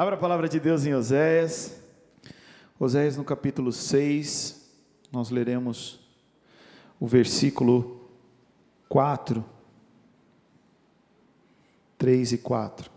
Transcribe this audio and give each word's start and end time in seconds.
Abra 0.00 0.14
a 0.14 0.18
palavra 0.18 0.48
de 0.48 0.58
Deus 0.58 0.86
em 0.86 0.94
Oséias. 0.94 1.78
Oséias 2.78 3.18
no 3.18 3.22
capítulo 3.22 3.70
6, 3.70 4.66
nós 5.12 5.28
leremos 5.28 6.00
o 6.98 7.06
versículo 7.06 8.08
4, 8.88 9.44
3 11.98 12.32
e 12.32 12.38
4. 12.38 12.90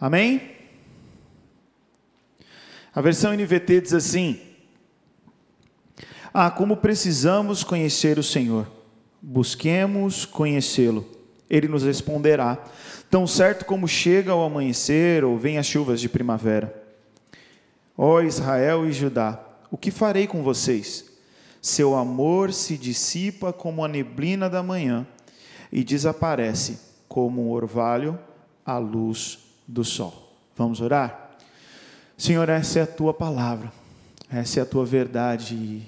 Amém? 0.00 0.50
A 2.94 3.02
versão 3.02 3.34
NVT 3.34 3.82
diz 3.82 3.92
assim: 3.92 4.40
Ah, 6.32 6.50
como 6.50 6.78
precisamos 6.78 7.62
conhecer 7.62 8.18
o 8.18 8.22
Senhor, 8.22 8.66
busquemos 9.20 10.24
conhecê-lo, 10.24 11.06
ele 11.48 11.68
nos 11.68 11.82
responderá 11.82 12.58
tão 13.10 13.26
certo 13.26 13.64
como 13.64 13.86
chega 13.86 14.34
o 14.34 14.42
amanhecer 14.42 15.24
ou 15.24 15.38
vem 15.38 15.58
as 15.58 15.66
chuvas 15.66 16.00
de 16.00 16.08
primavera. 16.08 16.74
Ó 17.96 18.20
Israel 18.20 18.86
e 18.86 18.92
Judá, 18.92 19.40
o 19.70 19.76
que 19.76 19.90
farei 19.90 20.26
com 20.26 20.42
vocês? 20.42 21.06
Seu 21.62 21.96
amor 21.96 22.52
se 22.52 22.76
dissipa 22.76 23.52
como 23.52 23.84
a 23.84 23.88
neblina 23.88 24.48
da 24.48 24.62
manhã 24.62 25.06
e 25.72 25.82
desaparece 25.82 26.78
como 27.08 27.46
um 27.46 27.50
orvalho 27.50 28.18
à 28.64 28.78
luz 28.78 29.38
do 29.66 29.84
sol. 29.84 30.32
Vamos 30.56 30.80
orar? 30.80 31.30
Senhor, 32.16 32.48
essa 32.48 32.78
é 32.78 32.82
a 32.82 32.86
tua 32.86 33.12
palavra, 33.12 33.72
essa 34.30 34.60
é 34.60 34.62
a 34.62 34.66
tua 34.66 34.84
verdade. 34.84 35.54
E 35.54 35.82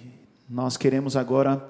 nós 0.49 0.77
queremos 0.77 1.17
agora 1.17 1.67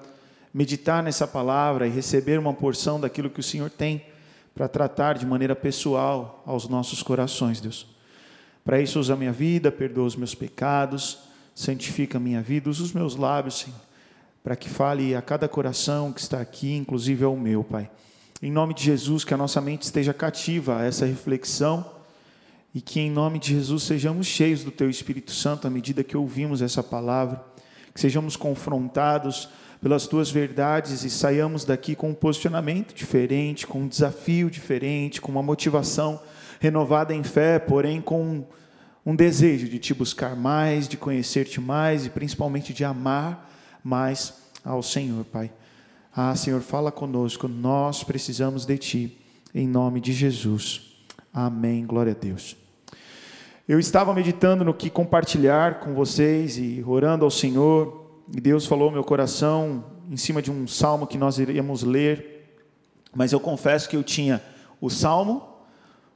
meditar 0.53 1.03
nessa 1.03 1.27
palavra 1.27 1.87
e 1.87 1.91
receber 1.91 2.39
uma 2.39 2.53
porção 2.53 2.99
daquilo 2.99 3.29
que 3.29 3.39
o 3.39 3.43
Senhor 3.43 3.69
tem 3.69 4.05
para 4.53 4.67
tratar 4.67 5.13
de 5.17 5.25
maneira 5.25 5.55
pessoal 5.55 6.43
aos 6.45 6.67
nossos 6.67 7.03
corações, 7.03 7.61
Deus. 7.61 7.87
Para 8.63 8.81
isso, 8.81 8.99
usa 8.99 9.13
a 9.13 9.17
minha 9.17 9.31
vida, 9.31 9.71
perdoa 9.71 10.05
os 10.05 10.15
meus 10.15 10.35
pecados, 10.35 11.19
santifica 11.55 12.17
a 12.17 12.21
minha 12.21 12.41
vida, 12.41 12.69
usa 12.69 12.83
os 12.83 12.93
meus 12.93 13.15
lábios, 13.15 13.59
Senhor, 13.59 13.79
para 14.43 14.55
que 14.55 14.69
fale 14.69 15.15
a 15.15 15.21
cada 15.21 15.47
coração 15.47 16.11
que 16.11 16.19
está 16.19 16.39
aqui, 16.41 16.75
inclusive 16.75 17.23
ao 17.23 17.35
meu, 17.35 17.63
Pai. 17.63 17.89
Em 18.41 18.51
nome 18.51 18.73
de 18.73 18.83
Jesus, 18.83 19.23
que 19.25 19.33
a 19.33 19.37
nossa 19.37 19.59
mente 19.59 19.83
esteja 19.83 20.13
cativa 20.13 20.77
a 20.77 20.85
essa 20.85 21.05
reflexão 21.05 21.85
e 22.73 22.79
que 22.79 22.99
em 22.99 23.11
nome 23.11 23.39
de 23.39 23.53
Jesus 23.53 23.83
sejamos 23.83 24.27
cheios 24.27 24.63
do 24.63 24.71
Teu 24.71 24.89
Espírito 24.89 25.31
Santo 25.31 25.67
à 25.67 25.69
medida 25.69 26.03
que 26.03 26.15
ouvimos 26.15 26.61
essa 26.61 26.83
palavra, 26.83 27.43
que 27.93 27.99
sejamos 27.99 28.35
confrontados 28.35 29.49
pelas 29.81 30.07
tuas 30.07 30.29
verdades 30.29 31.03
e 31.03 31.09
saiamos 31.09 31.63
daqui 31.63 31.95
com 31.95 32.09
um 32.09 32.13
posicionamento 32.13 32.93
diferente, 32.93 33.65
com 33.65 33.81
um 33.81 33.87
desafio 33.87 34.49
diferente, 34.49 35.21
com 35.21 35.31
uma 35.31 35.43
motivação 35.43 36.19
renovada 36.59 37.13
em 37.13 37.23
fé, 37.23 37.57
porém 37.57 38.01
com 38.01 38.43
um 39.05 39.15
desejo 39.15 39.69
de 39.69 39.79
te 39.79 39.93
buscar 39.93 40.35
mais, 40.35 40.87
de 40.87 40.97
conhecer-te 40.97 41.61
mais 41.61 42.05
e 42.05 42.09
principalmente 42.09 42.73
de 42.73 42.83
amar 42.83 43.49
mais 43.83 44.33
ao 44.63 44.83
Senhor, 44.83 45.23
Pai. 45.25 45.51
Ah, 46.13 46.35
Senhor, 46.35 46.59
fala 46.61 46.91
conosco, 46.91 47.47
nós 47.47 48.03
precisamos 48.03 48.65
de 48.65 48.77
Ti, 48.77 49.17
em 49.55 49.67
nome 49.67 50.01
de 50.01 50.11
Jesus. 50.11 50.81
Amém. 51.33 51.85
Glória 51.85 52.11
a 52.11 52.15
Deus. 52.15 52.57
Eu 53.67 53.79
estava 53.79 54.13
meditando 54.13 54.65
no 54.65 54.73
que 54.73 54.89
compartilhar 54.89 55.79
com 55.79 55.93
vocês 55.93 56.57
e 56.57 56.83
orando 56.85 57.23
ao 57.23 57.31
Senhor 57.31 58.08
e 58.33 58.39
Deus 58.39 58.65
falou 58.65 58.87
ao 58.87 58.91
meu 58.91 59.03
coração 59.03 59.83
em 60.09 60.17
cima 60.17 60.41
de 60.41 60.51
um 60.51 60.67
salmo 60.67 61.07
que 61.07 61.17
nós 61.17 61.39
iríamos 61.39 61.83
ler, 61.83 62.57
mas 63.13 63.31
eu 63.31 63.39
confesso 63.39 63.89
que 63.89 63.95
eu 63.95 64.03
tinha 64.03 64.43
o 64.79 64.89
salmo, 64.89 65.43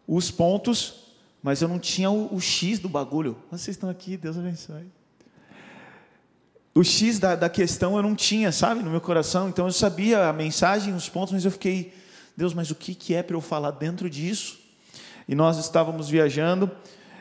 os 0.08 0.30
pontos, 0.30 1.16
mas 1.42 1.62
eu 1.62 1.68
não 1.68 1.80
tinha 1.80 2.10
o, 2.10 2.34
o 2.34 2.40
X 2.40 2.80
do 2.80 2.88
bagulho. 2.88 3.38
Vocês 3.52 3.76
estão 3.76 3.90
aqui, 3.90 4.16
Deus 4.16 4.38
abençoe. 4.38 4.86
O 6.76 6.84
X 6.84 7.20
da, 7.20 7.36
da 7.36 7.50
questão 7.50 7.96
eu 7.98 8.04
não 8.04 8.16
tinha, 8.16 8.52
sabe, 8.52 8.82
no 8.82 8.90
meu 8.90 9.02
coração, 9.02 9.50
então 9.50 9.66
eu 9.66 9.72
sabia 9.72 10.28
a 10.28 10.34
mensagem, 10.34 10.94
os 10.94 11.08
pontos, 11.08 11.34
mas 11.34 11.46
eu 11.46 11.52
fiquei, 11.52 11.94
Deus, 12.36 12.54
mas 12.54 12.72
o 12.72 12.76
que, 12.76 12.96
que 12.96 13.14
é 13.14 13.22
para 13.22 13.36
eu 13.36 13.42
falar 13.42 13.72
dentro 13.72 14.10
disso? 14.10 14.60
E 15.28 15.36
nós 15.36 15.58
estávamos 15.58 16.10
viajando 16.10 16.70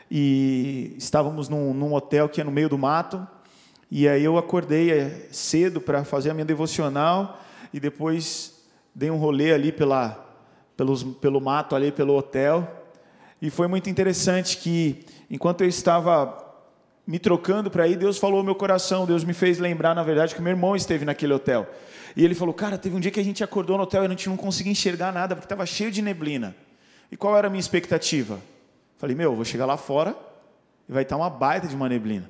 e 0.09 0.95
estávamos 0.97 1.49
num, 1.49 1.73
num 1.73 1.93
hotel 1.93 2.27
que 2.29 2.41
é 2.41 2.43
no 2.43 2.51
meio 2.51 2.69
do 2.69 2.77
mato, 2.77 3.27
e 3.95 4.07
aí 4.07 4.23
eu 4.23 4.39
acordei 4.39 4.89
eh, 4.89 5.27
cedo 5.29 5.79
para 5.79 6.03
fazer 6.03 6.31
a 6.31 6.33
minha 6.33 6.43
devocional 6.43 7.39
e 7.71 7.79
depois 7.79 8.65
dei 8.95 9.11
um 9.11 9.17
rolê 9.17 9.53
ali 9.53 9.71
pela, 9.71 10.33
pelos, 10.75 11.03
pelo 11.03 11.39
mato, 11.39 11.75
ali 11.75 11.91
pelo 11.91 12.17
hotel. 12.17 12.87
E 13.39 13.51
foi 13.51 13.67
muito 13.67 13.91
interessante 13.91 14.57
que, 14.57 15.05
enquanto 15.29 15.61
eu 15.61 15.67
estava 15.67 16.43
me 17.05 17.19
trocando 17.19 17.69
para 17.69 17.87
ir, 17.87 17.95
Deus 17.95 18.17
falou 18.17 18.39
ao 18.39 18.43
meu 18.43 18.55
coração, 18.55 19.05
Deus 19.05 19.23
me 19.23 19.31
fez 19.31 19.59
lembrar, 19.59 19.93
na 19.93 20.01
verdade, 20.01 20.33
que 20.33 20.41
meu 20.41 20.53
irmão 20.53 20.75
esteve 20.75 21.05
naquele 21.05 21.33
hotel. 21.33 21.69
E 22.17 22.25
ele 22.25 22.33
falou, 22.33 22.51
cara, 22.51 22.79
teve 22.79 22.95
um 22.95 22.99
dia 22.99 23.11
que 23.11 23.19
a 23.19 23.23
gente 23.23 23.43
acordou 23.43 23.77
no 23.77 23.83
hotel 23.83 24.01
e 24.01 24.05
a 24.07 24.09
gente 24.09 24.27
não 24.27 24.37
conseguia 24.37 24.71
enxergar 24.71 25.13
nada, 25.13 25.35
porque 25.35 25.45
estava 25.45 25.67
cheio 25.67 25.91
de 25.91 26.01
neblina. 26.01 26.55
E 27.11 27.15
qual 27.15 27.37
era 27.37 27.45
a 27.45 27.49
minha 27.51 27.59
expectativa? 27.59 28.39
Falei, 28.97 29.15
meu, 29.15 29.35
vou 29.35 29.45
chegar 29.45 29.67
lá 29.67 29.77
fora 29.77 30.17
e 30.89 30.91
vai 30.91 31.03
estar 31.03 31.15
uma 31.15 31.29
baita 31.29 31.67
de 31.67 31.75
uma 31.75 31.87
neblina. 31.87 32.27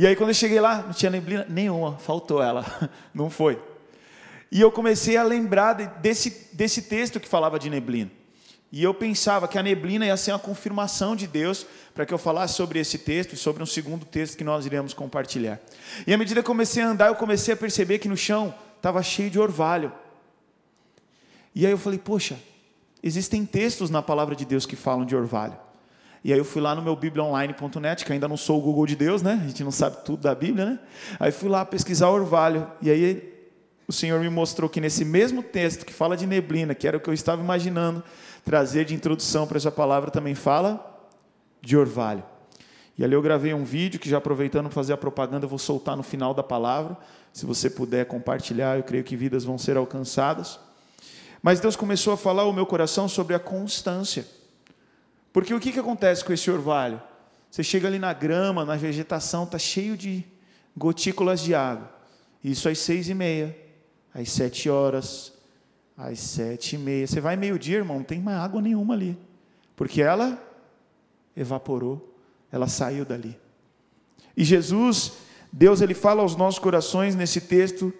E 0.00 0.06
aí, 0.06 0.16
quando 0.16 0.30
eu 0.30 0.34
cheguei 0.34 0.58
lá, 0.58 0.78
não 0.78 0.94
tinha 0.94 1.10
neblina 1.10 1.44
nenhuma, 1.46 1.98
faltou 1.98 2.42
ela, 2.42 2.64
não 3.12 3.28
foi. 3.28 3.60
E 4.50 4.58
eu 4.58 4.72
comecei 4.72 5.18
a 5.18 5.22
lembrar 5.22 5.74
desse, 5.74 6.48
desse 6.54 6.80
texto 6.80 7.20
que 7.20 7.28
falava 7.28 7.58
de 7.58 7.68
neblina. 7.68 8.10
E 8.72 8.82
eu 8.82 8.94
pensava 8.94 9.46
que 9.46 9.58
a 9.58 9.62
neblina 9.62 10.06
ia 10.06 10.16
ser 10.16 10.32
uma 10.32 10.38
confirmação 10.38 11.14
de 11.14 11.26
Deus 11.26 11.66
para 11.94 12.06
que 12.06 12.14
eu 12.14 12.16
falasse 12.16 12.54
sobre 12.54 12.78
esse 12.78 12.96
texto 12.96 13.34
e 13.34 13.36
sobre 13.36 13.62
um 13.62 13.66
segundo 13.66 14.06
texto 14.06 14.38
que 14.38 14.42
nós 14.42 14.64
iremos 14.64 14.94
compartilhar. 14.94 15.60
E 16.06 16.14
à 16.14 16.16
medida 16.16 16.42
que 16.42 16.48
eu 16.48 16.54
comecei 16.54 16.82
a 16.82 16.88
andar, 16.88 17.08
eu 17.08 17.14
comecei 17.14 17.52
a 17.52 17.56
perceber 17.58 17.98
que 17.98 18.08
no 18.08 18.16
chão 18.16 18.54
estava 18.78 19.02
cheio 19.02 19.28
de 19.28 19.38
orvalho. 19.38 19.92
E 21.54 21.66
aí 21.66 21.72
eu 21.72 21.78
falei, 21.78 21.98
poxa, 21.98 22.40
existem 23.02 23.44
textos 23.44 23.90
na 23.90 24.00
palavra 24.00 24.34
de 24.34 24.46
Deus 24.46 24.64
que 24.64 24.76
falam 24.76 25.04
de 25.04 25.14
orvalho. 25.14 25.58
E 26.22 26.32
aí 26.32 26.38
eu 26.38 26.44
fui 26.44 26.60
lá 26.60 26.74
no 26.74 26.82
meu 26.82 26.94
bibliaonline.net, 26.94 28.04
que 28.04 28.12
ainda 28.12 28.28
não 28.28 28.36
sou 28.36 28.58
o 28.58 28.62
Google 28.62 28.86
de 28.86 28.94
Deus, 28.94 29.22
né? 29.22 29.40
A 29.42 29.46
gente 29.46 29.64
não 29.64 29.70
sabe 29.70 30.04
tudo 30.04 30.22
da 30.22 30.34
Bíblia, 30.34 30.66
né? 30.66 30.78
Aí 31.18 31.32
fui 31.32 31.48
lá 31.48 31.64
pesquisar 31.64 32.10
orvalho. 32.10 32.70
E 32.82 32.90
aí 32.90 33.30
o 33.88 33.92
Senhor 33.92 34.20
me 34.20 34.28
mostrou 34.28 34.68
que 34.68 34.80
nesse 34.80 35.04
mesmo 35.04 35.42
texto 35.42 35.84
que 35.86 35.92
fala 35.92 36.16
de 36.16 36.26
neblina, 36.26 36.74
que 36.74 36.86
era 36.86 36.96
o 36.96 37.00
que 37.00 37.08
eu 37.08 37.14
estava 37.14 37.42
imaginando 37.42 38.04
trazer 38.44 38.84
de 38.84 38.94
introdução 38.94 39.46
para 39.46 39.56
essa 39.56 39.70
palavra, 39.70 40.10
também 40.10 40.34
fala 40.34 41.08
de 41.62 41.76
orvalho. 41.76 42.22
E 42.98 43.04
ali 43.04 43.14
eu 43.14 43.22
gravei 43.22 43.54
um 43.54 43.64
vídeo 43.64 43.98
que 43.98 44.08
já 44.08 44.18
aproveitando 44.18 44.66
para 44.66 44.74
fazer 44.74 44.92
a 44.92 44.96
propaganda, 44.96 45.46
eu 45.46 45.48
vou 45.48 45.58
soltar 45.58 45.96
no 45.96 46.02
final 46.02 46.34
da 46.34 46.42
palavra. 46.42 46.98
Se 47.32 47.46
você 47.46 47.70
puder 47.70 48.04
compartilhar, 48.04 48.76
eu 48.76 48.82
creio 48.82 49.02
que 49.02 49.16
vidas 49.16 49.42
vão 49.42 49.56
ser 49.56 49.76
alcançadas. 49.76 50.60
Mas 51.42 51.60
Deus 51.60 51.76
começou 51.76 52.12
a 52.12 52.16
falar 52.16 52.42
ao 52.42 52.52
meu 52.52 52.66
coração 52.66 53.08
sobre 53.08 53.34
a 53.34 53.38
constância. 53.38 54.26
Porque 55.32 55.54
o 55.54 55.60
que, 55.60 55.72
que 55.72 55.78
acontece 55.78 56.24
com 56.24 56.32
esse 56.32 56.50
orvalho? 56.50 57.00
Você 57.50 57.62
chega 57.62 57.88
ali 57.88 57.98
na 57.98 58.12
grama, 58.12 58.64
na 58.64 58.76
vegetação, 58.76 59.44
está 59.44 59.58
cheio 59.58 59.96
de 59.96 60.24
gotículas 60.76 61.40
de 61.40 61.54
água. 61.54 61.90
Isso 62.42 62.68
às 62.68 62.78
seis 62.78 63.08
e 63.08 63.14
meia, 63.14 63.56
às 64.14 64.30
sete 64.30 64.70
horas, 64.70 65.32
às 65.96 66.18
sete 66.20 66.76
e 66.76 66.78
meia. 66.78 67.06
Você 67.06 67.20
vai 67.20 67.36
meio-dia, 67.36 67.78
irmão, 67.78 67.98
não 67.98 68.04
tem 68.04 68.20
mais 68.20 68.38
água 68.38 68.60
nenhuma 68.60 68.94
ali. 68.94 69.18
Porque 69.76 70.00
ela 70.00 70.40
evaporou, 71.36 72.16
ela 72.50 72.68
saiu 72.68 73.04
dali. 73.04 73.38
E 74.36 74.44
Jesus, 74.44 75.12
Deus, 75.52 75.80
ele 75.80 75.94
fala 75.94 76.22
aos 76.22 76.36
nossos 76.36 76.58
corações 76.58 77.14
nesse 77.14 77.40
texto 77.40 77.92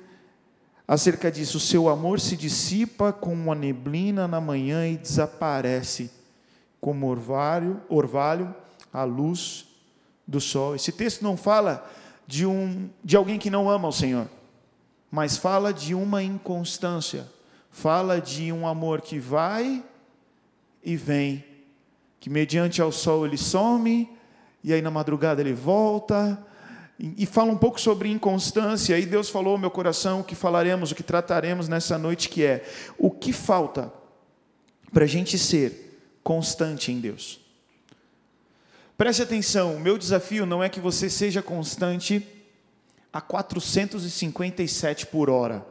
acerca 0.87 1.31
disso. 1.31 1.59
O 1.59 1.61
seu 1.61 1.89
amor 1.89 2.21
se 2.21 2.37
dissipa 2.37 3.13
como 3.13 3.35
uma 3.35 3.55
neblina 3.55 4.29
na 4.29 4.41
manhã 4.41 4.87
e 4.87 4.97
desaparece 4.97 6.11
como 6.81 7.09
orvalho, 7.09 7.81
orvalho 7.89 8.55
à 8.93 9.05
luz 9.05 9.67
do 10.27 10.41
sol. 10.41 10.75
Esse 10.75 10.93
texto 10.93 11.23
não 11.23 11.37
fala 11.37 11.89
de, 12.27 12.47
um, 12.47 12.89
de 13.05 13.17
alguém 13.17 13.39
que 13.39 13.51
não 13.51 13.69
ama 13.69 13.89
o 13.89 13.93
Senhor, 13.93 14.29
mas 15.11 15.37
fala 15.37 15.73
de 15.73 15.95
uma 15.95 16.23
inconstância, 16.23 17.27
fala 17.71 18.21
de 18.21 18.53
um 18.53 18.67
amor 18.67 19.03
que 19.03 19.19
vai 19.19 19.85
e 20.83 20.97
vem, 20.97 21.45
que 22.19 22.31
mediante 22.31 22.81
ao 22.81 22.93
sol 22.93 23.27
ele 23.27 23.37
some, 23.37 24.09
e 24.63 24.73
aí 24.73 24.81
na 24.81 24.91
madrugada 24.91 25.41
ele 25.41 25.53
volta, 25.53 26.47
e, 26.99 27.25
fala 27.25 27.51
um 27.51 27.57
pouco 27.57 27.81
sobre 27.81 28.11
inconstância, 28.11 28.99
e 28.99 29.07
Deus 29.07 29.31
falou 29.31 29.53
ao 29.55 29.59
meu 29.59 29.71
coração 29.71 30.21
o 30.21 30.25
que 30.25 30.35
falaremos, 30.35 30.93
o 30.93 30.95
que 30.95 31.03
trataremos 31.03 31.67
nessa 31.67 31.97
noite, 31.97 32.29
que 32.29 32.45
é 32.45 32.63
o 32.99 33.11
que 33.11 33.33
falta 33.33 33.91
para 34.93 35.05
a 35.05 35.09
gente 35.09 35.39
ser 35.39 35.90
constante 36.23 36.93
em 36.93 37.01
Deus. 37.01 37.41
Preste 38.97 39.23
atenção, 39.23 39.77
o 39.77 39.81
meu 39.81 39.97
desafio 39.97 40.45
não 40.45 40.63
é 40.63 40.69
que 40.69 40.79
você 40.79 41.09
seja 41.09 41.43
constante 41.43 42.27
a 43.13 43.21
457 43.21 45.07
por 45.07 45.31
hora, 45.31 45.67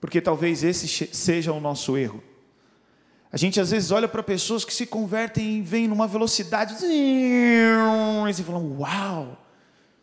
porque 0.00 0.20
talvez 0.20 0.64
esse 0.64 0.88
seja 1.14 1.52
o 1.52 1.60
nosso 1.60 1.96
erro. 1.96 2.22
A 3.30 3.36
gente 3.36 3.60
às 3.60 3.70
vezes 3.70 3.90
olha 3.90 4.08
para 4.08 4.22
pessoas 4.22 4.64
que 4.64 4.74
se 4.74 4.86
convertem 4.86 5.58
e 5.58 5.62
vêm 5.62 5.86
numa 5.86 6.06
velocidade, 6.06 6.74
e 6.82 7.62
você 8.26 8.42
fala, 8.42 8.58
uau! 8.58 9.46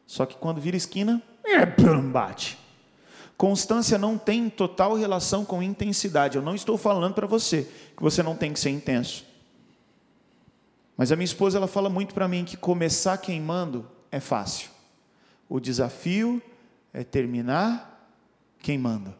Só 0.05 0.25
que 0.25 0.35
quando 0.35 0.61
vira 0.61 0.77
esquina, 0.77 1.21
é, 1.43 1.65
bate. 1.65 2.62
Constância 3.37 3.97
não 3.97 4.17
tem 4.17 4.49
total 4.49 4.95
relação 4.95 5.43
com 5.43 5.61
intensidade. 5.61 6.37
Eu 6.37 6.43
não 6.43 6.55
estou 6.55 6.77
falando 6.77 7.13
para 7.13 7.27
você 7.27 7.67
que 7.95 8.03
você 8.03 8.21
não 8.23 8.35
tem 8.35 8.53
que 8.53 8.59
ser 8.59 8.69
intenso. 8.69 9.25
Mas 10.95 11.11
a 11.11 11.15
minha 11.15 11.25
esposa 11.25 11.57
ela 11.57 11.67
fala 11.67 11.89
muito 11.89 12.13
para 12.13 12.27
mim 12.27 12.45
que 12.45 12.55
começar 12.55 13.17
queimando 13.17 13.85
é 14.11 14.19
fácil. 14.19 14.69
O 15.49 15.59
desafio 15.59 16.41
é 16.93 17.03
terminar 17.03 18.11
queimando. 18.59 19.13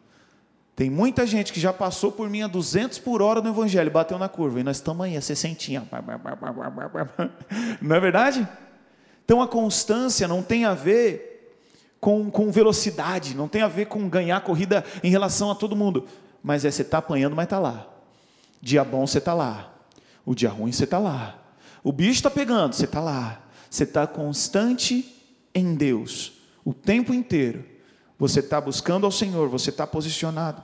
Tem 0.76 0.90
muita 0.90 1.26
gente 1.26 1.52
que 1.52 1.60
já 1.60 1.72
passou 1.72 2.10
por 2.10 2.28
mim 2.28 2.42
a 2.42 2.48
200 2.48 2.98
por 2.98 3.22
hora 3.22 3.40
no 3.40 3.50
evangelho, 3.50 3.90
bateu 3.90 4.18
na 4.18 4.28
curva, 4.28 4.58
e 4.58 4.64
nós 4.64 4.78
estamos 4.78 5.06
aí, 5.06 5.16
a 5.16 5.20
60. 5.20 5.88
Não 7.80 7.94
é 7.94 8.00
verdade? 8.00 8.48
Então 9.24 9.40
a 9.40 9.48
constância 9.48 10.28
não 10.28 10.42
tem 10.42 10.66
a 10.66 10.74
ver 10.74 11.33
com, 12.04 12.30
com 12.30 12.52
velocidade, 12.52 13.34
não 13.34 13.48
tem 13.48 13.62
a 13.62 13.66
ver 13.66 13.86
com 13.86 14.06
ganhar 14.10 14.38
corrida 14.42 14.84
em 15.02 15.08
relação 15.08 15.50
a 15.50 15.54
todo 15.54 15.74
mundo, 15.74 16.04
mas 16.42 16.62
é 16.62 16.70
você 16.70 16.82
está 16.82 16.98
apanhando, 16.98 17.34
mas 17.34 17.44
está 17.44 17.58
lá. 17.58 17.88
Dia 18.60 18.84
bom 18.84 19.06
você 19.06 19.16
está 19.16 19.32
lá, 19.32 19.72
o 20.22 20.34
dia 20.34 20.50
ruim 20.50 20.70
você 20.70 20.84
está 20.84 20.98
lá, 20.98 21.42
o 21.82 21.90
bicho 21.90 22.10
está 22.10 22.30
pegando, 22.30 22.74
você 22.74 22.84
está 22.84 23.00
lá, 23.00 23.40
você 23.70 23.84
está 23.84 24.06
constante 24.06 25.16
em 25.54 25.74
Deus, 25.74 26.34
o 26.62 26.74
tempo 26.74 27.14
inteiro. 27.14 27.64
Você 28.18 28.40
está 28.40 28.60
buscando 28.60 29.06
ao 29.06 29.10
Senhor, 29.10 29.48
você 29.48 29.70
está 29.70 29.86
posicionado. 29.86 30.62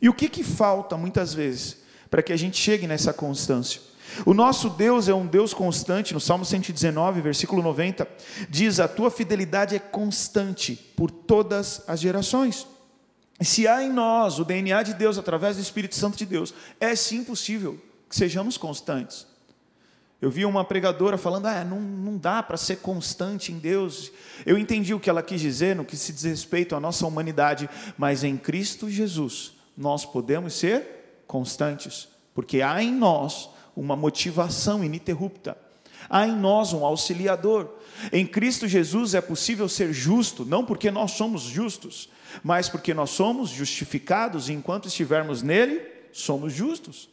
E 0.00 0.08
o 0.08 0.14
que, 0.14 0.26
que 0.26 0.42
falta 0.42 0.96
muitas 0.96 1.34
vezes 1.34 1.82
para 2.10 2.22
que 2.22 2.32
a 2.32 2.36
gente 2.36 2.56
chegue 2.56 2.86
nessa 2.86 3.12
constância? 3.12 3.82
O 4.24 4.34
nosso 4.34 4.68
Deus 4.70 5.08
é 5.08 5.14
um 5.14 5.26
Deus 5.26 5.54
constante, 5.54 6.14
no 6.14 6.20
Salmo 6.20 6.44
119, 6.44 7.20
versículo 7.20 7.62
90, 7.62 8.06
diz: 8.48 8.80
A 8.80 8.88
tua 8.88 9.10
fidelidade 9.10 9.74
é 9.74 9.78
constante 9.78 10.76
por 10.96 11.10
todas 11.10 11.82
as 11.86 12.00
gerações. 12.00 12.66
E 13.40 13.44
se 13.44 13.66
há 13.66 13.82
em 13.82 13.90
nós 13.90 14.38
o 14.38 14.44
DNA 14.44 14.82
de 14.82 14.94
Deus 14.94 15.16
através 15.16 15.56
do 15.56 15.62
Espírito 15.62 15.94
Santo 15.94 16.18
de 16.18 16.26
Deus, 16.26 16.52
é 16.78 16.94
sim 16.94 17.24
possível 17.24 17.80
que 18.08 18.14
sejamos 18.14 18.58
constantes. 18.58 19.26
Eu 20.20 20.30
vi 20.30 20.44
uma 20.44 20.62
pregadora 20.62 21.16
falando, 21.16 21.46
ah, 21.46 21.64
não, 21.64 21.80
não 21.80 22.18
dá 22.18 22.42
para 22.42 22.58
ser 22.58 22.76
constante 22.76 23.52
em 23.52 23.58
Deus. 23.58 24.12
Eu 24.44 24.58
entendi 24.58 24.92
o 24.92 25.00
que 25.00 25.08
ela 25.08 25.22
quis 25.22 25.40
dizer 25.40 25.74
no 25.74 25.84
que 25.84 25.96
se 25.96 26.12
diz 26.12 26.24
respeito 26.24 26.76
à 26.76 26.80
nossa 26.80 27.06
humanidade, 27.06 27.70
mas 27.96 28.22
em 28.22 28.36
Cristo 28.36 28.90
Jesus 28.90 29.54
nós 29.74 30.04
podemos 30.04 30.52
ser 30.52 31.22
constantes, 31.26 32.06
porque 32.34 32.60
há 32.60 32.82
em 32.82 32.92
nós 32.92 33.48
uma 33.80 33.96
motivação 33.96 34.84
ininterrupta. 34.84 35.56
Há 36.08 36.26
em 36.26 36.36
nós 36.36 36.74
um 36.74 36.84
auxiliador. 36.84 37.78
Em 38.12 38.26
Cristo 38.26 38.68
Jesus 38.68 39.14
é 39.14 39.22
possível 39.22 39.68
ser 39.70 39.90
justo, 39.90 40.44
não 40.44 40.64
porque 40.64 40.90
nós 40.90 41.12
somos 41.12 41.42
justos, 41.42 42.10
mas 42.44 42.68
porque 42.68 42.92
nós 42.92 43.08
somos 43.08 43.48
justificados 43.48 44.48
e 44.48 44.52
enquanto 44.52 44.88
estivermos 44.88 45.42
nele, 45.42 45.80
somos 46.12 46.52
justos. 46.52 47.08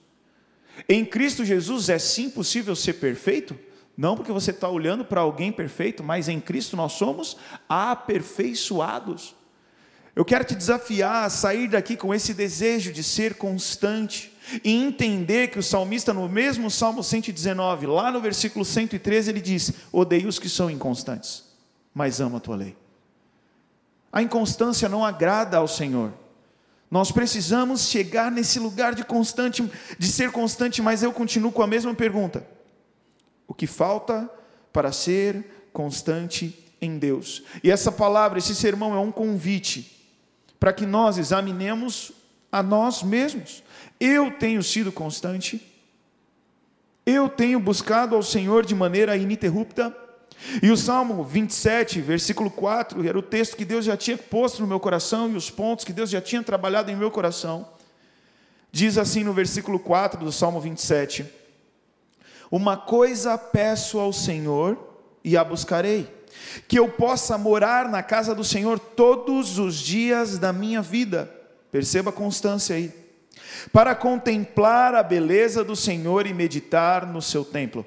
Em 0.90 1.06
Cristo 1.06 1.46
Jesus 1.46 1.88
é 1.88 1.98
sim 1.98 2.30
possível 2.30 2.75
ser 2.75 2.94
perfeito, 2.94 3.58
não 3.98 4.18
porque 4.18 4.31
você 4.31 4.52
está 4.52 4.68
olhando 4.68 5.06
para 5.06 5.22
alguém 5.22 5.54
perfeito, 5.54 6.04
mas 6.04 6.28
em 6.28 6.40
Cristo 6.40 6.75
nós 6.75 6.92
somos 6.92 7.38
aperfeiçoados. 7.70 9.37
Eu 10.18 10.25
quero 10.25 10.44
te 10.44 10.56
desafiar 10.56 11.25
a 11.25 11.30
sair 11.30 11.68
daqui 11.68 11.96
com 11.96 12.12
esse 12.12 12.34
desejo 12.34 12.92
de 12.92 13.04
ser 13.04 13.36
constante 13.36 14.36
e 14.64 14.74
entender 14.74 15.50
que 15.50 15.60
o 15.60 15.64
salmista, 15.64 16.12
no 16.12 16.28
mesmo 16.28 16.72
Salmo 16.72 17.04
119, 17.04 17.86
lá 17.86 18.12
no 18.12 18.19
versículo 18.19 18.66
113, 18.66 19.30
ele 19.30 19.40
diz: 19.40 19.72
Odeio 19.92 20.28
os 20.28 20.40
que 20.40 20.50
são 20.50 20.72
inconstantes, 20.72 21.44
mas 21.94 22.19
amo 22.19 22.38
a 22.38 22.40
tua 22.40 22.56
lei. 22.56 22.75
A 24.12 24.24
inconstância 24.24 24.90
não 24.90 25.06
agrada 25.06 25.58
ao 25.58 25.68
Senhor. 25.68 26.12
Nós 26.90 27.12
precisamos 27.12 27.81
chegar 27.81 28.31
nesse 28.31 28.58
lugar 28.58 28.96
de 28.96 29.06
constante, 29.06 29.72
de 30.00 30.08
ser 30.08 30.31
constante, 30.31 30.81
mas 30.81 31.04
eu 31.04 31.13
continuo 31.13 31.52
com 31.52 31.62
a 31.62 31.68
mesma 31.68 31.94
pergunta: 31.94 32.44
o 33.48 33.54
que 33.54 33.68
falta 33.68 34.28
para 34.74 34.92
ser 34.92 35.68
constante 35.72 36.58
em 36.81 36.98
Deus? 36.98 37.44
E 37.63 37.70
essa 37.70 37.92
palavra, 37.92 38.40
esse 38.40 38.56
sermão 38.56 38.96
é 38.96 39.00
um 39.00 39.12
convite 39.12 39.96
para 40.59 40.74
que 40.74 40.86
nós 40.86 41.18
examinemos 41.18 42.12
a 42.51 42.63
nós 42.63 43.04
mesmos. 43.04 43.63
Eu 44.00 44.31
tenho 44.31 44.62
sido 44.63 44.92
constante, 44.92 45.62
eu 47.06 47.30
tenho 47.30 47.59
buscado 47.59 48.15
ao 48.15 48.24
Senhor 48.24 48.65
de 48.65 48.75
maneira 48.75 49.15
ininterrupta. 49.15 49.95
E 50.62 50.69
o 50.69 50.77
Salmo 50.77 51.24
27, 51.24 52.00
versículo 52.00 52.51
4, 52.51 53.07
era 53.07 53.18
o 53.18 53.24
texto 53.24 53.57
que 53.57 53.65
Deus 53.65 53.86
já 53.86 53.98
tinha 53.98 54.18
posto 54.18 54.62
no 54.62 54.68
meu 54.68 54.80
coração 54.80 55.31
e 55.31 55.36
os 55.36 55.50
pontos 55.50 55.83
que 55.83 55.94
Deus 55.94 56.09
já 56.09 56.21
tinha 56.21 56.44
trabalhado 56.44 56.92
em 56.92 56.95
meu 56.95 57.10
coração. 57.10 57.68
Diz 58.71 58.98
assim 58.98 59.24
no 59.24 59.33
versículo 59.33 59.80
4 59.80 60.24
do 60.24 60.31
Salmo 60.31 60.62
27: 60.62 61.25
Uma 62.51 62.77
coisa 62.77 63.38
peço 63.38 63.98
ao 63.98 64.13
Senhor 64.13 64.77
e 65.24 65.36
a 65.36 65.44
buscarei 65.44 66.17
que 66.68 66.80
eu 66.80 66.88
possa 66.89 67.38
morar 67.38 67.89
na 67.89 68.01
casa 68.01 68.33
do 68.33 68.44
Senhor 68.44 68.80
todos 68.80 69.59
os 69.59 69.75
dias 69.75 70.38
da 70.38 70.54
minha 70.54 70.81
vida. 70.81 71.30
Perceba 71.71 72.09
a 72.09 72.13
constância 72.13 72.75
aí. 72.75 72.92
Para 73.71 73.94
contemplar 73.95 74.95
a 74.95 75.04
beleza 75.04 75.63
do 75.63 75.75
Senhor 75.75 76.25
e 76.25 76.33
meditar 76.33 77.06
no 77.06 77.21
seu 77.21 77.44
templo. 77.44 77.86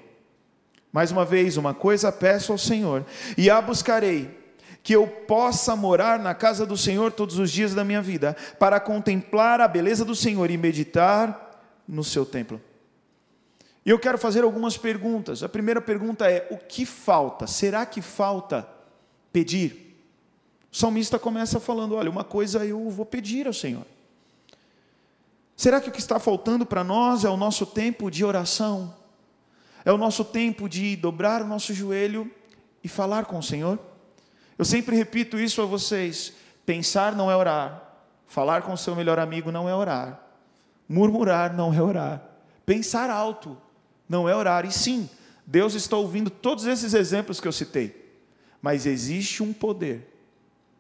Mais 0.92 1.10
uma 1.10 1.24
vez, 1.24 1.56
uma 1.56 1.72
coisa 1.72 2.10
peço 2.10 2.52
ao 2.52 2.58
Senhor, 2.58 3.04
e 3.38 3.48
a 3.48 3.60
buscarei, 3.60 4.38
que 4.82 4.92
eu 4.94 5.06
possa 5.06 5.76
morar 5.76 6.18
na 6.18 6.34
casa 6.34 6.66
do 6.66 6.76
Senhor 6.76 7.12
todos 7.12 7.38
os 7.38 7.50
dias 7.50 7.74
da 7.74 7.84
minha 7.84 8.02
vida, 8.02 8.36
para 8.58 8.80
contemplar 8.80 9.60
a 9.60 9.68
beleza 9.68 10.04
do 10.04 10.16
Senhor 10.16 10.50
e 10.50 10.56
meditar 10.56 11.62
no 11.86 12.02
seu 12.02 12.26
templo. 12.26 12.60
E 13.90 13.92
eu 13.92 13.98
quero 13.98 14.16
fazer 14.16 14.44
algumas 14.44 14.78
perguntas. 14.78 15.42
A 15.42 15.48
primeira 15.48 15.80
pergunta 15.80 16.30
é: 16.30 16.46
o 16.48 16.56
que 16.56 16.86
falta? 16.86 17.48
Será 17.48 17.84
que 17.84 18.00
falta 18.00 18.64
pedir? 19.32 20.00
O 20.70 20.76
salmista 20.76 21.18
começa 21.18 21.58
falando: 21.58 21.96
olha, 21.96 22.08
uma 22.08 22.22
coisa 22.22 22.64
eu 22.64 22.88
vou 22.88 23.04
pedir 23.04 23.48
ao 23.48 23.52
Senhor. 23.52 23.84
Será 25.56 25.80
que 25.80 25.88
o 25.88 25.92
que 25.92 25.98
está 25.98 26.20
faltando 26.20 26.64
para 26.64 26.84
nós 26.84 27.24
é 27.24 27.28
o 27.28 27.36
nosso 27.36 27.66
tempo 27.66 28.12
de 28.12 28.24
oração? 28.24 28.94
É 29.84 29.90
o 29.90 29.98
nosso 29.98 30.24
tempo 30.24 30.68
de 30.68 30.94
dobrar 30.94 31.42
o 31.42 31.48
nosso 31.48 31.74
joelho 31.74 32.30
e 32.84 32.88
falar 32.88 33.24
com 33.24 33.40
o 33.40 33.42
Senhor? 33.42 33.76
Eu 34.56 34.64
sempre 34.64 34.94
repito 34.94 35.36
isso 35.36 35.60
a 35.60 35.66
vocês: 35.66 36.32
pensar 36.64 37.16
não 37.16 37.28
é 37.28 37.34
orar, 37.34 37.92
falar 38.28 38.62
com 38.62 38.72
o 38.72 38.78
seu 38.78 38.94
melhor 38.94 39.18
amigo 39.18 39.50
não 39.50 39.68
é 39.68 39.74
orar, 39.74 40.22
murmurar 40.88 41.52
não 41.52 41.74
é 41.74 41.82
orar, 41.82 42.22
pensar 42.64 43.10
alto 43.10 43.58
não 44.10 44.28
é 44.28 44.34
orar. 44.34 44.66
E 44.66 44.72
sim, 44.72 45.08
Deus 45.46 45.74
está 45.74 45.96
ouvindo 45.96 46.28
todos 46.28 46.66
esses 46.66 46.92
exemplos 46.94 47.40
que 47.40 47.46
eu 47.46 47.52
citei. 47.52 48.10
Mas 48.60 48.84
existe 48.84 49.40
um 49.40 49.52
poder 49.52 50.06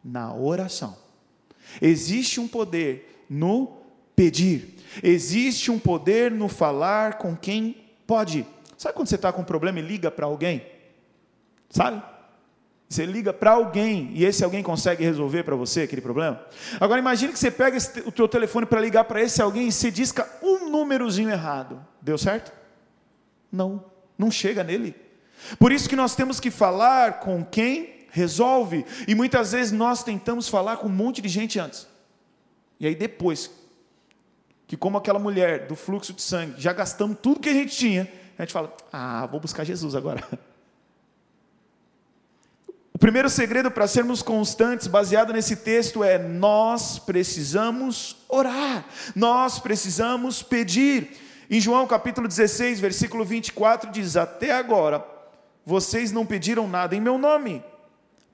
na 0.04 0.34
oração. 0.34 0.96
Existe 1.80 2.40
um 2.40 2.48
poder 2.48 3.24
no 3.30 3.78
pedir. 4.16 4.74
Existe 5.00 5.70
um 5.70 5.78
poder 5.78 6.32
no 6.32 6.48
falar 6.48 7.18
com 7.18 7.36
quem 7.36 7.76
pode. 8.04 8.44
Sabe 8.76 8.96
quando 8.96 9.08
você 9.08 9.14
está 9.14 9.32
com 9.32 9.42
um 9.42 9.44
problema 9.44 9.78
e 9.78 9.82
liga 9.82 10.10
para 10.10 10.26
alguém? 10.26 10.66
Sabe? 11.70 12.02
Você 12.88 13.06
liga 13.06 13.32
para 13.32 13.52
alguém 13.52 14.10
e 14.14 14.24
esse 14.24 14.42
alguém 14.42 14.64
consegue 14.64 15.04
resolver 15.04 15.44
para 15.44 15.54
você 15.54 15.82
aquele 15.82 16.02
problema? 16.02 16.44
Agora 16.80 16.98
imagine 16.98 17.32
que 17.32 17.38
você 17.38 17.50
pega 17.50 17.78
o 18.04 18.10
teu 18.10 18.26
telefone 18.26 18.66
para 18.66 18.80
ligar 18.80 19.04
para 19.04 19.22
esse 19.22 19.40
alguém 19.40 19.68
e 19.68 19.72
você 19.72 19.92
disca 19.92 20.28
um 20.42 20.68
númerozinho 20.68 21.30
errado. 21.30 21.80
Deu 22.02 22.18
certo? 22.18 22.59
Não, 23.50 23.84
não 24.16 24.30
chega 24.30 24.62
nele. 24.62 24.94
Por 25.58 25.72
isso 25.72 25.88
que 25.88 25.96
nós 25.96 26.14
temos 26.14 26.38
que 26.38 26.50
falar 26.50 27.20
com 27.20 27.44
quem 27.44 28.06
resolve. 28.10 28.84
E 29.08 29.14
muitas 29.14 29.52
vezes 29.52 29.72
nós 29.72 30.02
tentamos 30.02 30.48
falar 30.48 30.76
com 30.76 30.86
um 30.86 30.92
monte 30.92 31.22
de 31.22 31.28
gente 31.28 31.58
antes. 31.58 31.86
E 32.78 32.86
aí 32.86 32.94
depois, 32.94 33.50
que 34.66 34.76
como 34.76 34.98
aquela 34.98 35.18
mulher 35.18 35.66
do 35.66 35.76
fluxo 35.76 36.12
de 36.12 36.22
sangue, 36.22 36.60
já 36.60 36.72
gastamos 36.72 37.18
tudo 37.20 37.40
que 37.40 37.48
a 37.48 37.54
gente 37.54 37.76
tinha, 37.76 38.10
a 38.38 38.42
gente 38.42 38.52
fala: 38.52 38.74
"Ah, 38.92 39.26
vou 39.26 39.40
buscar 39.40 39.64
Jesus 39.64 39.94
agora". 39.94 40.26
O 42.92 42.98
primeiro 43.00 43.30
segredo 43.30 43.70
para 43.70 43.86
sermos 43.86 44.20
constantes, 44.20 44.86
baseado 44.86 45.32
nesse 45.32 45.56
texto, 45.56 46.04
é 46.04 46.18
nós 46.18 46.98
precisamos 46.98 48.14
orar, 48.28 48.84
nós 49.16 49.58
precisamos 49.58 50.42
pedir. 50.42 51.16
Em 51.52 51.60
João 51.60 51.84
capítulo 51.84 52.28
16, 52.28 52.78
versículo 52.78 53.24
24, 53.24 53.90
diz: 53.90 54.16
Até 54.16 54.52
agora 54.52 55.04
vocês 55.66 56.12
não 56.12 56.24
pediram 56.24 56.68
nada 56.68 56.94
em 56.94 57.00
meu 57.00 57.18
nome. 57.18 57.60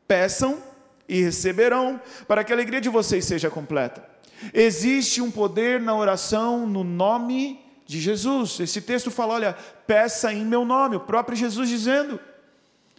Peçam 0.06 0.62
e 1.08 1.22
receberão, 1.22 1.98
para 2.28 2.44
que 2.44 2.52
a 2.52 2.54
alegria 2.54 2.78
de 2.78 2.90
vocês 2.90 3.24
seja 3.24 3.48
completa. 3.48 4.06
Existe 4.52 5.22
um 5.22 5.30
poder 5.30 5.80
na 5.80 5.96
oração 5.96 6.66
no 6.66 6.84
nome 6.84 7.58
de 7.86 7.98
Jesus. 7.98 8.60
Esse 8.60 8.82
texto 8.82 9.10
fala: 9.10 9.32
olha, 9.32 9.56
peça 9.86 10.30
em 10.30 10.44
meu 10.44 10.66
nome, 10.66 10.96
o 10.96 11.00
próprio 11.00 11.38
Jesus 11.38 11.70
dizendo. 11.70 12.20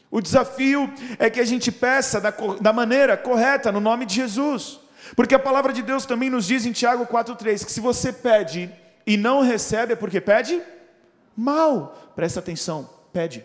O 0.09 0.19
desafio 0.19 0.91
é 1.19 1.29
que 1.29 1.39
a 1.39 1.45
gente 1.45 1.71
peça 1.71 2.19
da, 2.19 2.33
da 2.59 2.74
maneira 2.74 3.15
correta, 3.15 3.71
no 3.71 3.79
nome 3.79 4.03
de 4.03 4.15
Jesus. 4.15 4.79
Porque 5.15 5.36
a 5.36 5.39
palavra 5.39 5.71
de 5.71 5.83
Deus 5.83 6.07
também 6.07 6.27
nos 6.27 6.47
diz 6.47 6.65
em 6.65 6.71
Tiago 6.71 7.05
4,3 7.05 7.63
que 7.63 7.71
se 7.71 7.79
você 7.79 8.12
pede 8.12 8.67
e 9.08 9.16
não 9.16 9.40
recebe, 9.40 9.94
é 9.94 9.96
porque 9.96 10.20
pede 10.20 10.62
mal. 11.36 12.12
Presta 12.14 12.42
atenção, 12.42 12.90
pede. 13.14 13.44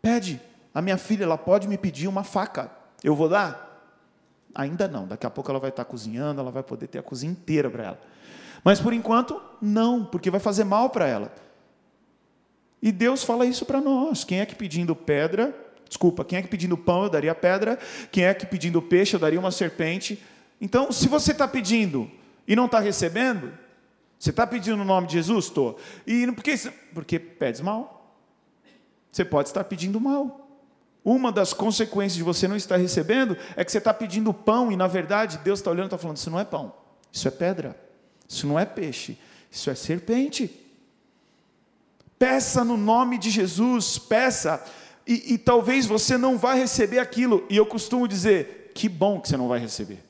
Pede. 0.00 0.40
A 0.74 0.80
minha 0.80 0.96
filha, 0.96 1.24
ela 1.24 1.36
pode 1.36 1.68
me 1.68 1.76
pedir 1.76 2.08
uma 2.08 2.24
faca. 2.24 2.72
Eu 3.04 3.14
vou 3.14 3.28
dar? 3.28 3.68
Ainda 4.54 4.88
não. 4.88 5.06
Daqui 5.06 5.26
a 5.26 5.30
pouco 5.30 5.50
ela 5.50 5.60
vai 5.60 5.68
estar 5.68 5.84
cozinhando, 5.84 6.40
ela 6.40 6.50
vai 6.50 6.62
poder 6.62 6.86
ter 6.86 6.98
a 6.98 7.02
cozinha 7.02 7.30
inteira 7.30 7.68
para 7.68 7.84
ela. 7.84 8.00
Mas 8.64 8.80
por 8.80 8.94
enquanto, 8.94 9.38
não, 9.60 10.02
porque 10.02 10.30
vai 10.30 10.40
fazer 10.40 10.64
mal 10.64 10.88
para 10.88 11.06
ela. 11.06 11.30
E 12.80 12.90
Deus 12.90 13.22
fala 13.22 13.44
isso 13.44 13.66
para 13.66 13.82
nós. 13.82 14.24
Quem 14.24 14.40
é 14.40 14.46
que 14.46 14.54
pedindo 14.54 14.96
pedra, 14.96 15.54
desculpa, 15.86 16.24
quem 16.24 16.38
é 16.38 16.42
que 16.42 16.48
pedindo 16.48 16.76
pão 16.76 17.02
eu 17.02 17.10
daria 17.10 17.34
pedra, 17.34 17.78
quem 18.10 18.24
é 18.24 18.32
que 18.32 18.46
pedindo 18.46 18.80
peixe 18.80 19.14
eu 19.14 19.20
daria 19.20 19.38
uma 19.38 19.50
serpente. 19.50 20.22
Então, 20.58 20.90
se 20.90 21.06
você 21.06 21.32
está 21.32 21.46
pedindo 21.46 22.10
e 22.48 22.56
não 22.56 22.64
está 22.64 22.80
recebendo, 22.80 23.52
você 24.18 24.30
está 24.30 24.46
pedindo 24.46 24.78
no 24.78 24.84
nome 24.84 25.06
de 25.06 25.12
Jesus? 25.12 25.44
Estou. 25.44 25.78
E 26.06 26.26
por 26.32 26.42
que? 26.42 26.56
Porque 26.94 27.18
pedes 27.18 27.60
mal. 27.60 28.16
Você 29.12 29.24
pode 29.24 29.48
estar 29.48 29.62
pedindo 29.64 30.00
mal. 30.00 30.46
Uma 31.04 31.30
das 31.30 31.52
consequências 31.52 32.14
de 32.14 32.22
você 32.22 32.48
não 32.48 32.56
estar 32.56 32.76
recebendo 32.76 33.36
é 33.54 33.64
que 33.64 33.70
você 33.70 33.78
está 33.78 33.94
pedindo 33.94 34.34
pão 34.34 34.72
e, 34.72 34.76
na 34.76 34.86
verdade, 34.86 35.38
Deus 35.38 35.60
está 35.60 35.70
olhando 35.70 35.84
e 35.84 35.86
está 35.86 35.98
falando: 35.98 36.16
Isso 36.16 36.30
não 36.30 36.40
é 36.40 36.44
pão, 36.44 36.72
isso 37.12 37.28
é 37.28 37.30
pedra, 37.30 37.78
isso 38.28 38.46
não 38.46 38.58
é 38.58 38.64
peixe, 38.64 39.16
isso 39.50 39.70
é 39.70 39.74
serpente. 39.74 40.50
Peça 42.18 42.64
no 42.64 42.76
nome 42.76 43.16
de 43.16 43.30
Jesus, 43.30 43.98
peça, 43.98 44.62
e, 45.06 45.34
e 45.34 45.38
talvez 45.38 45.86
você 45.86 46.18
não 46.18 46.36
vá 46.36 46.54
receber 46.54 46.98
aquilo, 46.98 47.46
e 47.48 47.56
eu 47.56 47.64
costumo 47.64 48.08
dizer: 48.08 48.72
Que 48.74 48.88
bom 48.88 49.20
que 49.20 49.28
você 49.28 49.36
não 49.36 49.48
vai 49.48 49.60
receber, 49.60 50.02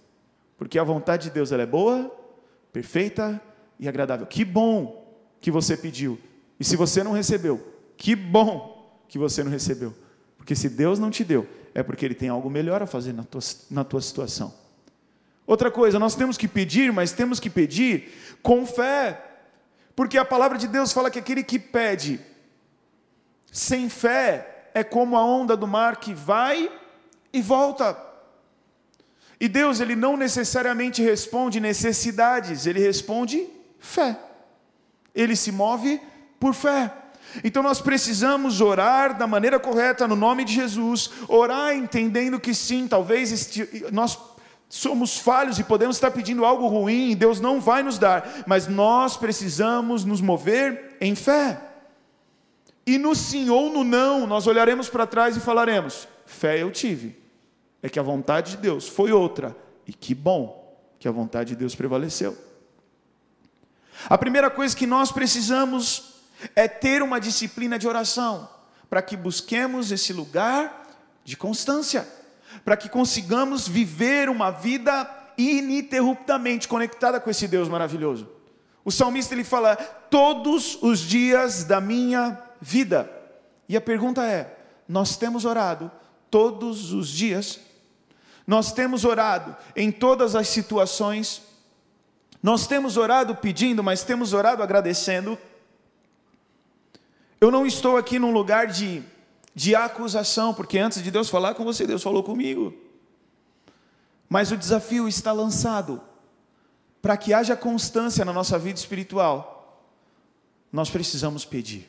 porque 0.56 0.78
a 0.78 0.84
vontade 0.84 1.24
de 1.24 1.30
Deus 1.30 1.52
ela 1.52 1.62
é 1.62 1.66
boa, 1.66 2.17
perfeita 2.72 3.40
e 3.78 3.88
agradável. 3.88 4.26
Que 4.26 4.44
bom 4.44 5.06
que 5.40 5.50
você 5.50 5.76
pediu, 5.76 6.18
e 6.58 6.64
se 6.64 6.76
você 6.76 7.02
não 7.04 7.12
recebeu, 7.12 7.74
que 7.96 8.16
bom 8.16 9.02
que 9.08 9.18
você 9.18 9.44
não 9.44 9.50
recebeu. 9.50 9.94
Porque 10.36 10.54
se 10.54 10.68
Deus 10.68 10.98
não 10.98 11.10
te 11.10 11.24
deu, 11.24 11.46
é 11.74 11.82
porque 11.82 12.04
Ele 12.04 12.14
tem 12.14 12.28
algo 12.28 12.50
melhor 12.50 12.82
a 12.82 12.86
fazer 12.86 13.12
na 13.12 13.22
tua, 13.22 13.40
na 13.70 13.84
tua 13.84 14.00
situação. 14.00 14.52
Outra 15.46 15.70
coisa, 15.70 15.98
nós 15.98 16.14
temos 16.14 16.36
que 16.36 16.48
pedir, 16.48 16.92
mas 16.92 17.12
temos 17.12 17.40
que 17.40 17.48
pedir 17.48 18.12
com 18.42 18.66
fé. 18.66 19.24
Porque 19.96 20.18
a 20.18 20.24
palavra 20.24 20.58
de 20.58 20.68
Deus 20.68 20.92
fala 20.92 21.10
que 21.10 21.18
aquele 21.18 21.42
que 21.42 21.58
pede 21.58 22.20
sem 23.50 23.88
fé 23.88 24.70
é 24.74 24.84
como 24.84 25.16
a 25.16 25.24
onda 25.24 25.56
do 25.56 25.66
mar 25.66 25.96
que 25.96 26.12
vai 26.12 26.70
e 27.32 27.40
volta. 27.40 27.96
E 29.40 29.48
Deus, 29.48 29.80
ele 29.80 29.94
não 29.94 30.16
necessariamente 30.16 31.02
responde 31.02 31.60
necessidades, 31.60 32.66
ele 32.66 32.80
responde 32.80 33.46
fé. 33.78 34.18
Ele 35.14 35.36
se 35.36 35.52
move 35.52 36.00
por 36.40 36.54
fé. 36.54 36.92
Então 37.44 37.62
nós 37.62 37.80
precisamos 37.80 38.60
orar 38.60 39.16
da 39.16 39.26
maneira 39.26 39.60
correta, 39.60 40.08
no 40.08 40.16
nome 40.16 40.44
de 40.44 40.54
Jesus, 40.54 41.10
orar 41.28 41.76
entendendo 41.76 42.40
que 42.40 42.54
sim, 42.54 42.88
talvez 42.88 43.30
este, 43.30 43.86
nós 43.92 44.18
somos 44.68 45.18
falhos 45.18 45.58
e 45.58 45.64
podemos 45.64 45.96
estar 45.96 46.10
pedindo 46.10 46.44
algo 46.44 46.66
ruim, 46.66 47.10
e 47.10 47.14
Deus 47.14 47.40
não 47.40 47.60
vai 47.60 47.82
nos 47.82 47.98
dar, 47.98 48.44
mas 48.46 48.66
nós 48.66 49.16
precisamos 49.16 50.04
nos 50.04 50.20
mover 50.20 50.96
em 51.00 51.14
fé. 51.14 51.60
E 52.86 52.98
no 52.98 53.14
sim 53.14 53.50
ou 53.50 53.70
no 53.70 53.84
não, 53.84 54.26
nós 54.26 54.46
olharemos 54.46 54.88
para 54.88 55.06
trás 55.06 55.36
e 55.36 55.40
falaremos: 55.40 56.08
fé 56.26 56.62
eu 56.62 56.70
tive, 56.70 57.16
é 57.82 57.88
que 57.88 57.98
a 57.98 58.02
vontade 58.02 58.52
de 58.52 58.56
Deus 58.58 58.88
foi 58.88 59.12
outra, 59.12 59.56
e 59.86 59.92
que 59.92 60.14
bom 60.14 60.76
que 60.98 61.08
a 61.08 61.12
vontade 61.12 61.50
de 61.50 61.56
Deus 61.56 61.74
prevaleceu. 61.74 62.36
A 64.08 64.18
primeira 64.18 64.50
coisa 64.50 64.76
que 64.76 64.86
nós 64.86 65.10
precisamos 65.10 66.14
é 66.54 66.68
ter 66.68 67.02
uma 67.02 67.20
disciplina 67.20 67.78
de 67.78 67.88
oração, 67.88 68.48
para 68.88 69.02
que 69.02 69.16
busquemos 69.16 69.90
esse 69.90 70.12
lugar 70.12 70.86
de 71.24 71.36
constância, 71.36 72.06
para 72.64 72.76
que 72.76 72.88
consigamos 72.88 73.66
viver 73.66 74.28
uma 74.28 74.50
vida 74.50 75.08
ininterruptamente 75.36 76.66
conectada 76.66 77.20
com 77.20 77.30
esse 77.30 77.46
Deus 77.46 77.68
maravilhoso. 77.68 78.28
O 78.84 78.90
salmista 78.90 79.34
ele 79.34 79.44
fala: 79.44 79.76
"Todos 79.76 80.78
os 80.82 81.00
dias 81.00 81.64
da 81.64 81.80
minha 81.80 82.40
vida". 82.60 83.10
E 83.68 83.76
a 83.76 83.80
pergunta 83.80 84.24
é: 84.24 84.56
nós 84.88 85.16
temos 85.16 85.44
orado 85.44 85.90
todos 86.30 86.92
os 86.92 87.08
dias? 87.08 87.60
Nós 88.48 88.72
temos 88.72 89.04
orado 89.04 89.54
em 89.76 89.92
todas 89.92 90.34
as 90.34 90.48
situações? 90.48 91.42
Nós 92.42 92.66
temos 92.66 92.96
orado 92.96 93.36
pedindo, 93.36 93.82
mas 93.82 94.02
temos 94.02 94.32
orado 94.32 94.62
agradecendo? 94.62 95.36
Eu 97.38 97.50
não 97.50 97.66
estou 97.66 97.98
aqui 97.98 98.18
num 98.18 98.32
lugar 98.32 98.68
de, 98.68 99.02
de 99.54 99.74
acusação, 99.74 100.54
porque 100.54 100.78
antes 100.78 101.02
de 101.02 101.10
Deus 101.10 101.28
falar 101.28 101.56
com 101.56 101.62
você, 101.62 101.86
Deus 101.86 102.02
falou 102.02 102.22
comigo. 102.22 102.74
Mas 104.30 104.50
o 104.50 104.56
desafio 104.56 105.06
está 105.06 105.30
lançado 105.30 106.00
para 107.02 107.18
que 107.18 107.34
haja 107.34 107.54
constância 107.54 108.24
na 108.24 108.32
nossa 108.32 108.58
vida 108.58 108.78
espiritual. 108.78 109.84
Nós 110.72 110.88
precisamos 110.88 111.44
pedir, 111.44 111.86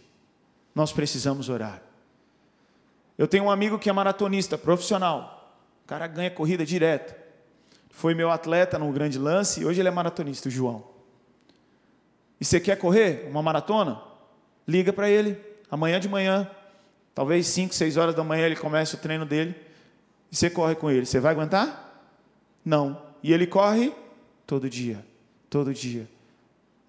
nós 0.76 0.92
precisamos 0.92 1.48
orar. 1.48 1.82
Eu 3.18 3.30
tenho 3.30 3.46
um 3.46 3.52
amigo 3.52 3.80
que 3.80 3.90
é 3.90 3.94
maratonista, 3.94 4.58
profissional. 4.58 5.39
Cara 5.90 6.06
ganha 6.06 6.30
corrida 6.30 6.64
direto. 6.64 7.16
Foi 7.90 8.14
meu 8.14 8.30
atleta 8.30 8.78
no 8.78 8.92
grande 8.92 9.18
lance 9.18 9.62
e 9.62 9.66
hoje 9.66 9.82
ele 9.82 9.88
é 9.88 9.92
maratonista, 9.92 10.48
o 10.48 10.52
João. 10.52 10.84
E 12.40 12.46
você 12.46 12.60
quer 12.60 12.76
correr 12.78 13.28
uma 13.28 13.42
maratona? 13.42 14.00
liga 14.68 14.94
para 14.94 15.10
ele, 15.10 15.36
amanhã 15.72 16.00
de 16.00 16.08
manhã, 16.08 16.48
talvez 17.16 17.48
5, 17.48 17.74
6 17.74 17.98
horas 17.98 18.14
da 18.14 18.24
manhã 18.24 18.46
ele 18.46 18.56
começa 18.56 18.96
o 18.96 19.00
treino 19.00 19.26
dele, 19.26 19.56
e 20.32 20.36
você 20.36 20.48
corre 20.48 20.76
com 20.76 20.92
ele. 20.92 21.08
Você 21.08 21.20
vai 21.20 21.32
aguentar? 21.32 22.08
Não. 22.64 23.02
E 23.24 23.34
ele 23.34 23.48
corre 23.48 23.92
todo 24.46 24.70
dia, 24.70 25.04
todo 25.50 25.74
dia. 25.74 26.08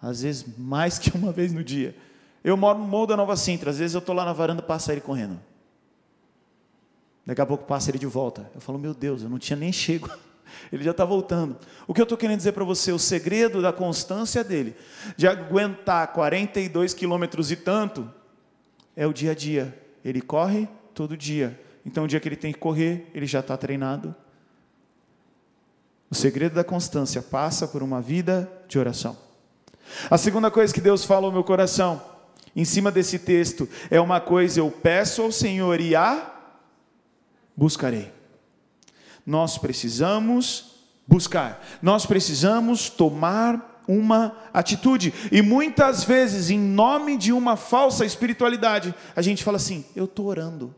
Às 0.03 0.21
vezes 0.21 0.45
mais 0.59 0.99
que 0.99 1.17
uma 1.17 1.33
vez 1.33 1.55
no 1.55 1.65
dia. 1.65 1.97
Eu 2.45 2.55
moro 2.55 2.79
no 2.79 2.87
Morro 2.87 3.07
da 3.07 3.17
Nova 3.17 3.35
Sintra, 3.35 3.71
às 3.71 3.79
vezes 3.79 3.95
eu 3.95 4.01
estou 4.01 4.15
lá 4.15 4.27
na 4.27 4.35
varanda, 4.35 4.61
passa 4.61 4.93
ele 4.93 5.01
correndo. 5.01 5.41
Daqui 7.31 7.41
a 7.43 7.47
pouco 7.47 7.65
passa 7.65 7.93
ele 7.93 7.99
de 7.99 8.07
volta. 8.07 8.51
Eu 8.53 8.61
falo, 8.61 8.77
meu 8.77 8.93
Deus, 8.93 9.23
eu 9.23 9.29
não 9.29 9.39
tinha 9.39 9.57
nem 9.57 9.73
chego. 9.73 10.11
Ele 10.73 10.83
já 10.83 10.91
está 10.91 11.05
voltando. 11.05 11.57
O 11.87 11.95
que 11.95 12.01
eu 12.01 12.03
estou 12.03 12.19
querendo 12.19 12.39
dizer 12.39 12.51
para 12.51 12.65
você, 12.65 12.91
o 12.91 12.99
segredo 12.99 13.63
da 13.63 13.73
constância 13.73 14.43
dele, 14.43 14.75
de 15.17 15.29
aguentar 15.29 16.09
42 16.09 16.93
quilômetros 16.93 17.53
e 17.53 17.57
tanto, 17.57 18.11
é 18.97 19.07
o 19.07 19.13
dia 19.13 19.31
a 19.31 19.35
dia. 19.35 19.81
Ele 20.05 20.21
corre 20.21 20.69
todo 20.93 21.17
dia. 21.17 21.57
Então, 21.87 22.03
o 22.03 22.09
dia 22.09 22.19
que 22.19 22.27
ele 22.27 22.35
tem 22.35 22.53
que 22.53 22.59
correr, 22.59 23.09
ele 23.15 23.27
já 23.27 23.39
está 23.39 23.57
treinado. 23.57 24.13
O 26.11 26.15
segredo 26.17 26.57
da 26.57 26.65
constância 26.65 27.23
passa 27.23 27.69
por 27.69 27.81
uma 27.81 28.03
vida 28.03 28.51
de 28.67 28.77
oração. 28.77 29.17
A 30.11 30.19
segunda 30.19 30.51
coisa 30.51 30.75
que 30.75 30.81
Deus 30.81 31.05
fala 31.05 31.27
ao 31.27 31.33
meu 31.33 31.45
coração, 31.45 32.03
em 32.57 32.65
cima 32.65 32.91
desse 32.91 33.21
texto, 33.21 33.69
é 33.89 34.01
uma 34.01 34.21
coisa: 34.21 34.59
eu 34.59 34.69
peço 34.69 35.23
ao 35.23 35.31
Senhor 35.31 35.81
e 35.81 35.95
a 35.95 36.30
buscarei 37.61 38.21
nós 39.31 39.59
precisamos 39.59 40.87
buscar, 41.07 41.65
nós 41.83 42.07
precisamos 42.07 42.89
tomar 42.89 43.83
uma 43.87 44.37
atitude. 44.53 45.13
E 45.33 45.43
muitas 45.43 46.05
vezes, 46.05 46.51
em 46.51 46.59
nome 46.59 47.17
de 47.17 47.33
uma 47.33 47.57
falsa 47.57 48.05
espiritualidade, 48.05 48.95
a 49.15 49.23
gente 49.23 49.43
fala 49.45 49.57
assim: 49.57 49.85
eu 49.95 50.05
estou 50.05 50.27
orando. 50.27 50.75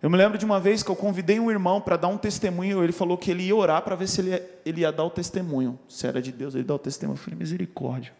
Eu 0.00 0.10
me 0.10 0.16
lembro 0.16 0.36
de 0.36 0.44
uma 0.44 0.58
vez 0.58 0.82
que 0.82 0.90
eu 0.90 0.96
convidei 0.96 1.38
um 1.38 1.48
irmão 1.48 1.80
para 1.80 1.96
dar 1.96 2.08
um 2.08 2.18
testemunho, 2.18 2.82
ele 2.82 2.92
falou 2.92 3.16
que 3.16 3.30
ele 3.30 3.44
ia 3.44 3.54
orar 3.54 3.82
para 3.82 3.94
ver 3.94 4.08
se 4.08 4.20
ele 4.20 4.30
ia, 4.30 4.60
ele 4.66 4.80
ia 4.80 4.90
dar 4.90 5.04
o 5.04 5.10
testemunho. 5.10 5.78
Se 5.88 6.08
era 6.08 6.20
de 6.20 6.32
Deus, 6.32 6.56
ele 6.56 6.64
dá 6.64 6.74
o 6.74 6.78
testemunho. 6.78 7.14
Eu 7.14 7.22
falei, 7.22 7.38
misericórdia. 7.38 8.12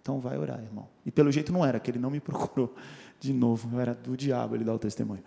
Então 0.00 0.18
vai 0.18 0.38
orar, 0.38 0.58
irmão. 0.62 0.88
E 1.04 1.10
pelo 1.10 1.30
jeito 1.30 1.52
não 1.52 1.62
era, 1.62 1.78
que 1.78 1.90
ele 1.90 1.98
não 1.98 2.08
me 2.08 2.20
procurou 2.20 2.74
de 3.20 3.34
novo. 3.34 3.68
Eu 3.74 3.80
era 3.80 3.94
do 3.94 4.16
diabo 4.16 4.54
ele 4.54 4.64
dar 4.64 4.72
o 4.74 4.78
testemunho. 4.78 5.22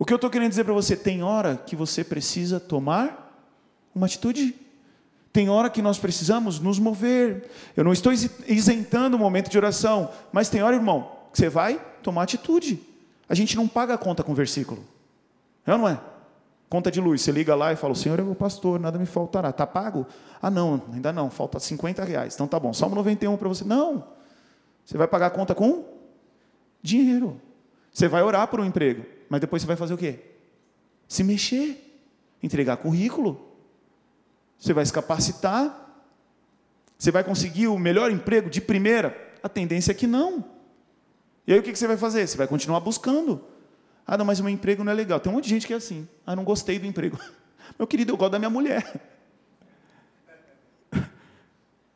O 0.00 0.06
que 0.06 0.14
eu 0.14 0.16
estou 0.16 0.30
querendo 0.30 0.48
dizer 0.48 0.64
para 0.64 0.72
você, 0.72 0.96
tem 0.96 1.22
hora 1.22 1.58
que 1.58 1.76
você 1.76 2.02
precisa 2.02 2.58
tomar 2.58 3.46
uma 3.94 4.06
atitude. 4.06 4.54
Tem 5.30 5.50
hora 5.50 5.68
que 5.68 5.82
nós 5.82 5.98
precisamos 5.98 6.58
nos 6.58 6.78
mover. 6.78 7.50
Eu 7.76 7.84
não 7.84 7.92
estou 7.92 8.10
isentando 8.10 9.18
o 9.18 9.20
momento 9.20 9.50
de 9.50 9.58
oração, 9.58 10.10
mas 10.32 10.48
tem 10.48 10.62
hora, 10.62 10.74
irmão, 10.74 11.18
que 11.30 11.36
você 11.36 11.50
vai 11.50 11.78
tomar 12.02 12.22
atitude. 12.22 12.80
A 13.28 13.34
gente 13.34 13.54
não 13.54 13.68
paga 13.68 13.92
a 13.92 13.98
conta 13.98 14.24
com 14.24 14.32
versículo. 14.32 14.82
É 15.66 15.72
ou 15.74 15.78
não 15.78 15.86
é? 15.86 16.00
Conta 16.70 16.90
de 16.90 16.98
luz, 16.98 17.20
você 17.20 17.30
liga 17.30 17.54
lá 17.54 17.70
e 17.70 17.76
fala: 17.76 17.92
O 17.92 17.96
Senhor 17.96 18.18
é 18.18 18.22
meu 18.22 18.34
pastor, 18.34 18.80
nada 18.80 18.98
me 18.98 19.04
faltará. 19.04 19.50
Está 19.50 19.66
pago? 19.66 20.06
Ah, 20.40 20.50
não, 20.50 20.80
ainda 20.94 21.12
não, 21.12 21.28
falta 21.28 21.60
50 21.60 22.02
reais. 22.04 22.34
Então 22.34 22.48
tá 22.48 22.58
bom, 22.58 22.72
Salmo 22.72 22.94
91 22.94 23.36
para 23.36 23.48
você. 23.48 23.64
Não, 23.64 24.02
você 24.82 24.96
vai 24.96 25.06
pagar 25.06 25.26
a 25.26 25.30
conta 25.30 25.54
com 25.54 25.84
dinheiro. 26.82 27.38
Você 27.92 28.08
vai 28.08 28.22
orar 28.22 28.48
por 28.48 28.60
um 28.60 28.64
emprego, 28.64 29.04
mas 29.30 29.40
depois 29.40 29.62
você 29.62 29.68
vai 29.68 29.76
fazer 29.76 29.94
o 29.94 29.96
quê? 29.96 30.18
Se 31.06 31.22
mexer, 31.22 32.02
entregar 32.42 32.76
currículo. 32.78 33.48
Você 34.58 34.72
vai 34.74 34.84
se 34.84 34.92
capacitar. 34.92 36.04
Você 36.98 37.12
vai 37.12 37.22
conseguir 37.22 37.68
o 37.68 37.78
melhor 37.78 38.10
emprego 38.10 38.50
de 38.50 38.60
primeira? 38.60 39.16
A 39.40 39.48
tendência 39.48 39.92
é 39.92 39.94
que 39.94 40.06
não. 40.06 40.44
E 41.46 41.52
aí 41.52 41.60
o 41.60 41.62
que 41.62 41.74
você 41.74 41.86
vai 41.86 41.96
fazer? 41.96 42.26
Você 42.26 42.36
vai 42.36 42.48
continuar 42.48 42.80
buscando. 42.80 43.42
Ah, 44.04 44.18
não, 44.18 44.24
mas 44.24 44.40
o 44.40 44.42
meu 44.44 44.52
emprego 44.52 44.82
não 44.82 44.90
é 44.90 44.94
legal. 44.94 45.20
Tem 45.20 45.30
um 45.30 45.36
monte 45.36 45.44
de 45.44 45.50
gente 45.50 45.66
que 45.66 45.72
é 45.72 45.76
assim. 45.76 46.08
Ah, 46.26 46.34
não 46.34 46.42
gostei 46.42 46.80
do 46.80 46.86
emprego. 46.86 47.18
Meu 47.78 47.86
querido, 47.86 48.12
eu 48.12 48.16
gosto 48.16 48.32
da 48.32 48.38
minha 48.38 48.50
mulher. 48.50 49.00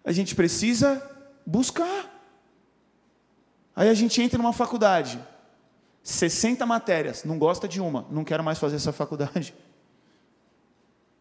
A 0.04 0.12
gente 0.12 0.36
precisa 0.36 1.02
buscar. 1.44 2.14
Aí 3.74 3.88
a 3.88 3.94
gente 3.94 4.22
entra 4.22 4.38
numa 4.38 4.52
faculdade. 4.52 5.18
60 6.04 6.66
matérias, 6.66 7.24
não 7.24 7.38
gosta 7.38 7.66
de 7.66 7.80
uma, 7.80 8.06
não 8.10 8.22
quero 8.22 8.44
mais 8.44 8.58
fazer 8.58 8.76
essa 8.76 8.92
faculdade. 8.92 9.54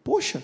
Poxa, 0.03 0.43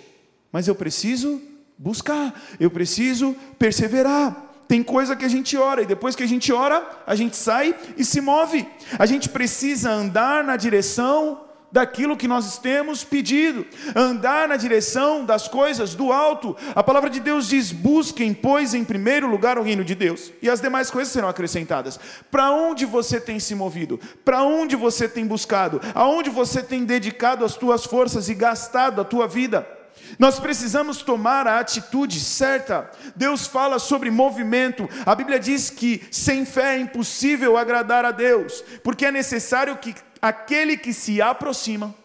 mas 0.50 0.66
eu 0.66 0.74
preciso 0.74 1.42
buscar, 1.78 2.34
eu 2.58 2.72
preciso 2.72 3.36
perseverar. 3.60 4.46
Tem 4.66 4.82
coisa 4.82 5.14
que 5.16 5.26
a 5.26 5.28
gente 5.28 5.58
ora, 5.58 5.82
e 5.82 5.86
depois 5.86 6.16
que 6.16 6.24
a 6.24 6.28
gente 6.28 6.54
ora, 6.54 6.88
a 7.06 7.16
gente 7.16 7.36
sai 7.36 7.76
e 7.98 8.06
se 8.06 8.22
move. 8.22 8.66
A 8.98 9.06
gente 9.06 9.28
precisa 9.28 9.92
andar 9.92 10.42
na 10.44 10.56
direção 10.56 11.49
daquilo 11.72 12.18
que 12.18 12.28
nós 12.28 12.58
temos 12.58 13.04
pedido, 13.04 13.66
andar 13.96 14.48
na 14.48 14.58
direção 14.58 15.24
das 15.26 15.48
coisas 15.48 15.96
do 15.96 16.12
alto. 16.12 16.56
A 16.76 16.84
palavra 16.84 17.10
de 17.10 17.20
Deus 17.20 17.48
diz: 17.48 17.72
busquem, 17.72 18.34
pois, 18.34 18.74
em 18.74 18.84
primeiro 18.84 19.28
lugar 19.28 19.58
o 19.58 19.64
reino 19.64 19.84
de 19.84 19.96
Deus, 19.96 20.32
e 20.42 20.50
as 20.50 20.62
demais 20.62 20.90
coisas 20.90 21.12
serão 21.12 21.30
acrescentadas. 21.30 22.00
Para 22.32 22.52
onde 22.52 22.86
você 22.86 23.20
tem 23.20 23.40
se 23.40 23.56
movido? 23.56 24.00
Para 24.24 24.44
onde 24.44 24.76
você 24.76 25.08
tem 25.08 25.26
buscado? 25.26 25.82
Aonde 25.94 26.30
você 26.30 26.62
tem 26.62 26.86
dedicado 26.86 27.46
as 27.46 27.56
tuas 27.56 27.86
forças 27.86 28.30
e 28.30 28.34
gastado 28.34 29.02
a 29.02 29.06
tua 29.06 29.28
vida? 29.28 29.80
Nós 30.18 30.40
precisamos 30.40 31.02
tomar 31.02 31.48
a 31.48 31.60
atitude 31.60 32.20
certa. 32.20 32.90
Deus 33.16 33.46
fala 33.46 33.78
sobre 33.80 34.10
movimento. 34.10 34.90
A 35.06 35.14
Bíblia 35.14 35.40
diz 35.40 35.70
que 35.70 36.02
sem 36.12 36.46
fé 36.46 36.76
é 36.76 36.80
impossível 36.80 37.58
agradar 37.58 38.06
a 38.06 38.12
Deus, 38.12 38.64
porque 38.84 39.06
é 39.06 39.12
necessário 39.12 39.76
que 39.78 39.94
aquele 40.22 40.78
que 40.78 40.94
se 40.94 41.22
aproxima, 41.22 41.96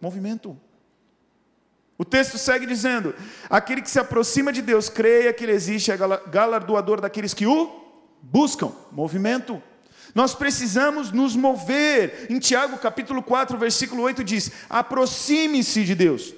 movimento. 0.00 0.58
O 1.98 2.04
texto 2.04 2.38
segue 2.38 2.66
dizendo: 2.66 3.14
aquele 3.48 3.82
que 3.82 3.90
se 3.90 3.98
aproxima 3.98 4.52
de 4.52 4.62
Deus, 4.62 4.88
creia 4.88 5.32
que 5.32 5.44
Ele 5.44 5.52
existe, 5.52 5.90
é 5.90 5.96
galardoador 5.96 7.00
daqueles 7.00 7.32
que 7.32 7.46
o 7.46 7.84
buscam. 8.22 8.72
Movimento. 8.92 9.62
Nós 10.14 10.34
precisamos 10.34 11.12
nos 11.12 11.36
mover. 11.36 12.26
Em 12.30 12.38
Tiago 12.38 12.78
capítulo 12.78 13.22
4, 13.22 13.56
versículo 13.58 14.02
8 14.02 14.24
diz: 14.24 14.50
aproxime-se 14.68 15.84
de 15.84 15.94
Deus, 15.94 16.34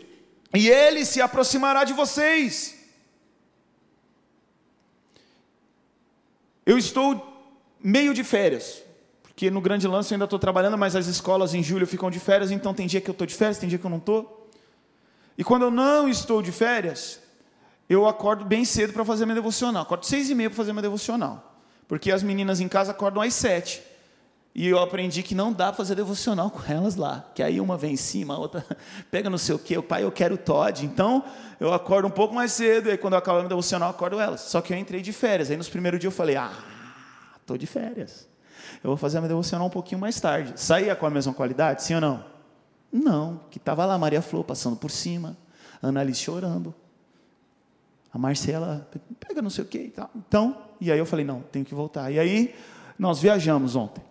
e 0.54 0.68
Ele 0.68 1.04
se 1.04 1.20
aproximará 1.20 1.84
de 1.84 1.92
vocês. 1.92 2.76
Eu 6.64 6.76
estou 6.76 7.26
meio 7.80 8.12
de 8.12 8.22
férias, 8.22 8.82
que 9.38 9.52
no 9.52 9.60
grande 9.60 9.86
lance 9.86 10.12
eu 10.12 10.16
ainda 10.16 10.24
estou 10.24 10.36
trabalhando, 10.36 10.76
mas 10.76 10.96
as 10.96 11.06
escolas 11.06 11.54
em 11.54 11.62
julho 11.62 11.86
ficam 11.86 12.10
de 12.10 12.18
férias, 12.18 12.50
então 12.50 12.74
tem 12.74 12.88
dia 12.88 13.00
que 13.00 13.08
eu 13.08 13.12
estou 13.12 13.24
de 13.24 13.36
férias, 13.36 13.56
tem 13.56 13.68
dia 13.68 13.78
que 13.78 13.86
eu 13.86 13.88
não 13.88 13.98
estou. 13.98 14.50
E 15.38 15.44
quando 15.44 15.62
eu 15.62 15.70
não 15.70 16.08
estou 16.08 16.42
de 16.42 16.50
férias, 16.50 17.20
eu 17.88 18.08
acordo 18.08 18.44
bem 18.44 18.64
cedo 18.64 18.92
para 18.92 19.04
fazer 19.04 19.26
minha 19.26 19.36
devocional. 19.36 19.84
Acordo 19.84 20.04
seis 20.06 20.28
e 20.28 20.34
meia 20.34 20.50
para 20.50 20.56
fazer 20.56 20.72
minha 20.72 20.82
devocional. 20.82 21.54
Porque 21.86 22.10
as 22.10 22.20
meninas 22.20 22.58
em 22.58 22.66
casa 22.66 22.90
acordam 22.90 23.22
às 23.22 23.32
sete. 23.32 23.80
E 24.52 24.66
eu 24.66 24.80
aprendi 24.80 25.22
que 25.22 25.36
não 25.36 25.52
dá 25.52 25.66
para 25.66 25.76
fazer 25.76 25.94
devocional 25.94 26.50
com 26.50 26.60
elas 26.68 26.96
lá. 26.96 27.30
Que 27.32 27.40
aí 27.40 27.60
uma 27.60 27.76
vem 27.76 27.92
em 27.92 27.96
cima, 27.96 28.34
a 28.34 28.38
outra 28.38 28.66
pega 29.08 29.30
não 29.30 29.38
sei 29.38 29.54
o 29.54 29.58
quê. 29.60 29.78
O 29.78 29.84
pai, 29.84 30.02
eu 30.02 30.10
quero 30.10 30.36
Todd. 30.36 30.84
Então, 30.84 31.22
eu 31.60 31.72
acordo 31.72 32.08
um 32.08 32.10
pouco 32.10 32.34
mais 32.34 32.50
cedo. 32.50 32.88
E 32.88 32.90
aí, 32.90 32.98
quando 32.98 33.12
eu 33.12 33.20
acabo 33.20 33.38
a 33.38 33.42
devocional, 33.42 33.90
eu 33.90 33.94
acordo 33.94 34.18
elas. 34.18 34.40
Só 34.40 34.60
que 34.60 34.72
eu 34.72 34.76
entrei 34.76 35.00
de 35.00 35.12
férias. 35.12 35.48
Aí, 35.48 35.56
nos 35.56 35.68
primeiros 35.68 36.00
dias, 36.00 36.12
eu 36.12 36.16
falei: 36.16 36.34
Ah, 36.34 36.50
estou 37.40 37.56
de 37.56 37.68
férias 37.68 38.27
eu 38.82 38.88
vou 38.88 38.96
fazer 38.96 39.18
a 39.18 39.20
minha 39.20 39.28
devocional 39.28 39.66
um 39.66 39.70
pouquinho 39.70 40.00
mais 40.00 40.20
tarde. 40.20 40.52
Saía 40.56 40.94
com 40.94 41.06
a 41.06 41.10
mesma 41.10 41.32
qualidade, 41.32 41.82
sim 41.82 41.94
ou 41.94 42.00
não? 42.00 42.24
Não, 42.92 43.40
que 43.50 43.58
estava 43.58 43.84
lá 43.84 43.98
Maria 43.98 44.22
Flor 44.22 44.44
passando 44.44 44.76
por 44.76 44.90
cima, 44.90 45.36
Ana 45.82 46.00
Alice 46.00 46.20
chorando, 46.20 46.74
a 48.12 48.18
Marcela 48.18 48.88
pega 49.20 49.42
não 49.42 49.50
sei 49.50 49.64
o 49.64 49.66
que 49.66 49.78
e 49.78 49.90
tal. 49.90 50.10
Então, 50.16 50.56
e 50.80 50.90
aí 50.90 50.98
eu 50.98 51.06
falei, 51.06 51.24
não, 51.24 51.40
tenho 51.40 51.64
que 51.64 51.74
voltar. 51.74 52.10
E 52.10 52.18
aí 52.18 52.54
nós 52.98 53.20
viajamos 53.20 53.76
ontem 53.76 54.02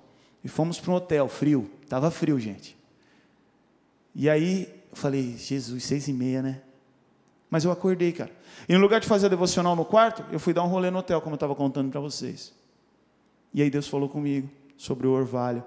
e 0.43 0.47
fomos 0.47 0.79
para 0.79 0.91
um 0.91 0.95
hotel 0.95 1.27
frio, 1.27 1.69
estava 1.83 2.11
frio, 2.11 2.39
gente. 2.39 2.77
E 4.13 4.29
aí 4.29 4.69
eu 4.91 4.97
falei, 4.97 5.35
Jesus, 5.37 5.83
seis 5.83 6.07
e 6.07 6.13
meia, 6.13 6.41
né? 6.41 6.61
Mas 7.49 7.63
eu 7.63 7.71
acordei, 7.71 8.11
cara. 8.11 8.31
E 8.67 8.73
no 8.73 8.79
lugar 8.79 8.99
de 8.99 9.07
fazer 9.07 9.27
a 9.27 9.29
devocional 9.29 9.75
no 9.75 9.85
quarto, 9.85 10.23
eu 10.31 10.39
fui 10.39 10.53
dar 10.53 10.63
um 10.63 10.67
rolê 10.67 10.91
no 10.91 10.99
hotel, 10.99 11.21
como 11.21 11.33
eu 11.33 11.37
estava 11.37 11.55
contando 11.55 11.89
para 11.89 11.99
vocês. 11.99 12.53
E 13.53 13.61
aí 13.61 13.69
Deus 13.69 13.87
falou 13.87 14.09
comigo 14.09 14.49
sobre 14.77 15.07
o 15.07 15.11
orvalho. 15.11 15.63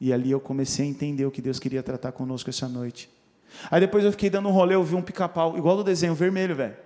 E 0.00 0.12
ali 0.12 0.30
eu 0.30 0.40
comecei 0.40 0.84
a 0.84 0.88
entender 0.88 1.24
o 1.24 1.30
que 1.30 1.40
Deus 1.40 1.58
queria 1.58 1.82
tratar 1.82 2.12
conosco 2.12 2.50
essa 2.50 2.68
noite. 2.68 3.08
Aí 3.70 3.80
depois 3.80 4.04
eu 4.04 4.10
fiquei 4.10 4.28
dando 4.28 4.48
um 4.48 4.52
rolê, 4.52 4.74
eu 4.74 4.82
vi 4.82 4.94
um 4.94 5.02
pica-pau, 5.02 5.56
igual 5.56 5.76
do 5.76 5.84
desenho 5.84 6.14
vermelho, 6.14 6.54
velho. 6.54 6.76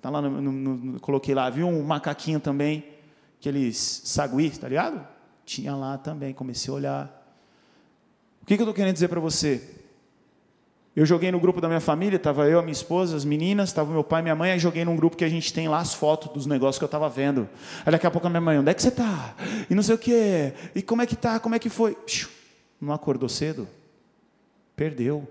Tá 0.00 0.10
lá 0.10 0.20
no, 0.20 0.40
no, 0.40 0.52
no, 0.52 1.00
coloquei 1.00 1.34
lá, 1.34 1.48
vi 1.48 1.62
um 1.62 1.82
macaquinho 1.82 2.40
também, 2.40 2.84
aqueles 3.38 4.02
sagui, 4.04 4.50
tá 4.50 4.68
ligado? 4.68 5.06
Tinha 5.44 5.74
lá 5.74 5.98
também, 5.98 6.32
comecei 6.32 6.72
a 6.72 6.76
olhar. 6.76 7.38
O 8.42 8.46
que, 8.46 8.56
que 8.56 8.62
eu 8.62 8.64
estou 8.64 8.74
querendo 8.74 8.94
dizer 8.94 9.08
para 9.08 9.20
você? 9.20 9.83
Eu 10.96 11.04
joguei 11.04 11.32
no 11.32 11.40
grupo 11.40 11.60
da 11.60 11.66
minha 11.66 11.80
família, 11.80 12.16
estava 12.16 12.48
eu, 12.48 12.58
a 12.58 12.62
minha 12.62 12.72
esposa, 12.72 13.16
as 13.16 13.24
meninas, 13.24 13.70
estava 13.70 13.90
meu 13.90 14.04
pai 14.04 14.22
minha 14.22 14.36
mãe, 14.36 14.52
aí 14.52 14.58
joguei 14.60 14.84
num 14.84 14.94
grupo 14.94 15.16
que 15.16 15.24
a 15.24 15.28
gente 15.28 15.52
tem 15.52 15.66
lá 15.66 15.78
as 15.78 15.92
fotos 15.92 16.32
dos 16.32 16.46
negócios 16.46 16.78
que 16.78 16.84
eu 16.84 16.86
estava 16.86 17.08
vendo. 17.08 17.48
Aí 17.84 17.90
daqui 17.90 18.06
a 18.06 18.10
pouco 18.12 18.28
a 18.28 18.30
minha 18.30 18.40
mãe, 18.40 18.58
onde 18.58 18.70
é 18.70 18.74
que 18.74 18.80
você 18.80 18.88
está? 18.88 19.34
E 19.68 19.74
não 19.74 19.82
sei 19.82 19.96
o 19.96 19.98
quê, 19.98 20.52
e 20.72 20.82
como 20.82 21.02
é 21.02 21.06
que 21.06 21.16
tá, 21.16 21.40
como 21.40 21.56
é 21.56 21.58
que 21.58 21.68
foi? 21.68 21.96
Não 22.80 22.92
acordou 22.92 23.28
cedo? 23.28 23.66
Perdeu. 24.76 25.26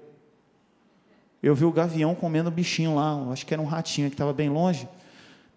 Eu 1.42 1.56
vi 1.56 1.64
o 1.64 1.72
gavião 1.72 2.14
comendo 2.14 2.50
o 2.50 2.52
bichinho 2.52 2.96
lá, 2.96 3.32
acho 3.32 3.46
que 3.46 3.54
era 3.54 3.62
um 3.62 3.66
ratinho 3.66 4.10
que 4.10 4.16
estava 4.16 4.34
bem 4.34 4.50
longe. 4.50 4.88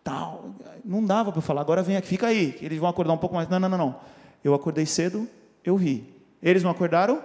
Tal. 0.05 0.51
Não 0.85 1.05
dava 1.05 1.33
para 1.33 1.43
falar, 1.43 1.63
agora 1.63 1.83
vem 1.83 1.97
aqui, 1.97 2.07
fica 2.07 2.29
aí, 2.29 2.57
eles 2.63 2.79
vão 2.79 2.89
acordar 2.89 3.13
um 3.13 3.19
pouco 3.19 3.35
mais. 3.35 3.49
Não, 3.49 3.59
não, 3.59 3.69
não, 3.69 3.79
não. 3.79 4.01
Eu 4.45 4.55
acordei 4.55 4.87
cedo, 4.87 5.29
eu 5.65 5.77
vi. 5.77 6.15
Eles 6.41 6.63
não 6.63 6.71
acordaram? 6.71 7.21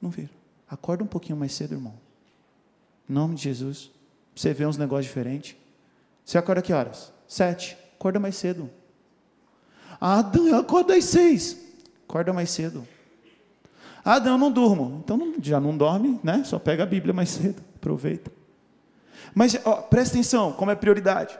Não 0.00 0.10
viram. 0.10 0.39
Acorda 0.70 1.02
um 1.02 1.06
pouquinho 1.06 1.36
mais 1.36 1.52
cedo, 1.52 1.74
irmão. 1.74 1.94
Em 3.08 3.12
nome 3.12 3.34
de 3.34 3.42
Jesus. 3.42 3.90
Você 4.36 4.54
vê 4.54 4.64
uns 4.64 4.76
negócios 4.76 5.06
diferentes. 5.06 5.56
Você 6.24 6.38
acorda 6.38 6.62
que 6.62 6.72
horas? 6.72 7.12
Sete. 7.26 7.76
Acorda 7.98 8.20
mais 8.20 8.36
cedo. 8.36 8.70
Ah, 10.00 10.30
eu 10.34 10.56
acordo 10.56 10.92
às 10.92 11.04
seis. 11.04 11.58
Acorda 12.08 12.32
mais 12.32 12.50
cedo. 12.50 12.86
Ah, 14.04 14.18
eu 14.24 14.38
não 14.38 14.50
durmo. 14.50 15.02
Então 15.04 15.34
já 15.42 15.58
não 15.60 15.76
dorme, 15.76 16.20
né? 16.22 16.42
Só 16.44 16.58
pega 16.58 16.84
a 16.84 16.86
Bíblia 16.86 17.12
mais 17.12 17.30
cedo. 17.30 17.62
Aproveita. 17.74 18.30
Mas 19.34 19.58
ó, 19.64 19.76
presta 19.82 20.14
atenção, 20.14 20.52
como 20.52 20.70
é 20.70 20.74
prioridade. 20.74 21.38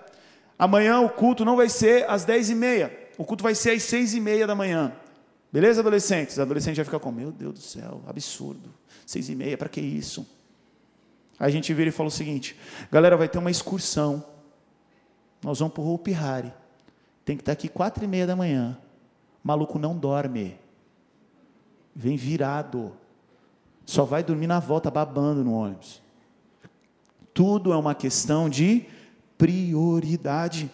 Amanhã 0.58 1.00
o 1.00 1.08
culto 1.08 1.44
não 1.44 1.56
vai 1.56 1.68
ser 1.68 2.08
às 2.10 2.24
dez 2.24 2.50
e 2.50 2.54
meia. 2.54 2.92
O 3.16 3.24
culto 3.24 3.42
vai 3.42 3.54
ser 3.54 3.70
às 3.70 3.82
seis 3.84 4.12
e 4.12 4.20
meia 4.20 4.46
da 4.46 4.54
manhã. 4.54 4.92
Beleza, 5.52 5.80
adolescentes? 5.80 6.36
O 6.36 6.42
adolescente 6.42 6.76
vai 6.76 6.84
ficar 6.84 6.98
com, 6.98 7.10
meu 7.10 7.32
Deus 7.32 7.54
do 7.54 7.60
céu, 7.60 8.02
absurdo 8.06 8.70
seis 9.10 9.28
e 9.28 9.34
meia, 9.34 9.58
para 9.58 9.68
que 9.68 9.80
isso? 9.80 10.24
Aí 11.38 11.48
a 11.48 11.50
gente 11.50 11.74
vira 11.74 11.88
e 11.88 11.92
fala 11.92 12.08
o 12.08 12.12
seguinte: 12.12 12.56
galera, 12.92 13.16
vai 13.16 13.28
ter 13.28 13.38
uma 13.38 13.50
excursão. 13.50 14.24
Nós 15.42 15.58
vamos 15.58 15.74
para 15.74 15.82
o 15.82 16.00
Hari. 16.14 16.52
Tem 17.24 17.36
que 17.36 17.42
estar 17.42 17.52
aqui 17.52 17.68
quatro 17.68 18.04
e 18.04 18.06
meia 18.06 18.26
da 18.26 18.36
manhã. 18.36 18.78
O 19.42 19.48
maluco 19.48 19.78
não 19.78 19.96
dorme. 19.96 20.56
Vem 21.94 22.16
virado. 22.16 22.92
Só 23.84 24.04
vai 24.04 24.22
dormir 24.22 24.46
na 24.46 24.60
volta, 24.60 24.90
babando 24.90 25.42
no 25.42 25.54
ônibus. 25.54 26.00
Tudo 27.34 27.72
é 27.72 27.76
uma 27.76 27.94
questão 27.94 28.48
de 28.48 28.84
prioridade. 29.36 30.70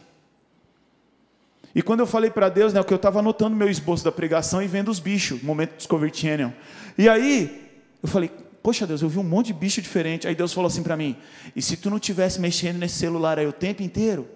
E 1.77 1.83
quando 1.83 2.01
eu 2.01 2.07
falei 2.07 2.31
para 2.31 2.49
Deus, 2.49 2.73
né, 2.73 2.83
que 2.83 2.91
eu 2.91 2.97
estava 2.97 3.19
anotando 3.19 3.55
meu 3.55 3.69
esboço 3.69 4.03
da 4.03 4.11
pregação 4.11 4.63
e 4.63 4.67
vendo 4.67 4.91
os 4.91 4.99
bichos, 4.99 5.43
momento 5.43 5.73
do 5.73 5.77
Discovery 5.77 6.11
Channel. 6.11 6.51
E 6.97 7.07
aí, 7.07 7.71
eu 8.03 8.09
falei, 8.09 8.31
poxa 8.63 8.87
Deus, 8.87 9.03
eu 9.03 9.11
vi 9.11 9.19
um 9.19 9.23
monte 9.23 9.49
de 9.49 9.53
bicho 9.53 9.83
diferente. 9.83 10.27
Aí 10.27 10.35
Deus 10.35 10.55
falou 10.55 10.69
assim 10.69 10.83
para 10.83 10.97
mim: 10.97 11.15
e 11.55 11.61
se 11.61 11.77
tu 11.77 11.91
não 11.91 11.99
tivesse 11.99 12.41
mexendo 12.41 12.79
nesse 12.79 12.95
celular 12.95 13.39
aí 13.39 13.47
o 13.47 13.53
tempo 13.53 13.83
inteiro, 13.83 14.27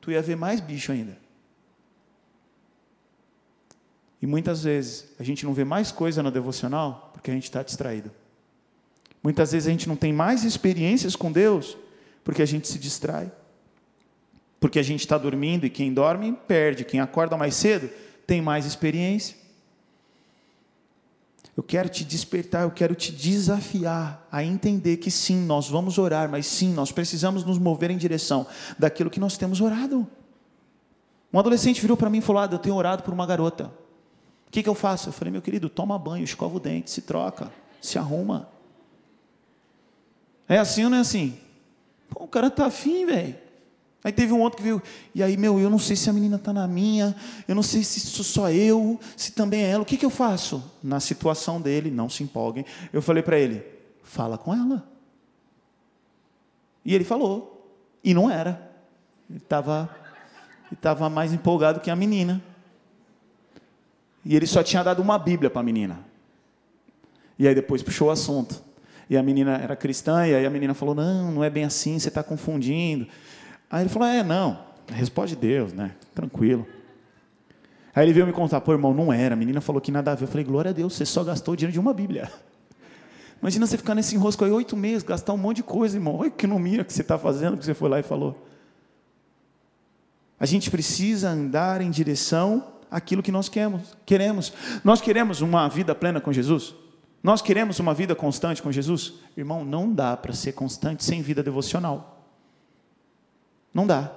tu 0.00 0.10
ia 0.10 0.20
ver 0.20 0.34
mais 0.34 0.60
bicho 0.60 0.90
ainda. 0.90 1.16
E 4.20 4.26
muitas 4.26 4.64
vezes 4.64 5.14
a 5.20 5.22
gente 5.22 5.46
não 5.46 5.54
vê 5.54 5.62
mais 5.62 5.92
coisa 5.92 6.24
na 6.24 6.30
devocional 6.30 7.12
porque 7.14 7.30
a 7.30 7.34
gente 7.34 7.44
está 7.44 7.62
distraído. 7.62 8.10
Muitas 9.22 9.52
vezes 9.52 9.68
a 9.68 9.70
gente 9.70 9.86
não 9.86 9.94
tem 9.94 10.12
mais 10.12 10.42
experiências 10.42 11.14
com 11.14 11.30
Deus 11.30 11.76
porque 12.24 12.42
a 12.42 12.46
gente 12.46 12.66
se 12.66 12.80
distrai. 12.80 13.30
Porque 14.64 14.78
a 14.78 14.82
gente 14.82 15.00
está 15.00 15.18
dormindo 15.18 15.66
e 15.66 15.68
quem 15.68 15.92
dorme 15.92 16.32
perde, 16.48 16.86
quem 16.86 16.98
acorda 16.98 17.36
mais 17.36 17.54
cedo 17.54 17.90
tem 18.26 18.40
mais 18.40 18.64
experiência. 18.64 19.36
Eu 21.54 21.62
quero 21.62 21.86
te 21.90 22.02
despertar, 22.02 22.62
eu 22.62 22.70
quero 22.70 22.94
te 22.94 23.12
desafiar 23.12 24.26
a 24.32 24.42
entender 24.42 24.96
que 24.96 25.10
sim, 25.10 25.44
nós 25.44 25.68
vamos 25.68 25.98
orar, 25.98 26.30
mas 26.30 26.46
sim, 26.46 26.72
nós 26.72 26.90
precisamos 26.90 27.44
nos 27.44 27.58
mover 27.58 27.90
em 27.90 27.98
direção 27.98 28.46
daquilo 28.78 29.10
que 29.10 29.20
nós 29.20 29.36
temos 29.36 29.60
orado. 29.60 30.08
Um 31.30 31.38
adolescente 31.38 31.82
virou 31.82 31.94
para 31.94 32.08
mim 32.08 32.20
e 32.20 32.22
falou: 32.22 32.40
ah, 32.40 32.48
Eu 32.50 32.58
tenho 32.58 32.74
orado 32.74 33.02
por 33.02 33.12
uma 33.12 33.26
garota. 33.26 33.70
O 34.48 34.50
que, 34.50 34.62
que 34.62 34.68
eu 34.70 34.74
faço? 34.74 35.10
Eu 35.10 35.12
falei: 35.12 35.30
Meu 35.30 35.42
querido, 35.42 35.68
toma 35.68 35.98
banho, 35.98 36.24
escova 36.24 36.56
o 36.56 36.58
dente, 36.58 36.90
se 36.90 37.02
troca, 37.02 37.52
se 37.82 37.98
arruma. 37.98 38.48
É 40.48 40.56
assim 40.56 40.84
ou 40.84 40.88
não 40.88 40.96
é 40.96 41.00
assim? 41.02 41.38
Pô, 42.08 42.24
o 42.24 42.28
cara 42.28 42.50
tá 42.50 42.64
afim, 42.64 43.04
velho. 43.04 43.43
Aí 44.04 44.12
teve 44.12 44.34
um 44.34 44.40
outro 44.42 44.58
que 44.58 44.62
viu, 44.62 44.82
e 45.14 45.22
aí, 45.22 45.34
meu, 45.34 45.58
eu 45.58 45.70
não 45.70 45.78
sei 45.78 45.96
se 45.96 46.10
a 46.10 46.12
menina 46.12 46.36
está 46.36 46.52
na 46.52 46.68
minha, 46.68 47.16
eu 47.48 47.54
não 47.54 47.62
sei 47.62 47.82
se 47.82 47.98
sou 48.00 48.22
só 48.22 48.50
eu, 48.50 49.00
se 49.16 49.32
também 49.32 49.62
é 49.62 49.70
ela, 49.70 49.82
o 49.82 49.86
que, 49.86 49.96
que 49.96 50.04
eu 50.04 50.10
faço? 50.10 50.62
Na 50.82 51.00
situação 51.00 51.58
dele, 51.58 51.90
não 51.90 52.10
se 52.10 52.22
empolguem, 52.22 52.66
eu 52.92 53.00
falei 53.00 53.22
para 53.22 53.38
ele, 53.38 53.64
fala 54.02 54.36
com 54.36 54.54
ela. 54.54 54.86
E 56.84 56.94
ele 56.94 57.02
falou, 57.02 57.74
e 58.04 58.12
não 58.12 58.30
era. 58.30 58.70
Ele 59.30 59.38
estava 59.38 59.88
ele 60.74 60.80
tava 60.80 61.08
mais 61.08 61.32
empolgado 61.32 61.78
que 61.78 61.90
a 61.90 61.94
menina. 61.94 62.42
E 64.24 64.34
ele 64.34 64.46
só 64.46 64.62
tinha 64.62 64.82
dado 64.82 65.00
uma 65.00 65.18
Bíblia 65.18 65.48
para 65.48 65.60
a 65.60 65.64
menina. 65.64 66.00
E 67.38 67.46
aí 67.46 67.54
depois 67.54 67.82
puxou 67.82 68.08
o 68.08 68.10
assunto. 68.10 68.60
E 69.08 69.16
a 69.16 69.22
menina 69.22 69.58
era 69.58 69.76
cristã, 69.76 70.26
e 70.26 70.34
aí 70.34 70.44
a 70.44 70.50
menina 70.50 70.74
falou: 70.74 70.94
Não, 70.94 71.30
não 71.30 71.44
é 71.44 71.50
bem 71.50 71.64
assim, 71.64 71.98
você 71.98 72.08
está 72.08 72.22
confundindo. 72.22 73.06
Aí 73.74 73.82
ele 73.82 73.88
falou: 73.88 74.06
É, 74.06 74.22
não, 74.22 74.56
responde 74.86 75.34
Deus, 75.34 75.72
né? 75.72 75.96
Tranquilo. 76.14 76.64
Aí 77.92 78.06
ele 78.06 78.12
veio 78.12 78.24
me 78.24 78.32
contar: 78.32 78.60
Pô, 78.60 78.70
irmão, 78.70 78.94
não 78.94 79.12
era. 79.12 79.34
A 79.34 79.36
menina 79.36 79.60
falou 79.60 79.82
que 79.82 79.90
nada 79.90 80.12
a 80.12 80.14
ver. 80.14 80.26
Eu 80.26 80.28
falei: 80.28 80.44
Glória 80.44 80.68
a 80.70 80.72
Deus, 80.72 80.94
você 80.94 81.04
só 81.04 81.24
gastou 81.24 81.54
o 81.54 81.56
dinheiro 81.56 81.72
de 81.72 81.80
uma 81.80 81.92
Bíblia. 81.92 82.30
Imagina 83.42 83.66
você 83.66 83.76
ficar 83.76 83.96
nesse 83.96 84.14
enrosco 84.14 84.44
aí 84.44 84.50
oito 84.52 84.76
meses, 84.76 85.02
gastar 85.02 85.32
um 85.32 85.36
monte 85.36 85.56
de 85.56 85.62
coisa, 85.64 85.96
irmão. 85.96 86.18
Olha 86.18 86.30
que 86.30 86.46
economia 86.46 86.84
que 86.84 86.92
você 86.92 87.02
está 87.02 87.18
fazendo, 87.18 87.56
que 87.56 87.64
você 87.64 87.74
foi 87.74 87.88
lá 87.88 87.98
e 87.98 88.04
falou. 88.04 88.46
A 90.38 90.46
gente 90.46 90.70
precisa 90.70 91.30
andar 91.30 91.80
em 91.80 91.90
direção 91.90 92.74
àquilo 92.88 93.24
que 93.24 93.32
nós 93.32 93.48
queremos. 93.48 93.96
queremos. 94.06 94.52
Nós 94.84 95.00
queremos 95.00 95.40
uma 95.40 95.66
vida 95.66 95.96
plena 95.96 96.20
com 96.20 96.32
Jesus? 96.32 96.76
Nós 97.20 97.42
queremos 97.42 97.80
uma 97.80 97.92
vida 97.92 98.14
constante 98.14 98.62
com 98.62 98.70
Jesus? 98.70 99.14
Irmão, 99.36 99.64
não 99.64 99.92
dá 99.92 100.16
para 100.16 100.32
ser 100.32 100.52
constante 100.52 101.02
sem 101.02 101.22
vida 101.22 101.42
devocional. 101.42 102.13
Não 103.74 103.86
dá. 103.86 104.12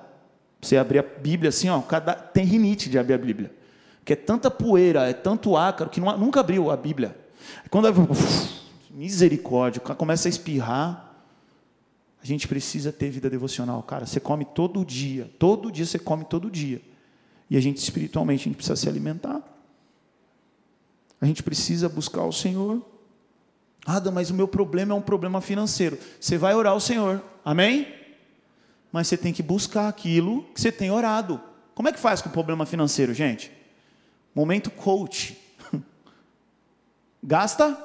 Você 0.62 0.78
abrir 0.78 1.00
a 1.00 1.04
Bíblia 1.04 1.50
assim, 1.50 1.70
ó, 1.70 1.82
cada, 1.82 2.14
tem 2.14 2.46
rinite 2.46 2.90
de 2.90 2.98
abrir 2.98 3.16
a 3.16 3.18
Bíblia. 3.18 3.52
Porque 4.00 4.14
é 4.14 4.16
tanta 4.16 4.50
poeira, 4.50 5.10
é 5.10 5.14
tanto 5.14 5.58
ácaro, 5.58 5.90
que 5.90 6.00
não, 6.00 6.18
nunca 6.18 6.40
abriu 6.40 6.72
a 6.72 6.78
Bíblia. 6.78 7.18
Quando 7.70 7.90
uf, 8.10 8.62
misericórdia, 8.92 9.82
começa 9.82 10.28
a 10.28 10.30
espirrar, 10.30 11.08
a 12.22 12.26
gente 12.26 12.48
precisa 12.48 12.92
ter 12.92 13.10
vida 13.10 13.30
devocional. 13.30 13.82
Cara, 13.84 14.06
você 14.06 14.20
come 14.20 14.46
todo 14.46 14.84
dia, 14.86 15.30
todo 15.38 15.72
dia 15.72 15.86
você 15.86 16.00
come 16.00 16.26
todo 16.26 16.50
dia. 16.50 16.82
E 17.50 17.56
a 17.58 17.60
gente 17.60 17.78
espiritualmente, 17.78 18.42
a 18.42 18.44
gente 18.46 18.56
precisa 18.56 18.76
se 18.76 18.90
alimentar. 18.90 19.42
A 21.20 21.26
gente 21.26 21.42
precisa 21.42 21.88
buscar 21.88 22.24
o 22.24 22.32
Senhor. 22.32 22.82
Ah, 23.86 24.02
mas 24.12 24.30
o 24.30 24.34
meu 24.34 24.48
problema 24.48 24.94
é 24.94 24.96
um 24.98 25.02
problema 25.02 25.42
financeiro. 25.42 25.98
Você 26.20 26.38
vai 26.38 26.54
orar 26.54 26.74
ao 26.74 26.80
Senhor, 26.80 27.22
amém? 27.44 27.88
Mas 28.98 29.10
você 29.10 29.16
tem 29.16 29.32
que 29.32 29.44
buscar 29.44 29.88
aquilo 29.88 30.42
que 30.56 30.60
você 30.60 30.72
tem 30.72 30.90
orado. 30.90 31.40
Como 31.76 31.88
é 31.88 31.92
que 31.92 32.00
faz 32.00 32.20
com 32.20 32.30
o 32.30 32.32
problema 32.32 32.66
financeiro, 32.66 33.14
gente? 33.14 33.52
Momento 34.34 34.72
coach. 34.72 35.38
Gasta 37.22 37.78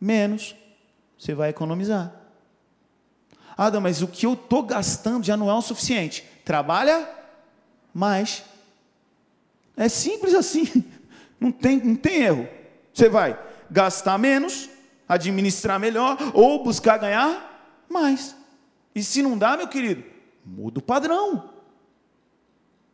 menos, 0.00 0.56
você 1.18 1.34
vai 1.34 1.50
economizar. 1.50 2.14
Ah, 3.58 3.78
mas 3.78 4.00
o 4.00 4.08
que 4.08 4.24
eu 4.24 4.32
estou 4.32 4.62
gastando 4.62 5.22
já 5.22 5.36
não 5.36 5.50
é 5.50 5.52
o 5.52 5.60
suficiente. 5.60 6.24
Trabalha 6.46 7.06
mais. 7.92 8.42
É 9.76 9.86
simples 9.86 10.32
assim. 10.32 10.64
Não 11.38 11.52
tem, 11.52 11.76
não 11.78 11.96
tem 11.96 12.22
erro. 12.22 12.48
Você 12.94 13.08
vai 13.08 13.36
gastar 13.70 14.16
menos, 14.16 14.70
administrar 15.06 15.78
melhor 15.78 16.16
ou 16.32 16.62
buscar 16.64 16.96
ganhar 16.96 17.84
mais. 17.90 18.34
E 18.94 19.02
se 19.02 19.22
não 19.22 19.36
dá, 19.36 19.56
meu 19.56 19.66
querido, 19.66 20.11
muda 20.44 20.78
o 20.78 20.82
padrão. 20.82 21.50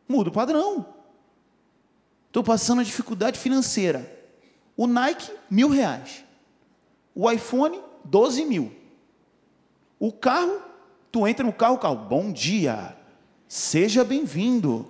Muda 0.09 0.31
o 0.31 0.33
padrão. 0.33 0.95
Estou 2.27 2.43
passando 2.43 2.85
dificuldade 2.85 3.39
financeira. 3.39 4.17
O 4.77 4.87
Nike, 4.87 5.33
mil 5.51 5.69
reais. 5.69 6.25
O 7.15 7.31
iPhone, 7.31 7.81
doze 8.05 8.45
mil. 8.45 8.73
O 9.99 10.13
carro, 10.13 10.63
tu 11.11 11.27
entra 11.27 11.45
no 11.45 11.53
carro, 11.53 11.79
carro, 11.79 11.97
bom 11.97 12.33
dia, 12.33 12.97
seja 13.49 14.05
bem-vindo. 14.05 14.89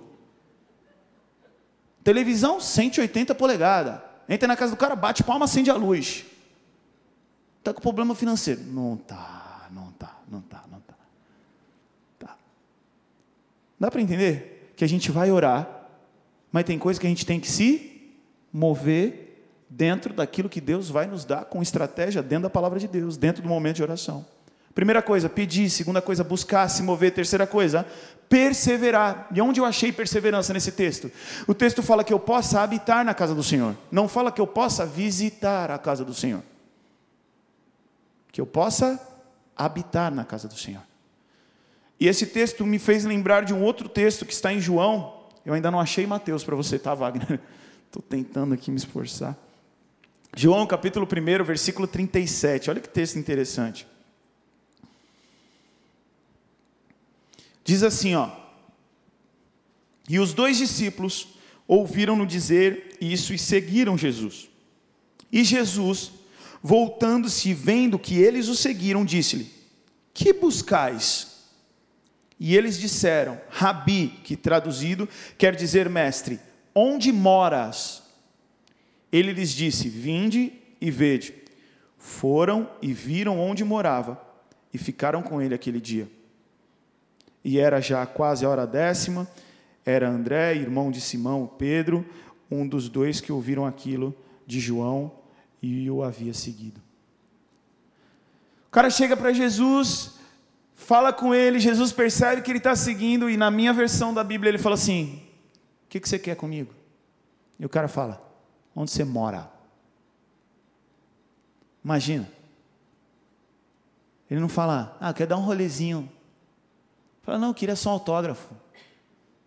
Televisão, 2.03 2.59
180 2.59 3.33
polegadas. 3.33 3.99
Entra 4.27 4.47
na 4.47 4.55
casa 4.55 4.71
do 4.71 4.77
cara, 4.77 4.95
bate 4.95 5.23
palma, 5.23 5.45
acende 5.45 5.71
a 5.71 5.75
luz. 5.75 6.25
Está 7.57 7.73
com 7.73 7.81
problema 7.81 8.13
financeiro? 8.13 8.61
Tá, 9.07 9.67
não 9.71 9.91
tá, 9.93 10.17
não 10.27 10.41
tá, 10.41 10.63
não 10.71 10.79
tá. 10.81 10.93
Tá. 12.19 12.35
Dá 13.79 13.89
para 13.89 14.01
entender 14.01 14.73
que 14.75 14.83
a 14.83 14.87
gente 14.87 15.11
vai 15.11 15.31
orar, 15.31 15.87
mas 16.51 16.63
tem 16.63 16.77
coisa 16.77 16.99
que 16.99 17.05
a 17.05 17.09
gente 17.09 17.25
tem 17.25 17.39
que 17.39 17.49
se 17.49 18.11
mover 18.51 19.53
dentro 19.69 20.13
daquilo 20.13 20.49
que 20.49 20.59
Deus 20.59 20.89
vai 20.89 21.05
nos 21.05 21.23
dar 21.23 21.45
com 21.45 21.61
estratégia 21.61 22.21
dentro 22.21 22.43
da 22.43 22.49
palavra 22.49 22.79
de 22.79 22.87
Deus, 22.87 23.17
dentro 23.17 23.41
do 23.41 23.49
momento 23.49 23.77
de 23.77 23.83
oração. 23.83 24.25
Primeira 24.73 25.01
coisa, 25.01 25.29
pedir. 25.29 25.69
Segunda 25.69 26.01
coisa, 26.01 26.23
buscar, 26.23 26.67
se 26.69 26.81
mover. 26.81 27.13
Terceira 27.13 27.45
coisa, 27.45 27.85
perseverar. 28.27 29.27
E 29.33 29.41
onde 29.41 29.59
eu 29.59 29.65
achei 29.65 29.91
perseverança 29.91 30.53
nesse 30.53 30.71
texto? 30.71 31.11
O 31.47 31.53
texto 31.53 31.83
fala 31.83 32.03
que 32.03 32.13
eu 32.13 32.19
possa 32.19 32.61
habitar 32.61 33.03
na 33.03 33.13
casa 33.13 33.35
do 33.35 33.43
Senhor. 33.43 33.75
Não 33.91 34.07
fala 34.07 34.31
que 34.31 34.41
eu 34.41 34.47
possa 34.47 34.85
visitar 34.85 35.71
a 35.71 35.77
casa 35.77 36.05
do 36.05 36.13
Senhor 36.13 36.41
que 38.31 38.41
eu 38.41 38.45
possa 38.45 38.99
habitar 39.55 40.13
na 40.13 40.23
casa 40.23 40.47
do 40.47 40.55
Senhor. 40.55 40.83
E 41.99 42.07
esse 42.07 42.25
texto 42.27 42.65
me 42.65 42.79
fez 42.79 43.03
lembrar 43.03 43.43
de 43.43 43.53
um 43.53 43.61
outro 43.61 43.89
texto 43.89 44.25
que 44.25 44.33
está 44.33 44.53
em 44.53 44.59
João. 44.59 45.23
Eu 45.45 45.53
ainda 45.53 45.69
não 45.69 45.79
achei 45.79 46.07
Mateus 46.07 46.43
para 46.43 46.55
você, 46.55 46.79
tá, 46.79 46.93
Wagner? 46.93 47.39
Estou 47.87 48.01
tentando 48.01 48.53
aqui 48.53 48.71
me 48.71 48.77
esforçar. 48.77 49.37
João, 50.35 50.65
capítulo 50.65 51.05
1, 51.05 51.43
versículo 51.43 51.87
37. 51.87 52.69
Olha 52.69 52.79
que 52.79 52.87
texto 52.87 53.17
interessante. 53.17 53.87
Diz 57.63 57.83
assim, 57.83 58.15
ó: 58.15 58.29
E 60.07 60.19
os 60.19 60.33
dois 60.33 60.57
discípulos 60.57 61.29
ouviram-no 61.67 62.25
dizer 62.25 62.95
isso 63.01 63.33
e 63.33 63.37
seguiram 63.39 63.97
Jesus. 63.97 64.47
E 65.31 65.43
Jesus, 65.43 66.11
Voltando-se 66.61 67.53
vendo 67.53 67.97
que 67.97 68.15
eles 68.15 68.47
o 68.49 68.55
seguiram, 68.55 69.05
disse-lhe: 69.05 69.49
Que 70.13 70.33
buscais? 70.33 71.28
E 72.39 72.55
eles 72.55 72.79
disseram: 72.79 73.39
Rabi, 73.49 74.19
que 74.23 74.37
traduzido 74.37 75.07
quer 75.37 75.55
dizer 75.55 75.89
mestre, 75.89 76.39
onde 76.73 77.11
moras? 77.11 78.03
Ele 79.11 79.33
lhes 79.33 79.51
disse: 79.51 79.89
Vinde 79.89 80.53
e 80.79 80.89
vede. 80.89 81.33
Foram 81.97 82.69
e 82.81 82.93
viram 82.93 83.39
onde 83.39 83.63
morava 83.63 84.21
e 84.73 84.77
ficaram 84.77 85.21
com 85.21 85.41
ele 85.41 85.53
aquele 85.53 85.81
dia. 85.81 86.09
E 87.43 87.59
era 87.59 87.81
já 87.81 88.05
quase 88.05 88.45
a 88.45 88.49
hora 88.49 88.65
décima, 88.65 89.27
era 89.85 90.09
André, 90.09 90.55
irmão 90.55 90.91
de 90.91 91.01
Simão, 91.01 91.49
Pedro, 91.57 92.05
um 92.49 92.67
dos 92.67 92.87
dois 92.87 93.19
que 93.19 93.31
ouviram 93.31 93.65
aquilo 93.65 94.15
de 94.45 94.59
João 94.59 95.11
e 95.61 95.89
o 95.89 96.03
havia 96.03 96.33
seguido. 96.33 96.81
O 98.67 98.71
cara 98.71 98.89
chega 98.89 99.17
para 99.17 99.33
Jesus, 99.33 100.18
fala 100.79 101.13
com 101.13 101.35
ele, 101.35 101.59
Jesus 101.59 101.91
percebe 101.91 102.41
que 102.41 102.49
ele 102.49 102.57
está 102.57 102.75
seguindo, 102.75 103.29
e 103.29 103.37
na 103.37 103.51
minha 103.51 103.73
versão 103.73 104.13
da 104.13 104.23
Bíblia 104.23 104.49
ele 104.49 104.57
fala 104.57 104.75
assim: 104.75 105.21
O 105.85 105.89
que, 105.89 105.99
que 105.99 106.09
você 106.09 106.17
quer 106.17 106.35
comigo? 106.35 106.73
E 107.59 107.65
o 107.65 107.69
cara 107.69 107.87
fala: 107.87 108.21
Onde 108.75 108.89
você 108.89 109.03
mora? 109.03 109.51
Imagina. 111.83 112.29
Ele 114.29 114.39
não 114.39 114.49
fala, 114.49 114.95
ah, 114.99 115.11
quer 115.11 115.25
dar 115.25 115.37
um 115.37 115.41
rolezinho. 115.41 116.07
Fala, 117.23 117.39
não, 117.39 117.51
queria 117.51 117.75
só 117.75 117.89
um 117.89 117.93
autógrafo. 117.93 118.53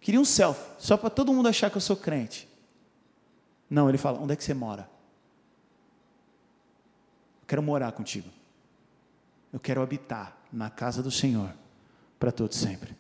Queria 0.01 0.19
um 0.19 0.25
selfie, 0.25 0.67
só 0.79 0.97
para 0.97 1.09
todo 1.09 1.33
mundo 1.33 1.49
achar 1.49 1.71
que 1.71 1.77
eu 1.77 1.81
sou 1.81 1.95
crente. 1.95 2.49
Não, 3.71 3.89
ele 3.89 3.97
fala, 3.97 4.19
onde 4.19 4.33
é 4.33 4.37
que 4.37 4.43
você 4.43 4.53
mora? 4.53 4.91
quero 7.53 7.63
morar 7.63 7.93
contigo. 7.93 8.31
Eu 9.53 9.61
quero 9.61 9.83
habitar 9.83 10.35
na 10.53 10.69
casa 10.69 11.03
do 11.03 11.11
Senhor 11.11 11.51
para 12.19 12.31
todo 12.31 12.55
sempre. 12.55 12.95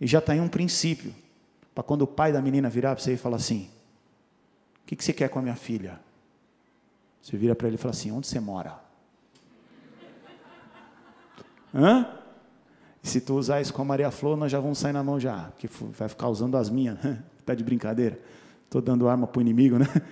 E 0.00 0.06
já 0.06 0.18
está 0.18 0.32
aí 0.32 0.40
um 0.40 0.48
princípio, 0.48 1.14
para 1.74 1.84
quando 1.84 2.02
o 2.02 2.06
pai 2.06 2.32
da 2.32 2.42
menina 2.42 2.68
virar 2.68 2.94
para 2.94 3.02
você 3.02 3.14
e 3.14 3.16
falar 3.16 3.36
assim: 3.36 3.70
O 4.82 4.86
que, 4.86 4.96
que 4.96 5.04
você 5.04 5.12
quer 5.12 5.28
com 5.28 5.38
a 5.38 5.42
minha 5.42 5.56
filha? 5.56 6.00
Você 7.22 7.36
vira 7.36 7.54
para 7.54 7.68
ele 7.68 7.76
e 7.76 7.78
fala 7.78 7.92
assim: 7.92 8.10
Onde 8.10 8.26
você 8.26 8.40
mora? 8.40 8.78
Hã? 11.74 12.08
E 13.02 13.08
se 13.08 13.20
tu 13.20 13.34
usar 13.34 13.60
isso 13.60 13.72
com 13.72 13.82
a 13.82 13.84
Maria 13.84 14.10
Flor, 14.10 14.36
nós 14.36 14.50
já 14.50 14.58
vamos 14.58 14.78
sair 14.78 14.92
na 14.92 15.02
mão 15.02 15.20
já, 15.20 15.50
porque 15.50 15.68
vai 15.68 16.08
ficar 16.08 16.28
usando 16.28 16.56
as 16.56 16.70
minhas, 16.70 16.98
né? 17.02 17.22
Tá 17.44 17.54
de 17.54 17.62
brincadeira. 17.62 18.18
Estou 18.64 18.80
dando 18.80 19.06
arma 19.06 19.26
para 19.26 19.38
o 19.38 19.42
inimigo, 19.42 19.78
né? 19.78 19.84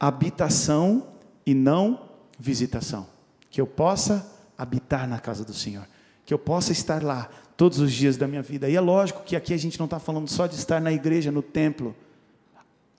Habitação 0.00 1.08
e 1.44 1.52
não 1.52 2.08
visitação. 2.38 3.11
Que 3.52 3.60
eu 3.60 3.66
possa 3.68 4.28
habitar 4.58 5.06
na 5.06 5.20
casa 5.20 5.44
do 5.44 5.54
Senhor. 5.54 5.86
Que 6.26 6.34
eu 6.34 6.38
possa 6.38 6.72
estar 6.72 7.04
lá 7.04 7.28
todos 7.56 7.78
os 7.78 7.92
dias 7.92 8.16
da 8.16 8.26
minha 8.26 8.42
vida. 8.42 8.68
E 8.68 8.74
é 8.74 8.80
lógico 8.80 9.22
que 9.22 9.36
aqui 9.36 9.54
a 9.54 9.56
gente 9.56 9.78
não 9.78 9.84
está 9.84 10.00
falando 10.00 10.28
só 10.28 10.48
de 10.48 10.56
estar 10.56 10.80
na 10.80 10.92
igreja, 10.92 11.30
no 11.30 11.42
templo. 11.42 11.94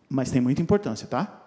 Mas 0.08 0.32
tem 0.32 0.40
muita 0.40 0.62
importância, 0.62 1.06
tá? 1.06 1.42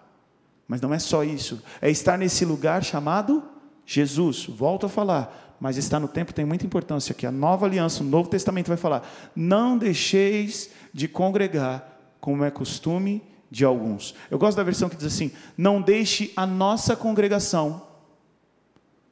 Mas 0.67 0.81
não 0.81 0.93
é 0.93 0.99
só 0.99 1.23
isso. 1.23 1.63
É 1.81 1.89
estar 1.89 2.17
nesse 2.17 2.45
lugar 2.45 2.83
chamado 2.83 3.43
Jesus. 3.85 4.45
Volto 4.45 4.85
a 4.85 4.89
falar. 4.89 5.55
Mas 5.59 5.77
estar 5.77 5.99
no 5.99 6.07
templo 6.07 6.33
tem 6.33 6.45
muita 6.45 6.65
importância. 6.65 7.15
Que 7.15 7.25
a 7.25 7.31
nova 7.31 7.65
aliança, 7.65 8.03
o 8.03 8.05
Novo 8.05 8.29
Testamento 8.29 8.67
vai 8.67 8.77
falar: 8.77 9.07
não 9.35 9.77
deixeis 9.77 10.69
de 10.93 11.07
congregar, 11.07 11.97
como 12.19 12.43
é 12.43 12.51
costume 12.51 13.23
de 13.49 13.63
alguns. 13.63 14.13
Eu 14.29 14.37
gosto 14.37 14.57
da 14.57 14.63
versão 14.63 14.89
que 14.89 14.95
diz 14.95 15.05
assim: 15.05 15.31
não 15.57 15.81
deixe 15.81 16.31
a 16.35 16.45
nossa 16.45 16.95
congregação, 16.95 17.86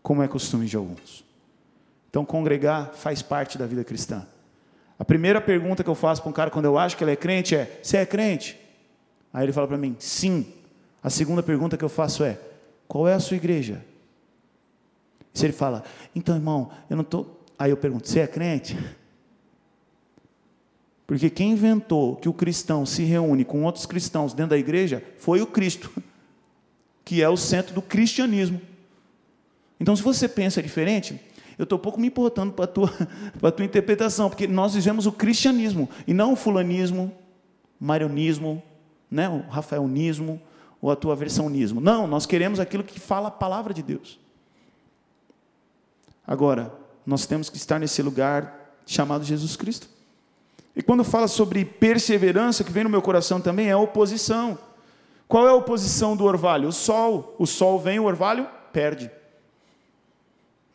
como 0.05 0.21
é 0.21 0.27
costume 0.27 0.67
de 0.67 0.77
alguns. 0.77 1.25
Então, 2.11 2.23
congregar 2.23 2.91
faz 2.93 3.23
parte 3.23 3.57
da 3.57 3.65
vida 3.65 3.83
cristã. 3.83 4.23
A 4.99 5.03
primeira 5.03 5.41
pergunta 5.41 5.83
que 5.83 5.89
eu 5.89 5.95
faço 5.95 6.21
para 6.21 6.29
um 6.29 6.31
cara 6.31 6.51
quando 6.51 6.65
eu 6.65 6.77
acho 6.77 6.95
que 6.95 7.03
ele 7.03 7.13
é 7.13 7.15
crente 7.15 7.55
é: 7.55 7.79
Você 7.81 7.97
é 7.97 8.05
crente? 8.05 8.55
Aí 9.33 9.43
ele 9.43 9.51
fala 9.51 9.67
para 9.67 9.79
mim: 9.79 9.95
Sim. 9.97 10.45
A 11.01 11.09
segunda 11.09 11.41
pergunta 11.41 11.75
que 11.75 11.83
eu 11.83 11.89
faço 11.89 12.23
é: 12.23 12.37
Qual 12.87 13.07
é 13.07 13.15
a 13.15 13.19
sua 13.19 13.35
igreja? 13.35 13.83
Se 15.33 15.43
ele 15.43 15.53
fala: 15.53 15.83
Então, 16.15 16.35
irmão, 16.35 16.69
eu 16.87 16.95
não 16.95 17.01
estou. 17.01 17.43
Aí 17.57 17.71
eu 17.71 17.77
pergunto: 17.77 18.07
Você 18.07 18.19
é 18.19 18.27
crente? 18.27 18.77
Porque 21.07 21.31
quem 21.31 21.53
inventou 21.53 22.15
que 22.15 22.29
o 22.29 22.33
cristão 22.33 22.85
se 22.85 23.01
reúne 23.03 23.43
com 23.43 23.63
outros 23.63 23.87
cristãos 23.87 24.35
dentro 24.35 24.51
da 24.51 24.57
igreja 24.59 25.03
foi 25.17 25.41
o 25.41 25.47
Cristo, 25.47 25.91
que 27.03 27.23
é 27.23 27.27
o 27.27 27.35
centro 27.35 27.73
do 27.73 27.81
cristianismo. 27.81 28.61
Então, 29.79 29.95
se 29.95 30.01
você 30.01 30.27
pensa 30.27 30.61
diferente, 30.61 31.19
eu 31.57 31.63
estou 31.63 31.79
pouco 31.79 31.99
me 31.99 32.07
importando 32.07 32.53
para 32.53 32.65
a 32.65 32.67
tua, 32.67 32.91
a 33.41 33.51
tua 33.51 33.65
interpretação, 33.65 34.29
porque 34.29 34.47
nós 34.47 34.73
vivemos 34.73 35.05
o 35.05 35.11
cristianismo 35.11 35.89
e 36.07 36.13
não 36.13 36.33
o 36.33 36.35
fulanismo, 36.35 37.11
marionismo, 37.79 38.61
né, 39.09 39.29
o 39.29 39.39
rafaelnismo 39.49 40.41
ou 40.81 40.91
a 40.91 40.95
tua 40.95 41.15
versãonismo. 41.15 41.79
Não, 41.79 42.07
nós 42.07 42.25
queremos 42.25 42.59
aquilo 42.59 42.83
que 42.83 42.99
fala 42.99 43.29
a 43.29 43.31
palavra 43.31 43.73
de 43.73 43.81
Deus. 43.81 44.19
Agora, 46.27 46.73
nós 47.05 47.25
temos 47.25 47.49
que 47.49 47.57
estar 47.57 47.79
nesse 47.79 48.01
lugar 48.01 48.73
chamado 48.85 49.23
Jesus 49.23 49.55
Cristo. 49.55 49.87
E 50.75 50.81
quando 50.81 51.03
fala 51.03 51.27
sobre 51.27 51.63
perseverança, 51.63 52.61
o 52.61 52.65
que 52.65 52.71
vem 52.71 52.83
no 52.83 52.89
meu 52.89 53.01
coração 53.01 53.39
também 53.39 53.69
é 53.69 53.75
oposição. 53.75 54.57
Qual 55.27 55.47
é 55.47 55.49
a 55.49 55.55
oposição 55.55 56.15
do 56.15 56.25
orvalho? 56.25 56.67
O 56.67 56.71
sol. 56.71 57.35
O 57.39 57.45
sol 57.45 57.79
vem, 57.79 57.99
o 57.99 58.03
orvalho 58.03 58.47
perde. 58.73 59.09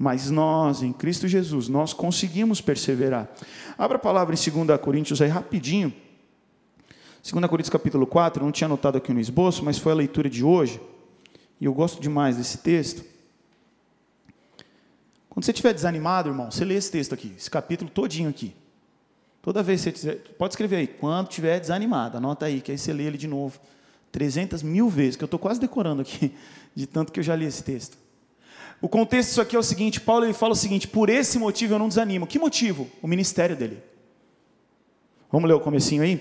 Mas 0.03 0.31
nós, 0.31 0.83
em 0.83 0.95
Cristo 0.95 1.29
Jesus, 1.29 1.69
nós 1.69 1.93
conseguimos 1.93 2.59
perseverar. 2.63 3.29
Abra 3.77 3.99
a 3.99 4.01
palavra 4.01 4.35
em 4.35 4.65
2 4.65 4.81
Coríntios 4.81 5.21
aí 5.21 5.29
rapidinho. 5.29 5.93
2 7.23 7.47
Coríntios 7.47 7.69
capítulo 7.69 8.07
4, 8.07 8.43
não 8.43 8.51
tinha 8.51 8.65
anotado 8.65 8.97
aqui 8.97 9.13
no 9.13 9.21
esboço, 9.21 9.63
mas 9.63 9.77
foi 9.77 9.93
a 9.93 9.95
leitura 9.95 10.31
de 10.31 10.43
hoje. 10.43 10.81
E 11.61 11.67
eu 11.67 11.75
gosto 11.75 12.01
demais 12.01 12.39
desse 12.39 12.57
texto. 12.57 13.05
Quando 15.29 15.45
você 15.45 15.51
estiver 15.51 15.75
desanimado, 15.75 16.31
irmão, 16.31 16.51
você 16.51 16.65
lê 16.65 16.77
esse 16.77 16.91
texto 16.91 17.13
aqui, 17.13 17.35
esse 17.37 17.51
capítulo 17.51 17.91
todinho 17.91 18.31
aqui. 18.31 18.55
Toda 19.43 19.63
vez 19.63 19.85
que 19.85 19.99
você 19.99 20.13
pode 20.15 20.55
escrever 20.55 20.77
aí, 20.77 20.87
quando 20.87 21.29
estiver 21.29 21.61
desanimado, 21.61 22.17
anota 22.17 22.47
aí, 22.47 22.63
que 22.63 22.73
aí 22.73 22.79
você 22.79 22.91
lê 22.95 23.03
ele 23.03 23.19
de 23.19 23.29
novo. 23.29 23.61
300 24.13 24.63
mil 24.63 24.89
vezes, 24.89 25.17
que 25.17 25.25
eu 25.25 25.27
estou 25.27 25.39
quase 25.39 25.61
decorando 25.61 26.01
aqui, 26.01 26.35
de 26.75 26.87
tanto 26.87 27.13
que 27.13 27.21
eu 27.21 27.25
já 27.25 27.37
li 27.37 27.45
esse 27.45 27.63
texto. 27.63 27.99
O 28.83 28.89
contexto 28.89 29.29
disso 29.29 29.41
aqui 29.41 29.57
é 29.57 29.59
o 29.59 29.63
seguinte: 29.63 30.01
Paulo 30.01 30.25
ele 30.25 30.33
fala 30.33 30.53
o 30.53 30.57
seguinte, 30.57 30.89
por 30.89 31.09
esse 31.09 31.39
motivo 31.39 31.75
eu 31.75 31.79
não 31.79 31.89
desanimo. 31.89 32.27
Que 32.27 32.39
motivo? 32.39 32.89
O 33.03 33.07
ministério 33.07 33.57
dele. 33.57 33.79
Vamos 35.31 35.49
ler 35.49 35.55
o 35.55 35.61
comecinho 35.61 36.03
aí? 36.03 36.21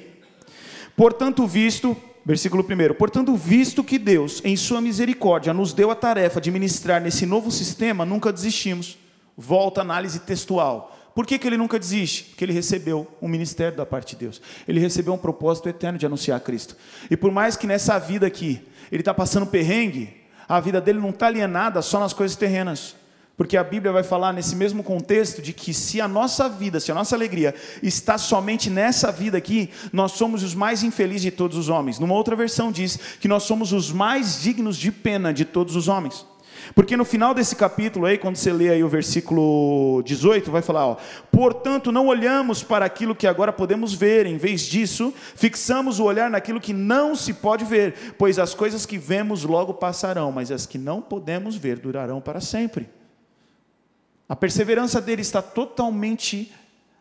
Portanto, 0.95 1.48
visto, 1.48 1.95
versículo 2.26 2.63
1, 2.63 2.93
portanto, 2.93 3.36
visto 3.36 3.84
que 3.84 3.98
Deus, 3.98 4.41
em 4.43 4.56
sua 4.56 4.82
misericórdia, 4.82 5.54
nos 5.54 5.74
deu 5.74 5.89
a 5.89 5.95
tarefa 5.95 6.41
de 6.41 6.52
ministrar 6.52 7.02
nesse 7.02 7.26
novo 7.26 7.50
sistema, 7.50 8.06
nunca 8.06 8.32
desistimos. 8.32 8.98
Volta 9.36 9.82
a 9.82 9.84
análise 9.84 10.19
textual. 10.19 10.95
Por 11.15 11.26
que, 11.26 11.39
que 11.39 11.48
ele 11.48 11.58
nunca 11.58 11.80
desiste? 11.80 12.26
Porque 12.26 12.45
ele 12.45 12.54
recebeu 12.54 13.08
um 13.22 13.28
ministério 13.28 13.76
da 13.76 13.86
parte 13.86 14.15
de 14.15 14.26
Deus. 14.26 14.41
Ele 14.67 14.80
recebeu 14.80 15.13
um 15.13 15.17
propósito 15.17 15.67
eterno 15.67 15.98
de 15.98 16.06
anunciar 16.06 16.39
Cristo. 16.41 16.76
E 17.10 17.17
por 17.17 17.32
mais 17.32 17.56
que 17.56 17.65
nessa 17.65 17.98
vida 17.98 18.28
aqui 18.28 18.62
ele 18.91 19.02
está 19.02 19.13
passando 19.13 19.45
perrengue, 19.45 20.13
a 20.50 20.60
vida 20.60 20.82
dele 20.82 21.00
não 21.00 21.12
está 21.12 21.28
alienada 21.28 21.80
só 21.84 22.00
nas 22.00 22.12
coisas 22.12 22.36
terrenas. 22.36 22.96
Porque 23.38 23.56
a 23.56 23.64
Bíblia 23.64 23.94
vai 23.94 24.04
falar 24.04 24.34
nesse 24.34 24.54
mesmo 24.54 24.84
contexto 24.84 25.42
de 25.42 25.54
que 25.54 25.74
se 25.74 26.02
a 26.02 26.10
nossa 26.10 26.50
vida, 26.50 26.78
se 26.78 26.92
a 26.92 26.96
nossa 26.96 27.16
alegria 27.16 27.56
está 27.82 28.18
somente 28.18 28.70
nessa 28.70 29.14
vida 29.14 29.38
aqui, 29.38 29.70
nós 29.94 30.12
somos 30.12 30.44
os 30.44 30.54
mais 30.54 30.84
infelizes 30.84 31.22
de 31.22 31.32
todos 31.32 31.56
os 31.56 31.70
homens. 31.70 32.00
Numa 32.00 32.16
outra 32.16 32.36
versão 32.36 32.70
diz 32.70 33.00
que 33.22 33.30
nós 33.30 33.44
somos 33.44 33.72
os 33.72 33.94
mais 33.94 34.42
dignos 34.42 34.76
de 34.76 34.92
pena 34.92 35.32
de 35.34 35.46
todos 35.46 35.78
os 35.78 35.88
homens. 35.88 36.26
Porque 36.74 36.95
no 36.95 37.06
final 37.06 37.34
desse 37.34 37.56
capítulo 37.56 38.06
aí, 38.06 38.17
quando 38.17 38.36
você 38.36 38.52
lê 38.52 38.69
aí 38.69 38.84
o 38.84 38.89
versículo 38.89 40.02
18, 40.04 40.52
vai 40.52 40.62
falar, 40.62 40.88
ó, 40.88 40.98
portanto, 41.32 41.91
não 41.91 42.08
olhamos 42.08 42.63
para 42.63 42.86
aquilo 42.86 43.15
que 43.15 43.28
agora 43.28 43.52
podemos 43.52 43.93
ver, 43.93 44.26
em 44.26 44.38
vez 44.38 44.62
disso, 44.62 45.13
fixamos 45.36 46.00
o 46.00 46.04
olhar 46.04 46.30
naquilo 46.30 46.62
que 46.62 46.74
não 46.74 47.15
se 47.15 47.34
pode 47.34 47.65
ver, 47.65 48.13
pois 48.17 48.39
as 48.39 48.54
coisas 48.54 48.86
que 48.86 48.98
vemos 48.98 49.43
logo 49.43 49.74
passarão, 49.74 50.32
mas 50.32 50.52
as 50.52 50.65
que 50.65 50.78
não 50.78 51.02
podemos 51.02 51.56
ver 51.56 51.80
durarão 51.80 52.22
para 52.22 52.39
sempre. 52.39 52.89
A 54.28 54.36
perseverança 54.36 55.02
dele 55.02 55.22
está 55.22 55.41
totalmente 55.41 56.54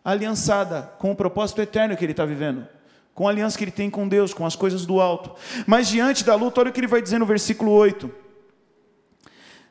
aliançada 0.05 0.91
com 0.99 1.11
o 1.11 1.17
propósito 1.17 1.61
eterno 1.61 1.97
que 1.97 2.05
ele 2.05 2.13
está 2.13 2.25
vivendo, 2.25 2.67
com 3.15 3.27
a 3.27 3.31
aliança 3.31 3.59
que 3.59 3.65
ele 3.65 3.71
tem 3.71 3.91
com 3.91 4.09
Deus, 4.09 4.33
com 4.33 4.47
as 4.47 4.57
coisas 4.57 4.87
do 4.87 5.01
alto. 5.01 5.33
Mas 5.67 5.89
diante 5.89 6.25
da 6.25 6.35
luta, 6.35 6.61
olha 6.61 6.71
o 6.71 6.73
que 6.73 6.81
ele 6.81 6.87
vai 6.87 7.03
dizer 7.03 7.19
no 7.19 7.27
versículo 7.27 7.73
8 7.73 8.28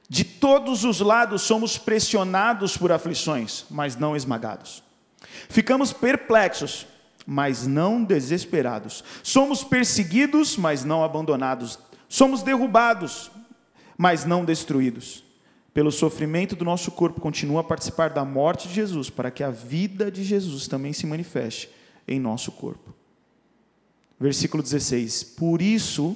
de 0.09 0.23
todos 0.23 0.83
os 0.83 0.99
lados 1.01 1.41
somos 1.41 1.77
pressionados 1.77 2.77
por 2.77 2.91
aflições, 2.91 3.65
mas 3.69 3.97
não 3.97 4.15
esmagados. 4.15 4.81
Ficamos 5.49 5.91
perplexos, 5.91 6.87
mas 7.25 7.67
não 7.67 8.03
desesperados. 8.03 9.03
Somos 9.21 9.63
perseguidos, 9.63 10.55
mas 10.55 10.85
não 10.85 11.03
abandonados. 11.03 11.77
Somos 12.07 12.41
derrubados, 12.41 13.29
mas 13.97 14.23
não 14.23 14.45
destruídos. 14.45 15.23
Pelo 15.73 15.91
sofrimento 15.91 16.55
do 16.55 16.63
nosso 16.63 16.89
corpo, 16.91 17.19
continua 17.19 17.61
a 17.61 17.63
participar 17.63 18.09
da 18.09 18.23
morte 18.23 18.69
de 18.69 18.73
Jesus, 18.73 19.09
para 19.09 19.29
que 19.29 19.43
a 19.43 19.51
vida 19.51 20.09
de 20.09 20.23
Jesus 20.23 20.67
também 20.67 20.93
se 20.93 21.05
manifeste 21.05 21.69
em 22.07 22.19
nosso 22.19 22.51
corpo. 22.53 22.95
Versículo 24.17 24.63
16: 24.63 25.23
Por 25.23 25.61
isso 25.61 26.15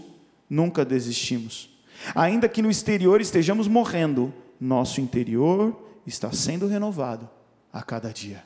nunca 0.50 0.86
desistimos 0.86 1.71
Ainda 2.16 2.50
que 2.50 2.62
no 2.62 2.70
exterior 2.70 3.22
estejamos 3.22 3.68
morrendo, 3.68 4.34
nosso 4.60 5.02
interior 5.02 5.76
está 6.06 6.32
sendo 6.32 6.68
renovado 6.68 7.30
a 7.72 7.82
cada 7.82 8.12
dia. 8.12 8.44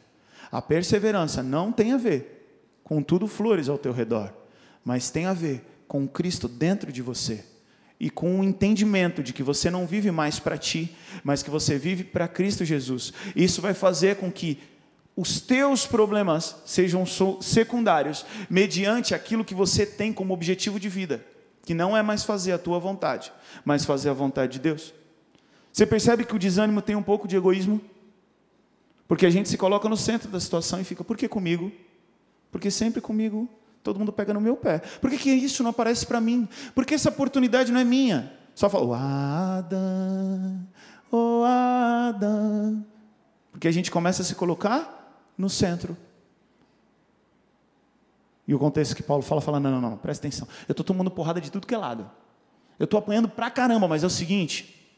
A 0.51 0.61
perseverança 0.61 1.41
não 1.41 1.71
tem 1.71 1.91
a 1.91 1.97
ver 1.97 2.79
com 2.83 3.01
tudo 3.01 3.27
flores 3.27 3.67
ao 3.67 3.77
teu 3.77 3.91
redor, 3.91 4.33
mas 4.83 5.09
tem 5.09 5.25
a 5.25 5.33
ver 5.33 5.65
com 5.87 6.07
Cristo 6.07 6.47
dentro 6.47 6.91
de 6.91 7.01
você 7.01 7.43
e 7.99 8.09
com 8.09 8.39
o 8.39 8.43
entendimento 8.43 9.23
de 9.23 9.33
que 9.33 9.41
você 9.41 9.69
não 9.69 9.87
vive 9.87 10.11
mais 10.11 10.39
para 10.39 10.57
ti, 10.57 10.95
mas 11.23 11.41
que 11.41 11.49
você 11.49 11.77
vive 11.77 12.03
para 12.03 12.27
Cristo 12.27 12.65
Jesus. 12.65 13.13
Isso 13.35 13.61
vai 13.61 13.73
fazer 13.73 14.17
com 14.17 14.31
que 14.31 14.59
os 15.15 15.39
teus 15.39 15.87
problemas 15.87 16.57
sejam 16.65 17.05
secundários 17.41 18.25
mediante 18.49 19.15
aquilo 19.15 19.45
que 19.45 19.55
você 19.55 19.85
tem 19.85 20.11
como 20.11 20.33
objetivo 20.33 20.79
de 20.79 20.89
vida 20.89 21.25
que 21.65 21.73
não 21.73 21.97
é 21.97 22.01
mais 22.01 22.23
fazer 22.23 22.51
a 22.51 22.57
tua 22.57 22.79
vontade, 22.79 23.33
mas 23.63 23.83
fazer 23.83 24.09
a 24.09 24.13
vontade 24.13 24.53
de 24.53 24.59
Deus. 24.59 24.93
Você 25.73 25.85
percebe 25.85 26.23
que 26.23 26.35
o 26.35 26.39
desânimo 26.39 26.81
tem 26.81 26.95
um 26.95 27.03
pouco 27.03 27.27
de 27.27 27.35
egoísmo? 27.35 27.81
Porque 29.07 29.25
a 29.25 29.29
gente 29.29 29.49
se 29.49 29.57
coloca 29.57 29.89
no 29.89 29.97
centro 29.97 30.29
da 30.29 30.39
situação 30.39 30.79
e 30.79 30.83
fica, 30.83 31.03
por 31.03 31.17
que 31.17 31.27
comigo? 31.27 31.71
Porque 32.51 32.71
sempre 32.71 33.01
comigo 33.01 33.49
todo 33.85 33.99
mundo 33.99 34.11
pega 34.11 34.33
no 34.33 34.41
meu 34.41 34.57
pé. 34.57 34.79
Por 34.79 35.11
que, 35.11 35.17
que 35.17 35.29
isso 35.29 35.61
não 35.61 35.69
aparece 35.69 36.07
para 36.07 36.19
mim? 36.19 36.49
Por 36.73 36.85
que 36.85 36.95
essa 36.95 37.09
oportunidade 37.09 37.71
não 37.71 37.79
é 37.79 37.83
minha? 37.83 38.33
Só 38.55 38.67
fala, 38.67 38.97
Ada, 38.97 39.77
oh 41.11 41.43
Adão. 41.43 42.83
Porque 43.51 43.67
a 43.67 43.71
gente 43.71 43.91
começa 43.91 44.23
a 44.23 44.25
se 44.25 44.33
colocar 44.33 45.31
no 45.37 45.49
centro. 45.49 45.95
E 48.47 48.53
o 48.53 48.59
contexto 48.59 48.95
que 48.95 49.01
Paulo 49.01 49.23
fala, 49.23 49.41
fala, 49.41 49.59
não, 49.59 49.71
não, 49.71 49.81
não, 49.81 49.97
presta 49.97 50.27
atenção. 50.27 50.47
Eu 50.67 50.73
estou 50.73 50.83
tomando 50.83 51.09
porrada 51.09 51.41
de 51.41 51.51
tudo 51.51 51.65
que 51.65 51.73
é 51.73 51.77
lado. 51.77 52.09
Eu 52.77 52.85
estou 52.85 52.97
apanhando 52.97 53.27
pra 53.27 53.49
caramba, 53.49 53.87
mas 53.87 54.03
é 54.03 54.07
o 54.07 54.09
seguinte, 54.09 54.93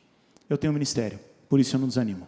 eu 0.50 0.58
tenho 0.58 0.72
um 0.72 0.74
ministério, 0.74 1.20
por 1.48 1.60
isso 1.60 1.76
eu 1.76 1.80
não 1.80 1.88
desanimo. 1.88 2.28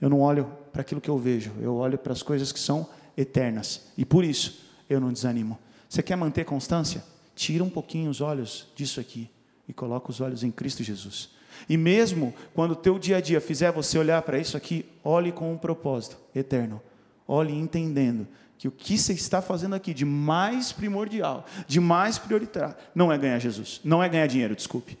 Eu 0.00 0.10
não 0.10 0.20
olho 0.20 0.50
para 0.72 0.82
aquilo 0.82 1.00
que 1.00 1.08
eu 1.08 1.18
vejo, 1.18 1.52
eu 1.60 1.74
olho 1.76 1.96
para 1.96 2.12
as 2.12 2.22
coisas 2.22 2.52
que 2.52 2.58
são 2.58 2.88
eternas. 3.16 3.88
E 3.96 4.04
por 4.04 4.24
isso 4.24 4.60
eu 4.88 5.00
não 5.00 5.12
desanimo. 5.12 5.58
Você 5.88 6.02
quer 6.02 6.16
manter 6.16 6.44
constância? 6.44 7.02
Tira 7.34 7.62
um 7.62 7.70
pouquinho 7.70 8.10
os 8.10 8.20
olhos 8.20 8.66
disso 8.74 9.00
aqui 9.00 9.30
e 9.68 9.72
coloca 9.72 10.10
os 10.10 10.20
olhos 10.20 10.42
em 10.42 10.50
Cristo 10.50 10.82
Jesus. 10.82 11.30
E 11.68 11.76
mesmo 11.76 12.34
quando 12.54 12.72
o 12.72 12.76
teu 12.76 12.98
dia 12.98 13.16
a 13.16 13.20
dia 13.20 13.40
fizer 13.40 13.70
você 13.72 13.98
olhar 13.98 14.20
para 14.22 14.38
isso 14.38 14.56
aqui, 14.56 14.84
olhe 15.02 15.32
com 15.32 15.52
um 15.52 15.58
propósito 15.58 16.18
eterno. 16.34 16.80
Olhe 17.26 17.54
entendendo 17.54 18.26
que 18.58 18.68
o 18.68 18.72
que 18.72 18.96
você 18.96 19.12
está 19.12 19.42
fazendo 19.42 19.74
aqui 19.74 19.92
de 19.92 20.04
mais 20.04 20.72
primordial, 20.72 21.44
de 21.66 21.78
mais 21.78 22.18
prioritário, 22.18 22.76
não 22.94 23.12
é 23.12 23.18
ganhar 23.18 23.38
Jesus, 23.38 23.80
não 23.84 24.02
é 24.02 24.08
ganhar 24.08 24.26
dinheiro, 24.26 24.56
desculpe. 24.56 24.98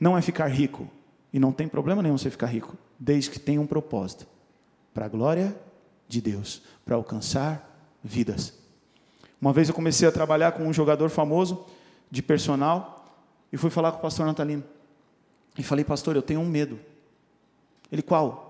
Não 0.00 0.16
é 0.16 0.22
ficar 0.22 0.46
rico. 0.46 0.88
E 1.32 1.38
não 1.38 1.52
tem 1.52 1.68
problema 1.68 2.02
nenhum 2.02 2.16
você 2.16 2.30
ficar 2.30 2.46
rico, 2.46 2.76
desde 2.98 3.30
que 3.30 3.38
tenha 3.38 3.60
um 3.60 3.66
propósito 3.66 4.26
para 4.94 5.04
a 5.04 5.08
glória 5.08 5.54
de 6.08 6.20
Deus, 6.22 6.62
para 6.84 6.96
alcançar 6.96 7.68
vidas. 8.02 8.54
Uma 9.40 9.52
vez 9.52 9.68
eu 9.68 9.74
comecei 9.74 10.08
a 10.08 10.12
trabalhar 10.12 10.52
com 10.52 10.66
um 10.66 10.72
jogador 10.72 11.10
famoso 11.10 11.66
de 12.10 12.22
personal 12.22 13.04
e 13.52 13.56
fui 13.56 13.70
falar 13.70 13.92
com 13.92 13.98
o 13.98 14.02
pastor 14.02 14.24
Natalino. 14.24 14.64
E 15.56 15.62
falei, 15.62 15.84
pastor, 15.84 16.16
eu 16.16 16.22
tenho 16.22 16.40
um 16.40 16.46
medo. 16.46 16.78
Ele, 17.92 18.02
qual? 18.02 18.47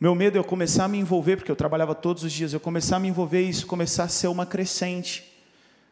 Meu 0.00 0.14
medo 0.14 0.36
é 0.36 0.40
eu 0.40 0.44
começar 0.44 0.84
a 0.84 0.88
me 0.88 0.98
envolver, 0.98 1.36
porque 1.36 1.50
eu 1.50 1.56
trabalhava 1.56 1.94
todos 1.94 2.24
os 2.24 2.32
dias, 2.32 2.52
eu 2.52 2.60
começar 2.60 2.96
a 2.96 3.00
me 3.00 3.08
envolver 3.08 3.42
e 3.42 3.48
isso 3.48 3.66
começar 3.66 4.04
a 4.04 4.08
ser 4.08 4.28
uma 4.28 4.44
crescente. 4.44 5.32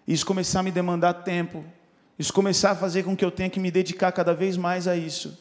Isso 0.06 0.26
começar 0.26 0.60
a 0.60 0.62
me 0.62 0.70
demandar 0.70 1.14
tempo. 1.14 1.64
Isso 2.18 2.32
começar 2.32 2.72
a 2.72 2.76
fazer 2.76 3.04
com 3.04 3.16
que 3.16 3.24
eu 3.24 3.30
tenha 3.30 3.48
que 3.48 3.60
me 3.60 3.70
dedicar 3.70 4.12
cada 4.12 4.34
vez 4.34 4.56
mais 4.56 4.86
a 4.86 4.96
isso. 4.96 5.38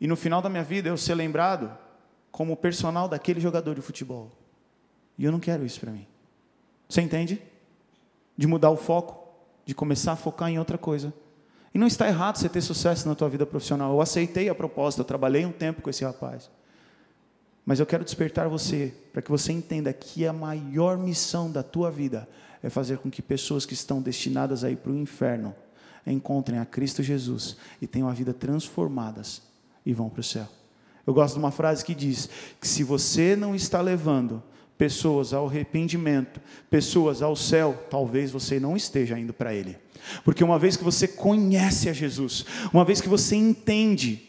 E 0.00 0.06
no 0.06 0.16
final 0.16 0.40
da 0.40 0.48
minha 0.48 0.62
vida 0.62 0.88
eu 0.88 0.96
ser 0.96 1.14
lembrado 1.14 1.76
como 2.30 2.56
personal 2.56 3.08
daquele 3.08 3.40
jogador 3.40 3.74
de 3.74 3.80
futebol. 3.80 4.30
E 5.18 5.24
eu 5.24 5.32
não 5.32 5.40
quero 5.40 5.66
isso 5.66 5.80
para 5.80 5.90
mim. 5.90 6.06
Você 6.88 7.00
entende? 7.00 7.42
De 8.36 8.46
mudar 8.46 8.70
o 8.70 8.76
foco, 8.76 9.28
de 9.66 9.74
começar 9.74 10.12
a 10.12 10.16
focar 10.16 10.48
em 10.48 10.58
outra 10.58 10.78
coisa. 10.78 11.12
E 11.74 11.78
não 11.78 11.86
está 11.86 12.06
errado 12.06 12.36
você 12.36 12.48
ter 12.48 12.60
sucesso 12.60 13.08
na 13.08 13.14
tua 13.14 13.28
vida 13.28 13.44
profissional. 13.44 13.92
Eu 13.92 14.00
aceitei 14.00 14.48
a 14.48 14.54
proposta, 14.54 15.00
eu 15.00 15.04
trabalhei 15.04 15.44
um 15.44 15.52
tempo 15.52 15.82
com 15.82 15.90
esse 15.90 16.04
rapaz. 16.04 16.48
Mas 17.68 17.78
eu 17.78 17.84
quero 17.84 18.02
despertar 18.02 18.48
você 18.48 18.94
para 19.12 19.20
que 19.20 19.30
você 19.30 19.52
entenda 19.52 19.92
que 19.92 20.26
a 20.26 20.32
maior 20.32 20.96
missão 20.96 21.52
da 21.52 21.62
tua 21.62 21.90
vida 21.90 22.26
é 22.62 22.70
fazer 22.70 22.96
com 22.96 23.10
que 23.10 23.20
pessoas 23.20 23.66
que 23.66 23.74
estão 23.74 24.00
destinadas 24.00 24.64
a 24.64 24.70
ir 24.70 24.76
para 24.76 24.90
o 24.90 24.96
inferno 24.96 25.54
encontrem 26.06 26.58
a 26.58 26.64
Cristo 26.64 27.02
Jesus 27.02 27.58
e 27.82 27.86
tenham 27.86 28.08
a 28.08 28.14
vida 28.14 28.32
transformadas 28.32 29.42
e 29.84 29.92
vão 29.92 30.08
para 30.08 30.20
o 30.20 30.24
céu. 30.24 30.48
Eu 31.06 31.12
gosto 31.12 31.34
de 31.34 31.40
uma 31.40 31.50
frase 31.50 31.84
que 31.84 31.94
diz 31.94 32.30
que 32.58 32.66
se 32.66 32.82
você 32.82 33.36
não 33.36 33.54
está 33.54 33.82
levando 33.82 34.42
pessoas 34.78 35.34
ao 35.34 35.46
arrependimento, 35.46 36.40
pessoas 36.70 37.20
ao 37.20 37.36
céu, 37.36 37.84
talvez 37.90 38.30
você 38.30 38.58
não 38.58 38.78
esteja 38.78 39.18
indo 39.18 39.34
para 39.34 39.52
Ele. 39.52 39.76
Porque 40.24 40.42
uma 40.42 40.58
vez 40.58 40.74
que 40.74 40.84
você 40.84 41.06
conhece 41.06 41.90
a 41.90 41.92
Jesus, 41.92 42.46
uma 42.72 42.86
vez 42.86 43.02
que 43.02 43.10
você 43.10 43.36
entende 43.36 44.26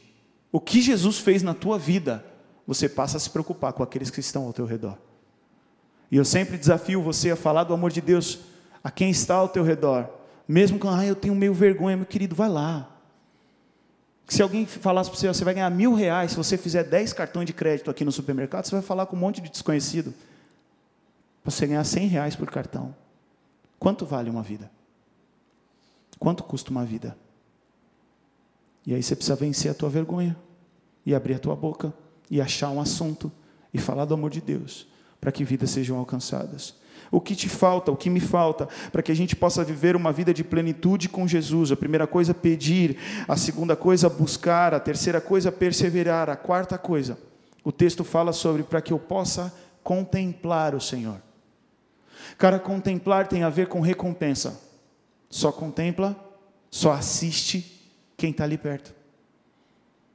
o 0.51 0.59
que 0.59 0.81
Jesus 0.81 1.19
fez 1.19 1.41
na 1.41 1.53
tua 1.53 1.79
vida, 1.79 2.25
você 2.73 2.87
passa 2.87 3.17
a 3.17 3.19
se 3.19 3.29
preocupar 3.29 3.73
com 3.73 3.83
aqueles 3.83 4.09
que 4.09 4.19
estão 4.19 4.45
ao 4.45 4.53
teu 4.53 4.65
redor. 4.65 4.97
E 6.11 6.17
eu 6.17 6.25
sempre 6.25 6.57
desafio 6.57 7.01
você 7.01 7.31
a 7.31 7.35
falar 7.35 7.63
do 7.63 7.73
amor 7.73 7.91
de 7.91 8.01
Deus 8.01 8.39
a 8.83 8.89
quem 8.89 9.09
está 9.09 9.35
ao 9.35 9.49
teu 9.49 9.63
redor. 9.63 10.09
Mesmo 10.47 10.79
quando 10.79 10.99
ah, 10.99 11.05
eu 11.05 11.15
tenho 11.15 11.35
meio 11.35 11.53
vergonha, 11.53 11.97
meu 11.97 12.05
querido, 12.05 12.35
vai 12.35 12.49
lá 12.49 12.99
se 14.29 14.43
alguém 14.43 14.65
falasse 14.65 15.09
para 15.09 15.19
você, 15.19 15.27
você 15.27 15.43
vai 15.43 15.55
ganhar 15.55 15.69
mil 15.71 15.95
reais 15.95 16.31
se 16.31 16.37
você 16.37 16.55
fizer 16.55 16.83
dez 16.83 17.11
cartões 17.11 17.47
de 17.47 17.53
crédito 17.53 17.89
aqui 17.89 18.05
no 18.05 18.11
supermercado, 18.11 18.65
você 18.65 18.75
vai 18.75 18.81
falar 18.83 19.07
com 19.07 19.15
um 19.15 19.19
monte 19.19 19.41
de 19.41 19.49
desconhecido. 19.49 20.13
Para 21.41 21.51
você 21.51 21.65
ganhar 21.65 21.83
cem 21.83 22.07
reais 22.07 22.35
por 22.35 22.49
cartão. 22.49 22.95
Quanto 23.79 24.05
vale 24.05 24.29
uma 24.29 24.43
vida? 24.43 24.69
Quanto 26.19 26.43
custa 26.43 26.69
uma 26.69 26.85
vida? 26.85 27.17
E 28.85 28.93
aí 28.93 29.01
você 29.01 29.15
precisa 29.15 29.35
vencer 29.35 29.71
a 29.71 29.73
tua 29.73 29.89
vergonha, 29.89 30.37
e 31.05 31.15
abrir 31.15 31.33
a 31.33 31.39
tua 31.39 31.55
boca, 31.55 31.91
e 32.29 32.41
achar 32.41 32.69
um 32.69 32.79
assunto, 32.79 33.31
e 33.73 33.77
falar 33.77 34.05
do 34.05 34.13
amor 34.13 34.29
de 34.29 34.41
Deus, 34.41 34.87
para 35.19 35.31
que 35.31 35.43
vidas 35.43 35.71
sejam 35.71 35.97
alcançadas. 35.97 36.75
O 37.11 37.19
que 37.19 37.35
te 37.35 37.49
falta, 37.49 37.91
o 37.91 37.97
que 37.97 38.09
me 38.09 38.19
falta, 38.19 38.67
para 38.91 39.01
que 39.01 39.11
a 39.11 39.15
gente 39.15 39.35
possa 39.35 39.63
viver 39.63 39.95
uma 39.95 40.11
vida 40.11 40.33
de 40.33 40.43
plenitude 40.43 41.09
com 41.09 41.27
Jesus? 41.27 41.71
A 41.71 41.75
primeira 41.75 42.05
coisa, 42.05 42.33
pedir. 42.33 42.97
A 43.27 43.35
segunda 43.35 43.75
coisa, 43.75 44.07
buscar. 44.09 44.73
A 44.73 44.79
terceira 44.79 45.19
coisa, 45.19 45.51
perseverar. 45.51 46.29
A 46.29 46.35
quarta 46.35 46.77
coisa, 46.77 47.17
o 47.63 47.71
texto 47.71 48.03
fala 48.03 48.31
sobre 48.31 48.61
para 48.63 48.81
que 48.81 48.93
eu 48.93 48.99
possa 48.99 49.53
contemplar 49.83 50.75
o 50.75 50.81
Senhor. 50.81 51.19
Cara, 52.37 52.59
contemplar 52.59 53.27
tem 53.27 53.43
a 53.43 53.49
ver 53.49 53.67
com 53.67 53.81
recompensa. 53.81 54.61
Só 55.29 55.51
contempla, 55.51 56.15
só 56.69 56.91
assiste 56.91 57.89
quem 58.15 58.31
está 58.31 58.43
ali 58.43 58.57
perto. 58.57 58.93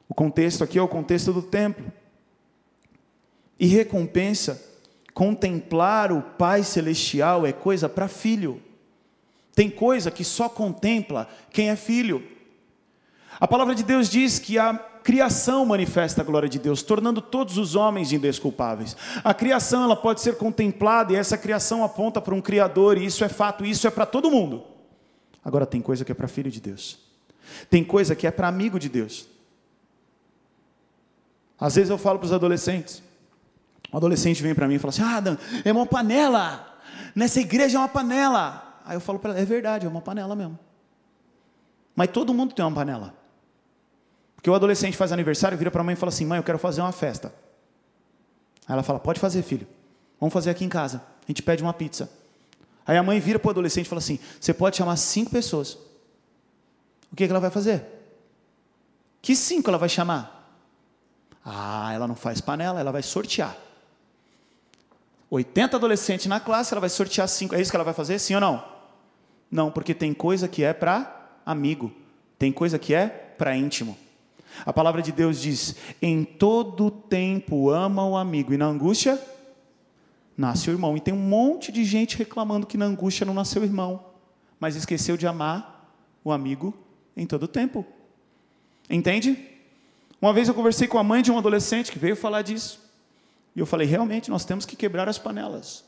O 0.08 0.14
contexto 0.14 0.62
aqui 0.62 0.78
é 0.78 0.82
o 0.82 0.88
contexto 0.88 1.32
do 1.32 1.42
templo. 1.42 1.84
E 3.64 3.66
recompensa 3.66 4.62
Contemplar 5.14 6.12
o 6.12 6.20
Pai 6.20 6.62
Celestial 6.62 7.46
é 7.46 7.52
coisa 7.52 7.88
para 7.88 8.08
filho. 8.08 8.60
Tem 9.54 9.70
coisa 9.70 10.10
que 10.10 10.22
só 10.22 10.50
contempla 10.50 11.26
quem 11.50 11.70
é 11.70 11.76
filho. 11.76 12.22
A 13.40 13.48
palavra 13.48 13.74
de 13.74 13.82
Deus 13.82 14.10
diz 14.10 14.38
que 14.38 14.58
a 14.58 14.74
criação 14.74 15.64
manifesta 15.64 16.20
a 16.20 16.24
glória 16.24 16.48
de 16.48 16.58
Deus, 16.58 16.82
tornando 16.82 17.22
todos 17.22 17.56
os 17.56 17.74
homens 17.74 18.12
indesculpáveis. 18.12 18.94
A 19.22 19.32
criação 19.32 19.84
ela 19.84 19.96
pode 19.96 20.20
ser 20.20 20.36
contemplada 20.36 21.14
e 21.14 21.16
essa 21.16 21.38
criação 21.38 21.82
aponta 21.82 22.20
para 22.20 22.34
um 22.34 22.42
Criador, 22.42 22.98
e 22.98 23.06
isso 23.06 23.24
é 23.24 23.30
fato, 23.30 23.64
isso 23.64 23.86
é 23.86 23.90
para 23.90 24.04
todo 24.04 24.30
mundo. 24.30 24.62
Agora 25.42 25.64
tem 25.64 25.80
coisa 25.80 26.04
que 26.04 26.12
é 26.12 26.14
para 26.14 26.28
filho 26.28 26.50
de 26.50 26.60
Deus, 26.60 26.98
tem 27.70 27.82
coisa 27.82 28.14
que 28.14 28.26
é 28.26 28.30
para 28.30 28.46
amigo 28.46 28.78
de 28.78 28.90
Deus. 28.90 29.26
Às 31.58 31.76
vezes 31.76 31.88
eu 31.88 31.96
falo 31.96 32.18
para 32.18 32.26
os 32.26 32.32
adolescentes, 32.32 33.02
um 33.94 33.96
adolescente 33.96 34.42
vem 34.42 34.56
para 34.56 34.66
mim 34.66 34.74
e 34.74 34.78
fala 34.80 34.90
assim: 34.90 35.02
Ah, 35.02 35.20
Dan, 35.20 35.36
é 35.64 35.72
uma 35.72 35.86
panela. 35.86 36.80
Nessa 37.14 37.40
igreja 37.40 37.78
é 37.78 37.80
uma 37.80 37.88
panela. 37.88 38.80
Aí 38.84 38.96
eu 38.96 39.00
falo 39.00 39.20
para 39.20 39.30
ela: 39.30 39.40
É 39.40 39.44
verdade, 39.44 39.86
é 39.86 39.88
uma 39.88 40.00
panela 40.00 40.34
mesmo. 40.34 40.58
Mas 41.94 42.10
todo 42.10 42.34
mundo 42.34 42.52
tem 42.52 42.64
uma 42.64 42.74
panela. 42.74 43.14
Porque 44.34 44.50
o 44.50 44.54
adolescente 44.54 44.96
faz 44.96 45.12
aniversário, 45.12 45.56
vira 45.56 45.70
para 45.70 45.80
a 45.80 45.84
mãe 45.84 45.92
e 45.92 45.96
fala 45.96 46.10
assim: 46.10 46.26
Mãe, 46.26 46.38
eu 46.38 46.42
quero 46.42 46.58
fazer 46.58 46.80
uma 46.80 46.90
festa. 46.90 47.32
Aí 48.66 48.72
ela 48.72 48.82
fala: 48.82 48.98
Pode 48.98 49.20
fazer, 49.20 49.42
filho. 49.42 49.66
Vamos 50.18 50.32
fazer 50.32 50.50
aqui 50.50 50.64
em 50.64 50.68
casa. 50.68 51.00
A 51.22 51.26
gente 51.28 51.40
pede 51.40 51.62
uma 51.62 51.72
pizza. 51.72 52.10
Aí 52.84 52.96
a 52.96 53.02
mãe 53.02 53.20
vira 53.20 53.38
para 53.38 53.46
o 53.46 53.50
adolescente 53.52 53.86
e 53.86 53.88
fala 53.88 54.00
assim: 54.00 54.18
Você 54.40 54.52
pode 54.52 54.76
chamar 54.76 54.96
cinco 54.96 55.30
pessoas. 55.30 55.74
O 57.12 57.16
que, 57.16 57.26
que 57.26 57.30
ela 57.30 57.38
vai 57.38 57.50
fazer? 57.50 57.84
Que 59.22 59.36
cinco 59.36 59.70
ela 59.70 59.78
vai 59.78 59.88
chamar? 59.88 60.50
Ah, 61.44 61.92
ela 61.94 62.08
não 62.08 62.16
faz 62.16 62.40
panela, 62.40 62.80
ela 62.80 62.90
vai 62.90 63.04
sortear. 63.04 63.56
80 65.30 65.76
adolescentes 65.76 66.26
na 66.26 66.38
classe, 66.38 66.72
ela 66.72 66.80
vai 66.80 66.90
sortear 66.90 67.28
cinco. 67.28 67.54
É 67.54 67.60
isso 67.60 67.70
que 67.70 67.76
ela 67.76 67.84
vai 67.84 67.94
fazer? 67.94 68.18
Sim 68.18 68.34
ou 68.34 68.40
não? 68.40 68.64
Não, 69.50 69.70
porque 69.70 69.94
tem 69.94 70.12
coisa 70.12 70.48
que 70.48 70.64
é 70.64 70.72
para 70.72 71.38
amigo, 71.44 71.92
tem 72.38 72.52
coisa 72.52 72.78
que 72.78 72.94
é 72.94 73.06
para 73.06 73.56
íntimo. 73.56 73.96
A 74.64 74.72
palavra 74.72 75.02
de 75.02 75.12
Deus 75.12 75.40
diz: 75.40 75.76
em 76.00 76.24
todo 76.24 76.90
tempo 76.90 77.70
ama 77.70 78.06
o 78.06 78.16
amigo, 78.16 78.52
e 78.52 78.56
na 78.56 78.66
angústia 78.66 79.20
nasce 80.36 80.70
o 80.70 80.72
irmão. 80.72 80.96
E 80.96 81.00
tem 81.00 81.14
um 81.14 81.18
monte 81.18 81.72
de 81.72 81.84
gente 81.84 82.16
reclamando 82.16 82.66
que 82.66 82.76
na 82.76 82.84
angústia 82.84 83.24
não 83.24 83.34
nasceu 83.34 83.62
o 83.62 83.64
irmão, 83.64 84.04
mas 84.58 84.76
esqueceu 84.76 85.16
de 85.16 85.26
amar 85.26 85.90
o 86.22 86.32
amigo 86.32 86.74
em 87.16 87.26
todo 87.26 87.48
tempo. 87.48 87.84
Entende? 88.88 89.38
Uma 90.20 90.32
vez 90.32 90.48
eu 90.48 90.54
conversei 90.54 90.88
com 90.88 90.98
a 90.98 91.04
mãe 91.04 91.22
de 91.22 91.30
um 91.30 91.38
adolescente 91.38 91.92
que 91.92 91.98
veio 91.98 92.16
falar 92.16 92.42
disso. 92.42 92.83
E 93.54 93.60
eu 93.60 93.66
falei: 93.66 93.86
realmente, 93.86 94.30
nós 94.30 94.44
temos 94.44 94.66
que 94.66 94.76
quebrar 94.76 95.08
as 95.08 95.18
panelas. 95.18 95.84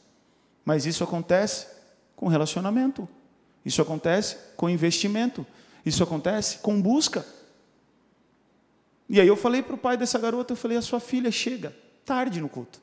Mas 0.65 0.87
isso 0.87 1.05
acontece 1.05 1.67
com 2.15 2.29
relacionamento. 2.29 3.09
Isso 3.65 3.83
acontece 3.83 4.37
com 4.57 4.71
investimento. 4.71 5.47
Isso 5.85 6.03
acontece 6.03 6.59
com 6.59 6.81
busca. 6.81 7.27
E 9.09 9.21
aí 9.21 9.29
eu 9.29 9.37
falei 9.37 9.63
para 9.63 9.75
o 9.75 9.79
pai 9.79 9.97
dessa 9.97 10.19
garota, 10.19 10.53
eu 10.53 10.57
falei, 10.57 10.77
a 10.77 10.83
sua 10.83 10.99
filha 10.99 11.31
chega 11.31 11.75
tarde 12.05 12.41
no 12.41 12.49
culto. 12.49 12.81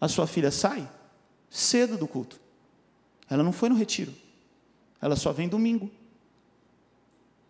A 0.00 0.08
sua 0.08 0.26
filha 0.26 0.50
sai 0.50 0.88
cedo 1.48 1.96
do 1.96 2.08
culto. 2.08 2.40
Ela 3.28 3.42
não 3.42 3.52
foi 3.52 3.68
no 3.68 3.74
retiro. 3.74 4.12
Ela 5.00 5.16
só 5.16 5.32
vem 5.32 5.48
domingo. 5.48 5.90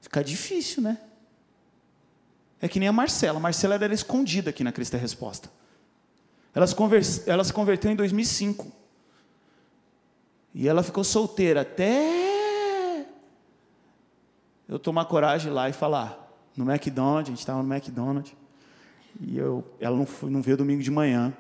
Fica 0.01 0.23
difícil, 0.23 0.83
né? 0.83 0.99
É 2.61 2.69
que 2.69 2.79
nem 2.79 2.89
a 2.89 2.93
Marcela. 2.93 3.39
A 3.39 3.41
Marcela 3.41 3.75
era 3.75 3.95
escondida 3.95 4.51
aqui 4.51 4.63
na 4.63 4.71
Cristo 4.71 4.95
é 4.95 4.99
Resposta. 4.99 5.51
Ela 6.55 6.67
se, 6.67 6.75
conver... 6.75 7.03
ela 7.27 7.45
se 7.45 7.53
converteu 7.53 7.91
em 7.91 7.97
2005. 7.97 8.71
E 10.55 10.69
ela 10.69 10.83
ficou 10.83 11.03
solteira 11.03 11.63
até 11.63 13.07
eu 14.69 14.79
tomar 14.79 15.07
coragem 15.07 15.51
lá 15.51 15.69
e 15.69 15.73
falar. 15.73 16.19
No 16.57 16.71
McDonald's, 16.71 17.29
a 17.29 17.31
gente 17.31 17.39
estava 17.39 17.63
no 17.63 17.75
McDonald's. 17.75 18.35
E 19.21 19.39
eu, 19.39 19.65
ela 19.81 19.97
não, 19.97 20.07
foi, 20.07 20.31
não 20.31 20.43
veio 20.43 20.57
domingo 20.57 20.83
de 20.83 20.91
manhã. 20.91 21.33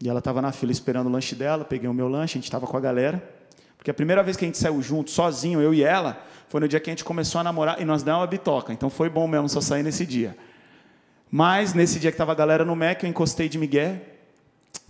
E 0.00 0.08
ela 0.08 0.18
estava 0.18 0.42
na 0.42 0.52
fila 0.52 0.72
esperando 0.72 1.06
o 1.06 1.10
lanche 1.10 1.34
dela. 1.34 1.64
Peguei 1.64 1.88
o 1.88 1.94
meu 1.94 2.08
lanche, 2.08 2.36
a 2.36 2.38
gente 2.38 2.44
estava 2.44 2.66
com 2.66 2.76
a 2.76 2.80
galera. 2.80 3.22
Porque 3.76 3.90
a 3.90 3.94
primeira 3.94 4.22
vez 4.22 4.36
que 4.36 4.44
a 4.44 4.48
gente 4.48 4.58
saiu 4.58 4.80
junto, 4.82 5.10
sozinho, 5.10 5.60
eu 5.60 5.72
e 5.72 5.82
ela, 5.82 6.22
foi 6.48 6.60
no 6.60 6.68
dia 6.68 6.78
que 6.78 6.90
a 6.90 6.92
gente 6.92 7.04
começou 7.04 7.40
a 7.40 7.44
namorar 7.44 7.80
e 7.80 7.84
nós 7.84 8.02
demos 8.02 8.20
uma 8.20 8.26
bitoca. 8.26 8.72
Então 8.72 8.90
foi 8.90 9.08
bom 9.08 9.26
mesmo 9.26 9.48
só 9.48 9.60
sair 9.60 9.82
nesse 9.82 10.04
dia. 10.04 10.36
Mas 11.34 11.72
nesse 11.72 11.98
dia 11.98 12.10
que 12.10 12.14
estava 12.14 12.32
a 12.32 12.34
galera 12.34 12.62
no 12.62 12.76
Mac, 12.76 13.02
eu 13.02 13.08
encostei 13.08 13.48
de 13.48 13.56
Miguel. 13.56 13.98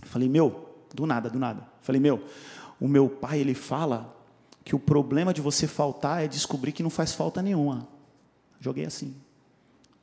Falei, 0.01 0.27
meu, 0.27 0.75
do 0.93 1.05
nada, 1.05 1.29
do 1.29 1.39
nada. 1.39 1.65
Falei, 1.81 2.01
meu, 2.01 2.21
o 2.81 2.87
meu 2.87 3.07
pai, 3.07 3.39
ele 3.39 3.53
fala 3.53 4.13
que 4.61 4.75
o 4.75 4.79
problema 4.79 5.33
de 5.33 5.39
você 5.39 5.67
faltar 5.67 6.21
é 6.21 6.27
descobrir 6.27 6.73
que 6.73 6.83
não 6.83 6.89
faz 6.89 7.13
falta 7.13 7.41
nenhuma. 7.41 7.87
Joguei 8.59 8.83
assim. 8.83 9.15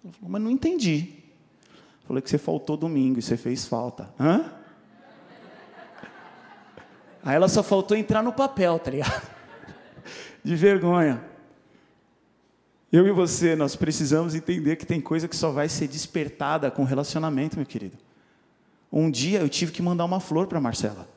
Ela 0.03 0.15
falou, 0.15 0.31
mas 0.31 0.41
não 0.41 0.51
entendi. 0.51 1.13
Falei 2.07 2.23
que 2.23 2.31
você 2.31 2.39
faltou 2.39 2.75
domingo 2.75 3.19
e 3.19 3.23
você 3.23 3.37
fez 3.37 3.67
falta. 3.67 4.09
Hã? 4.19 4.51
Aí 7.23 7.37
ela 7.37 7.49
só 7.49 7.63
faltou 7.63 7.95
entrar 7.95 8.23
no 8.23 8.33
papel, 8.33 8.79
tá 8.79 8.91
ligado? 8.91 9.29
De 10.43 10.57
vergonha. 10.57 11.23
Eu 12.93 13.07
e 13.07 13.13
você, 13.13 13.55
nós 13.55 13.77
precisamos 13.77 14.35
entender 14.35 14.77
que 14.77 14.85
tem 14.85 15.01
coisa 15.01 15.29
que 15.29 15.37
só 15.37 15.51
vai 15.51 15.69
ser 15.69 15.87
despertada 15.87 16.71
com 16.71 16.83
relacionamento, 16.83 17.57
meu 17.57 17.65
querido. 17.65 17.97
Um 18.93 19.09
dia 19.09 19.39
eu 19.39 19.49
tive 19.49 19.71
que 19.71 19.81
mandar 19.81 20.05
uma 20.05 20.19
flor 20.19 20.49
para 20.49 20.61
Marcela. 20.61 21.09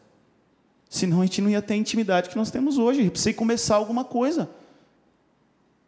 Senão 0.88 1.22
a 1.22 1.26
gente 1.26 1.42
não 1.42 1.50
ia 1.50 1.62
ter 1.62 1.74
a 1.74 1.78
intimidade 1.78 2.30
que 2.30 2.36
nós 2.36 2.52
temos 2.52 2.78
hoje. 2.78 3.04
Eu 3.04 3.10
precisei 3.10 3.34
começar 3.34 3.76
alguma 3.76 4.04
coisa. 4.04 4.48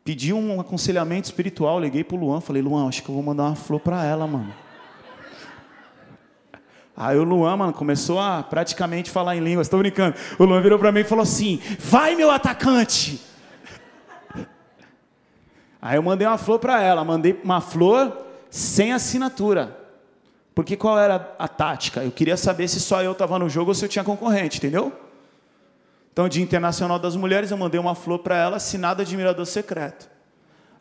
Pedi 0.03 0.33
um 0.33 0.59
aconselhamento 0.59 1.25
espiritual, 1.25 1.79
liguei 1.79 2.03
para 2.03 2.15
o 2.15 2.19
Luan, 2.19 2.41
falei, 2.41 2.61
Luan, 2.61 2.87
acho 2.87 3.03
que 3.03 3.09
eu 3.09 3.13
vou 3.13 3.23
mandar 3.23 3.43
uma 3.43 3.55
flor 3.55 3.79
para 3.79 4.03
ela, 4.03 4.25
mano. 4.25 4.53
Aí 6.97 7.17
o 7.17 7.23
Luan, 7.23 7.57
mano, 7.57 7.73
começou 7.73 8.19
a 8.19 8.41
praticamente 8.41 9.11
falar 9.11 9.35
em 9.35 9.41
línguas, 9.41 9.67
estou 9.67 9.79
brincando. 9.79 10.15
O 10.39 10.45
Luan 10.45 10.61
virou 10.61 10.79
para 10.79 10.91
mim 10.91 11.01
e 11.01 11.03
falou 11.03 11.23
assim: 11.23 11.59
Vai, 11.77 12.15
meu 12.15 12.31
atacante! 12.31 13.19
Aí 15.85 15.97
eu 15.97 16.01
mandei 16.01 16.25
uma 16.25 16.39
flor 16.39 16.57
para 16.57 16.81
ela, 16.81 17.03
mandei 17.03 17.39
uma 17.43 17.61
flor 17.61 18.25
sem 18.49 18.91
assinatura. 18.91 19.77
Porque 20.55 20.75
qual 20.75 20.97
era 20.97 21.35
a 21.37 21.47
tática? 21.47 22.03
Eu 22.03 22.09
queria 22.09 22.35
saber 22.35 22.67
se 22.67 22.79
só 22.79 23.03
eu 23.03 23.11
estava 23.11 23.37
no 23.37 23.47
jogo 23.47 23.69
ou 23.69 23.75
se 23.75 23.85
eu 23.85 23.89
tinha 23.89 24.03
concorrente, 24.03 24.57
entendeu? 24.57 24.91
Então, 26.11 26.27
Dia 26.27 26.41
Internacional 26.41 26.97
das 26.97 27.15
Mulheres, 27.15 27.51
eu 27.51 27.57
mandei 27.57 27.79
uma 27.79 27.93
flor 27.93 28.17
para 28.17 28.35
ela, 28.35 28.57
assinada 28.57 29.03
Admirador 29.03 29.45
Secreto. 29.45 30.09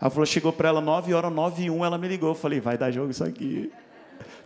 A 0.01 0.09
flor 0.09 0.27
chegou 0.27 0.55
para 0.55 0.71
ela 0.71 0.81
9 0.81 1.13
horas, 1.13 1.31
9 1.31 1.65
e 1.65 1.71
1, 1.71 1.85
ela 1.85 1.99
me 1.99 2.09
ligou. 2.09 2.31
Eu 2.31 2.35
falei, 2.35 2.59
vai 2.59 2.79
dar 2.79 2.91
jogo 2.91 3.11
isso 3.11 3.25
aqui. 3.25 3.71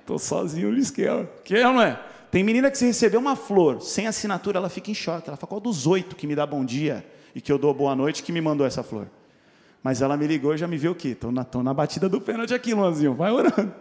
Estou 0.00 0.18
sozinho 0.18 0.72
no 0.72 0.78
esquema. 0.78 1.28
Que 1.44 1.54
é, 1.54 1.62
não 1.62 1.80
é? 1.80 2.00
Tem 2.32 2.42
menina 2.42 2.68
que 2.68 2.76
se 2.76 2.84
receber 2.84 3.16
uma 3.16 3.36
flor 3.36 3.80
sem 3.80 4.09
assinatura, 4.09 4.59
ela 4.59 4.68
fica 4.68 4.90
em 4.90 4.94
choque. 4.94 5.28
Ela 5.28 5.36
fala, 5.36 5.50
qual 5.50 5.61
dos 5.61 5.86
oito 5.86 6.16
que 6.16 6.26
me 6.26 6.34
dá 6.34 6.44
bom 6.44 6.64
dia 6.64 7.06
e 7.32 7.40
que 7.40 7.52
eu 7.52 7.59
dou 7.59 7.72
boa 7.72 7.94
noite 7.94 8.24
que 8.24 8.32
me 8.32 8.40
mandou 8.40 8.66
essa 8.66 8.82
flor? 8.82 9.06
Mas 9.83 10.03
ela 10.03 10.16
me 10.16 10.26
ligou 10.26 10.55
e 10.55 10.59
já 10.59 10.66
me 10.66 10.76
viu 10.76 10.93
o 10.93 10.95
quê? 10.95 11.16
Na, 11.33 11.47
na 11.62 11.74
batida 11.74 12.09
do 12.09 12.20
pênalti 12.20 12.53
aqui, 12.53 12.74
Luanzinho. 12.74 13.14
Vai 13.14 13.31
orando. 13.31 13.72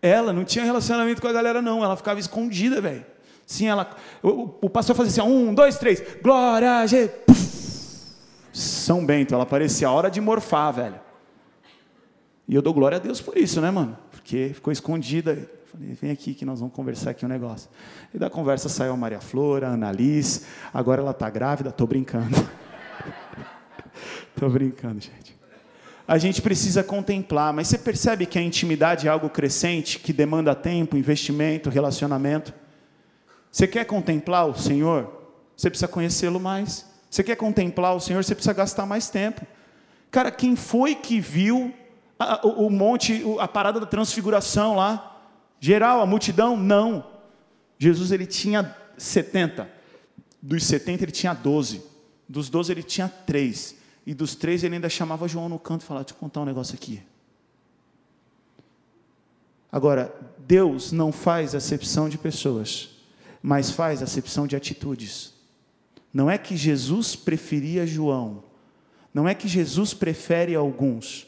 Ela 0.00 0.32
não 0.32 0.44
tinha 0.44 0.64
relacionamento 0.64 1.22
com 1.22 1.28
a 1.28 1.32
galera, 1.32 1.62
não. 1.62 1.82
Ela 1.82 1.96
ficava 1.96 2.18
escondida, 2.18 2.80
velho. 2.80 3.06
Sim, 3.46 3.68
ela. 3.68 3.88
O, 4.22 4.56
o, 4.62 4.70
pastor 4.70 4.96
fazia 4.96 5.22
assim: 5.22 5.32
um, 5.32 5.54
dois, 5.54 5.78
três. 5.78 6.02
Glória 6.22 6.78
a 6.78 6.86
Jesus. 6.86 8.16
São 8.52 9.04
Bento, 9.06 9.34
ela 9.34 9.46
parecia 9.46 9.88
a 9.88 9.92
hora 9.92 10.10
de 10.10 10.20
morfar, 10.20 10.72
velho. 10.72 11.00
E 12.46 12.54
eu 12.54 12.60
dou 12.60 12.74
glória 12.74 12.96
a 12.96 13.00
Deus 13.00 13.20
por 13.20 13.36
isso, 13.36 13.60
né, 13.60 13.70
mano? 13.70 13.96
porque 14.22 14.52
ficou 14.54 14.72
escondida. 14.72 15.50
Falei, 15.66 15.94
vem 16.00 16.10
aqui 16.10 16.32
que 16.32 16.44
nós 16.44 16.60
vamos 16.60 16.74
conversar 16.74 17.10
aqui 17.10 17.24
um 17.24 17.28
negócio. 17.28 17.68
E 18.14 18.18
da 18.18 18.30
conversa 18.30 18.68
saiu 18.68 18.92
a 18.92 18.96
Maria 18.96 19.20
Flora, 19.20 19.68
a 19.68 19.72
Annalise, 19.72 20.42
agora 20.72 21.02
ela 21.02 21.10
está 21.10 21.28
grávida, 21.28 21.70
estou 21.70 21.86
brincando. 21.86 22.36
Estou 24.34 24.50
brincando, 24.50 25.00
gente. 25.00 25.36
A 26.06 26.18
gente 26.18 26.42
precisa 26.42 26.82
contemplar, 26.82 27.52
mas 27.52 27.68
você 27.68 27.78
percebe 27.78 28.26
que 28.26 28.38
a 28.38 28.42
intimidade 28.42 29.06
é 29.06 29.10
algo 29.10 29.30
crescente, 29.30 29.98
que 29.98 30.12
demanda 30.12 30.54
tempo, 30.54 30.96
investimento, 30.96 31.70
relacionamento. 31.70 32.52
Você 33.50 33.66
quer 33.66 33.84
contemplar 33.84 34.46
o 34.46 34.54
Senhor? 34.54 35.10
Você 35.56 35.70
precisa 35.70 35.88
conhecê-lo 35.88 36.40
mais. 36.40 36.86
Você 37.08 37.22
quer 37.22 37.36
contemplar 37.36 37.94
o 37.94 38.00
Senhor? 38.00 38.24
Você 38.24 38.34
precisa 38.34 38.52
gastar 38.52 38.84
mais 38.86 39.08
tempo. 39.10 39.46
Cara, 40.10 40.30
quem 40.30 40.56
foi 40.56 40.94
que 40.94 41.20
viu 41.20 41.72
a, 42.22 42.46
o, 42.46 42.66
o 42.66 42.70
monte, 42.70 43.22
a 43.38 43.48
parada 43.48 43.80
da 43.80 43.86
transfiguração 43.86 44.76
lá. 44.76 45.20
Geral, 45.60 46.00
a 46.00 46.06
multidão, 46.06 46.56
não. 46.56 47.06
Jesus 47.78 48.12
ele 48.12 48.26
tinha 48.26 48.74
70. 48.96 49.68
Dos 50.40 50.64
70 50.64 51.04
ele 51.04 51.12
tinha 51.12 51.34
12. 51.34 51.82
Dos 52.28 52.48
12 52.48 52.72
ele 52.72 52.82
tinha 52.82 53.08
3. 53.08 53.76
E 54.04 54.14
dos 54.14 54.34
três 54.34 54.64
ele 54.64 54.74
ainda 54.74 54.88
chamava 54.88 55.28
João 55.28 55.48
no 55.48 55.58
canto 55.58 55.82
e 55.82 55.84
falava: 55.84 56.04
Deixa 56.04 56.14
eu 56.14 56.18
contar 56.18 56.40
um 56.40 56.44
negócio 56.44 56.74
aqui. 56.74 57.02
Agora, 59.70 60.14
Deus 60.38 60.92
não 60.92 61.10
faz 61.10 61.54
acepção 61.54 62.08
de 62.08 62.18
pessoas, 62.18 62.90
mas 63.42 63.70
faz 63.70 64.02
acepção 64.02 64.46
de 64.46 64.54
atitudes. 64.54 65.32
Não 66.12 66.30
é 66.30 66.36
que 66.36 66.56
Jesus 66.56 67.16
preferia 67.16 67.86
João, 67.86 68.44
não 69.14 69.26
é 69.26 69.34
que 69.34 69.48
Jesus 69.48 69.94
prefere 69.94 70.54
alguns, 70.54 71.26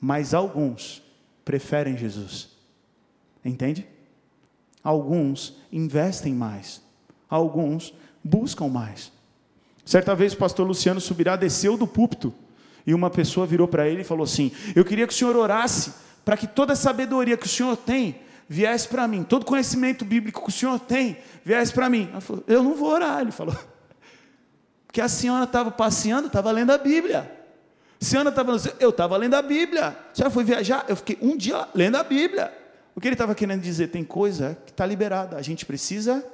mas 0.00 0.32
alguns 0.32 1.02
preferem 1.44 1.96
Jesus. 1.96 2.48
Entende? 3.44 3.86
Alguns 4.82 5.56
investem 5.70 6.34
mais, 6.34 6.80
alguns 7.28 7.92
buscam 8.24 8.68
mais. 8.68 9.12
Certa 9.84 10.14
vez 10.14 10.32
o 10.32 10.36
pastor 10.36 10.66
Luciano 10.66 11.00
Subirá 11.00 11.36
desceu 11.36 11.76
do 11.76 11.86
púlpito 11.86 12.32
e 12.86 12.94
uma 12.94 13.10
pessoa 13.10 13.46
virou 13.46 13.66
para 13.66 13.88
ele 13.88 14.02
e 14.02 14.04
falou 14.04 14.24
assim: 14.24 14.52
Eu 14.74 14.84
queria 14.84 15.06
que 15.06 15.12
o 15.12 15.16
senhor 15.16 15.36
orasse 15.36 15.92
para 16.24 16.36
que 16.36 16.46
toda 16.46 16.72
a 16.72 16.76
sabedoria 16.76 17.36
que 17.36 17.46
o 17.46 17.48
senhor 17.48 17.76
tem 17.76 18.16
viesse 18.48 18.86
para 18.86 19.08
mim, 19.08 19.22
todo 19.22 19.46
conhecimento 19.46 20.04
bíblico 20.04 20.42
que 20.42 20.48
o 20.48 20.52
senhor 20.52 20.78
tem 20.78 21.16
viesse 21.44 21.72
para 21.72 21.88
mim. 21.88 22.10
Falou, 22.20 22.44
Eu 22.46 22.62
não 22.62 22.74
vou 22.74 22.90
orar, 22.90 23.20
ele 23.20 23.32
falou. 23.32 23.56
Porque 24.86 25.00
a 25.00 25.08
senhora 25.08 25.44
estava 25.44 25.70
passeando, 25.70 26.26
estava 26.26 26.50
lendo 26.50 26.70
a 26.70 26.78
Bíblia. 26.78 27.38
Ana 28.16 28.30
estava 28.30 28.58
falando 28.58 28.76
eu 28.80 28.90
estava 28.90 29.16
lendo 29.16 29.34
a 29.34 29.42
Bíblia. 29.42 29.88
A 29.88 30.14
senhora 30.14 30.30
foi 30.30 30.44
viajar? 30.44 30.84
Eu 30.88 30.96
fiquei 30.96 31.16
um 31.22 31.36
dia 31.36 31.68
lendo 31.74 31.96
a 31.96 32.02
Bíblia. 32.02 32.52
O 32.94 33.00
que 33.00 33.08
ele 33.08 33.14
estava 33.14 33.34
querendo 33.34 33.62
dizer? 33.62 33.88
Tem 33.88 34.04
coisa 34.04 34.58
que 34.66 34.72
está 34.72 34.84
liberada. 34.84 35.36
A 35.36 35.42
gente 35.42 35.64
precisa 35.64 36.24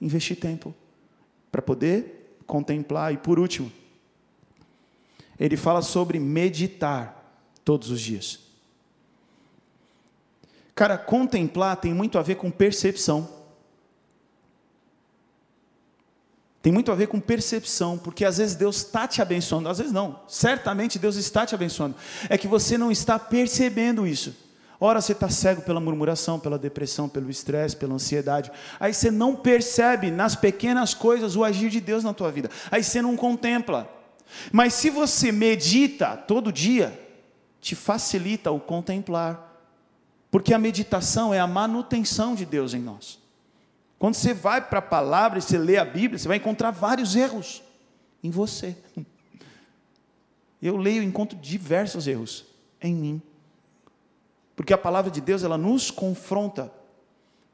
investir 0.00 0.36
tempo 0.36 0.74
para 1.50 1.62
poder 1.62 2.21
contemplar. 2.52 3.14
E 3.14 3.16
por 3.16 3.38
último, 3.38 3.72
ele 5.40 5.56
fala 5.56 5.80
sobre 5.80 6.20
meditar 6.20 7.40
todos 7.64 7.90
os 7.90 7.98
dias. 7.98 8.40
Cara, 10.74 10.98
contemplar 10.98 11.76
tem 11.76 11.94
muito 11.94 12.18
a 12.18 12.22
ver 12.22 12.34
com 12.34 12.50
percepção. 12.50 13.26
Tem 16.60 16.70
muito 16.70 16.92
a 16.92 16.94
ver 16.94 17.06
com 17.06 17.18
percepção, 17.18 17.96
porque 17.96 18.24
às 18.24 18.36
vezes 18.36 18.54
Deus 18.54 18.76
está 18.76 19.08
te 19.08 19.22
abençoando, 19.22 19.68
às 19.68 19.78
vezes 19.78 19.92
não, 19.92 20.20
certamente 20.28 20.96
Deus 20.96 21.16
está 21.16 21.44
te 21.44 21.56
abençoando, 21.56 21.96
é 22.28 22.38
que 22.38 22.46
você 22.46 22.78
não 22.78 22.92
está 22.92 23.18
percebendo 23.18 24.06
isso. 24.06 24.32
Ora, 24.84 25.00
você 25.00 25.12
está 25.12 25.28
cego 25.28 25.62
pela 25.62 25.78
murmuração, 25.78 26.40
pela 26.40 26.58
depressão, 26.58 27.08
pelo 27.08 27.30
estresse, 27.30 27.76
pela 27.76 27.94
ansiedade. 27.94 28.50
Aí 28.80 28.92
você 28.92 29.12
não 29.12 29.36
percebe 29.36 30.10
nas 30.10 30.34
pequenas 30.34 30.92
coisas 30.92 31.36
o 31.36 31.44
agir 31.44 31.70
de 31.70 31.80
Deus 31.80 32.02
na 32.02 32.12
tua 32.12 32.32
vida. 32.32 32.50
Aí 32.68 32.82
você 32.82 33.00
não 33.00 33.16
contempla. 33.16 33.88
Mas 34.50 34.74
se 34.74 34.90
você 34.90 35.30
medita 35.30 36.16
todo 36.16 36.50
dia, 36.50 37.00
te 37.60 37.76
facilita 37.76 38.50
o 38.50 38.58
contemplar. 38.58 39.56
Porque 40.32 40.52
a 40.52 40.58
meditação 40.58 41.32
é 41.32 41.38
a 41.38 41.46
manutenção 41.46 42.34
de 42.34 42.44
Deus 42.44 42.74
em 42.74 42.80
nós. 42.80 43.20
Quando 44.00 44.16
você 44.16 44.34
vai 44.34 44.60
para 44.60 44.80
a 44.80 44.82
palavra 44.82 45.38
e 45.38 45.42
você 45.42 45.58
lê 45.58 45.78
a 45.78 45.84
Bíblia, 45.84 46.18
você 46.18 46.26
vai 46.26 46.38
encontrar 46.38 46.72
vários 46.72 47.14
erros 47.14 47.62
em 48.20 48.30
você. 48.30 48.76
Eu 50.60 50.76
leio 50.76 51.04
e 51.04 51.06
encontro 51.06 51.38
diversos 51.38 52.08
erros 52.08 52.44
em 52.80 52.96
mim. 52.96 53.22
Porque 54.62 54.72
a 54.72 54.78
palavra 54.78 55.10
de 55.10 55.20
Deus, 55.20 55.42
ela 55.42 55.58
nos 55.58 55.90
confronta. 55.90 56.72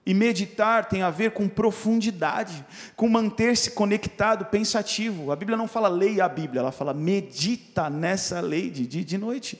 E 0.05 0.13
meditar 0.13 0.91
tem 0.91 1.01
a 1.01 1.09
ver 1.09 1.31
com 1.31 1.49
profundidade, 1.49 2.63
com 2.95 3.09
manter-se 3.09 3.71
conectado, 3.71 4.45
pensativo. 4.45 5.33
A 5.33 5.37
Bíblia 5.37 5.57
não 5.57 5.67
fala 5.67 5.89
leia 5.89 6.27
a 6.27 6.29
Bíblia, 6.29 6.61
ela 6.61 6.71
fala 6.71 6.93
medita 6.93 7.89
nessa 7.89 8.43
lei 8.43 8.69
de 8.69 8.87
de 8.87 9.17
noite. 9.17 9.59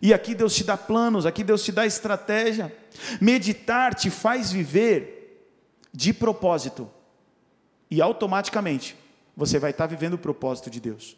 E 0.00 0.14
aqui 0.14 0.34
Deus 0.34 0.54
te 0.54 0.64
dá 0.64 0.74
planos, 0.74 1.26
aqui 1.26 1.44
Deus 1.44 1.62
te 1.62 1.70
dá 1.70 1.84
estratégia. 1.84 2.74
Meditar 3.20 3.94
te 3.94 4.08
faz 4.08 4.50
viver 4.50 5.52
de 5.92 6.14
propósito. 6.14 6.90
E 7.90 8.00
automaticamente 8.00 8.96
você 9.36 9.58
vai 9.58 9.72
estar 9.72 9.86
vivendo 9.86 10.14
o 10.14 10.18
propósito 10.18 10.70
de 10.70 10.80
Deus. 10.80 11.14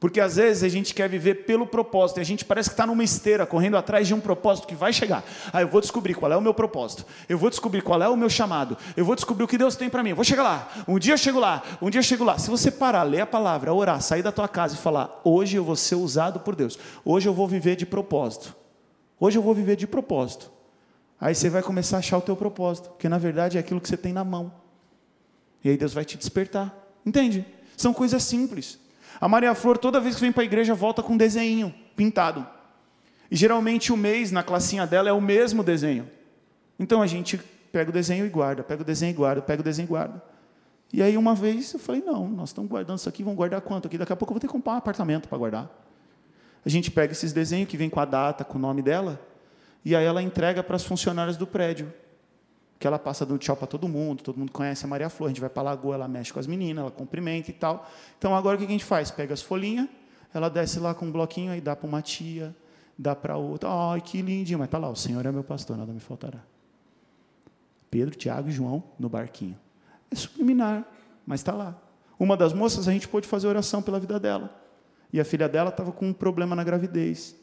Porque 0.00 0.18
às 0.18 0.36
vezes 0.36 0.62
a 0.62 0.68
gente 0.68 0.94
quer 0.94 1.10
viver 1.10 1.44
pelo 1.44 1.66
propósito, 1.66 2.18
e 2.18 2.22
a 2.22 2.24
gente 2.24 2.42
parece 2.42 2.70
que 2.70 2.72
está 2.72 2.86
numa 2.86 3.04
esteira, 3.04 3.44
correndo 3.44 3.76
atrás 3.76 4.08
de 4.08 4.14
um 4.14 4.18
propósito 4.18 4.66
que 4.66 4.74
vai 4.74 4.94
chegar. 4.94 5.22
Ah, 5.52 5.60
eu 5.60 5.68
vou 5.68 5.78
descobrir 5.78 6.14
qual 6.14 6.32
é 6.32 6.36
o 6.38 6.40
meu 6.40 6.54
propósito, 6.54 7.04
eu 7.28 7.36
vou 7.36 7.50
descobrir 7.50 7.82
qual 7.82 8.02
é 8.02 8.08
o 8.08 8.16
meu 8.16 8.30
chamado, 8.30 8.78
eu 8.96 9.04
vou 9.04 9.14
descobrir 9.14 9.44
o 9.44 9.48
que 9.48 9.58
Deus 9.58 9.76
tem 9.76 9.90
para 9.90 10.02
mim, 10.02 10.10
eu 10.10 10.16
vou 10.16 10.24
chegar 10.24 10.42
lá, 10.42 10.72
um 10.88 10.98
dia 10.98 11.12
eu 11.12 11.18
chego 11.18 11.38
lá, 11.38 11.62
um 11.82 11.90
dia 11.90 11.98
eu 11.98 12.02
chego 12.02 12.24
lá. 12.24 12.38
Se 12.38 12.48
você 12.48 12.70
parar, 12.70 13.02
ler 13.02 13.20
a 13.20 13.26
palavra, 13.26 13.74
orar, 13.74 14.00
sair 14.00 14.22
da 14.22 14.32
tua 14.32 14.48
casa 14.48 14.74
e 14.74 14.78
falar, 14.78 15.20
hoje 15.22 15.58
eu 15.58 15.64
vou 15.64 15.76
ser 15.76 15.96
usado 15.96 16.40
por 16.40 16.56
Deus, 16.56 16.78
hoje 17.04 17.28
eu 17.28 17.34
vou 17.34 17.46
viver 17.46 17.76
de 17.76 17.84
propósito, 17.84 18.56
hoje 19.18 19.36
eu 19.36 19.42
vou 19.42 19.54
viver 19.54 19.76
de 19.76 19.86
propósito. 19.86 20.50
Aí 21.20 21.34
você 21.34 21.50
vai 21.50 21.62
começar 21.62 21.96
a 21.96 21.98
achar 21.98 22.16
o 22.16 22.22
teu 22.22 22.34
propósito, 22.34 22.90
que 22.98 23.06
na 23.06 23.18
verdade 23.18 23.58
é 23.58 23.60
aquilo 23.60 23.82
que 23.82 23.88
você 23.88 23.98
tem 23.98 24.14
na 24.14 24.24
mão. 24.24 24.50
E 25.62 25.68
aí 25.68 25.76
Deus 25.76 25.92
vai 25.92 26.06
te 26.06 26.16
despertar. 26.16 26.74
Entende? 27.04 27.44
São 27.76 27.92
coisas 27.92 28.22
simples. 28.22 28.78
A 29.18 29.26
Maria 29.26 29.54
Flor, 29.54 29.78
toda 29.78 30.00
vez 30.00 30.16
que 30.16 30.20
vem 30.20 30.32
para 30.32 30.42
a 30.42 30.44
igreja, 30.44 30.74
volta 30.74 31.02
com 31.02 31.14
um 31.14 31.16
desenho 31.16 31.74
pintado. 31.96 32.46
E 33.30 33.36
geralmente 33.36 33.92
o 33.92 33.96
mês, 33.96 34.30
na 34.30 34.42
classinha 34.42 34.86
dela, 34.86 35.08
é 35.08 35.12
o 35.12 35.20
mesmo 35.20 35.62
desenho. 35.62 36.06
Então 36.78 37.00
a 37.00 37.06
gente 37.06 37.38
pega 37.72 37.90
o 37.90 37.92
desenho 37.92 38.26
e 38.26 38.28
guarda, 38.28 38.62
pega 38.62 38.82
o 38.82 38.84
desenho 38.84 39.10
e 39.10 39.14
guarda, 39.14 39.40
pega 39.40 39.60
o 39.60 39.64
desenho 39.64 39.86
e 39.86 39.88
guarda. 39.88 40.22
E 40.92 41.02
aí 41.02 41.16
uma 41.16 41.34
vez 41.34 41.72
eu 41.72 41.78
falei, 41.78 42.02
não, 42.04 42.28
nós 42.28 42.48
estamos 42.48 42.68
guardando 42.68 42.98
isso 42.98 43.08
aqui, 43.08 43.22
vamos 43.22 43.36
guardar 43.36 43.60
quanto 43.60 43.86
aqui? 43.86 43.96
Daqui 43.96 44.12
a 44.12 44.16
pouco 44.16 44.32
eu 44.32 44.34
vou 44.34 44.40
ter 44.40 44.48
que 44.48 44.52
comprar 44.52 44.72
um 44.72 44.76
apartamento 44.76 45.28
para 45.28 45.38
guardar. 45.38 45.70
A 46.64 46.68
gente 46.68 46.90
pega 46.90 47.12
esses 47.12 47.32
desenhos 47.32 47.68
que 47.68 47.76
vem 47.76 47.88
com 47.88 48.00
a 48.00 48.04
data, 48.04 48.44
com 48.44 48.58
o 48.58 48.60
nome 48.60 48.82
dela, 48.82 49.20
e 49.84 49.94
aí 49.94 50.04
ela 50.04 50.22
entrega 50.22 50.62
para 50.62 50.76
as 50.76 50.84
funcionárias 50.84 51.36
do 51.36 51.46
prédio 51.46 51.92
que 52.80 52.86
ela 52.86 52.98
passa 52.98 53.26
dando 53.26 53.38
tchau 53.38 53.54
para 53.54 53.66
todo 53.66 53.86
mundo, 53.86 54.22
todo 54.22 54.38
mundo 54.38 54.50
conhece 54.50 54.86
a 54.86 54.88
Maria 54.88 55.10
Flor, 55.10 55.26
a 55.26 55.28
gente 55.28 55.40
vai 55.40 55.50
para 55.50 55.60
a 55.60 55.64
lagoa, 55.64 55.96
ela 55.96 56.08
mexe 56.08 56.32
com 56.32 56.40
as 56.40 56.46
meninas, 56.46 56.80
ela 56.80 56.90
cumprimenta 56.90 57.50
e 57.50 57.52
tal. 57.52 57.86
Então 58.18 58.34
agora 58.34 58.56
o 58.56 58.58
que 58.58 58.64
a 58.64 58.68
gente 58.68 58.86
faz? 58.86 59.10
Pega 59.10 59.34
as 59.34 59.42
folhinhas, 59.42 59.86
ela 60.32 60.48
desce 60.48 60.80
lá 60.80 60.94
com 60.94 61.04
um 61.04 61.12
bloquinho 61.12 61.54
e 61.54 61.60
dá 61.60 61.76
para 61.76 61.86
uma 61.86 62.00
tia, 62.00 62.56
dá 62.98 63.14
para 63.14 63.36
outra. 63.36 63.68
Ai, 63.68 64.00
que 64.00 64.22
lindinho, 64.22 64.58
mas 64.58 64.70
tá 64.70 64.78
lá, 64.78 64.88
o 64.88 64.96
Senhor 64.96 65.24
é 65.26 65.30
meu 65.30 65.44
pastor, 65.44 65.76
nada 65.76 65.92
me 65.92 66.00
faltará. 66.00 66.40
Pedro, 67.90 68.14
Tiago 68.16 68.48
e 68.48 68.52
João 68.52 68.82
no 68.98 69.10
barquinho. 69.10 69.58
É 70.10 70.14
subliminar, 70.14 70.86
mas 71.26 71.40
está 71.40 71.52
lá. 71.52 71.76
Uma 72.18 72.34
das 72.34 72.54
moças, 72.54 72.88
a 72.88 72.92
gente 72.92 73.06
pôde 73.06 73.28
fazer 73.28 73.46
oração 73.46 73.82
pela 73.82 74.00
vida 74.00 74.18
dela. 74.18 74.58
E 75.12 75.20
a 75.20 75.24
filha 75.24 75.50
dela 75.50 75.68
estava 75.68 75.92
com 75.92 76.06
um 76.06 76.12
problema 76.14 76.56
na 76.56 76.64
gravidez. 76.64 77.36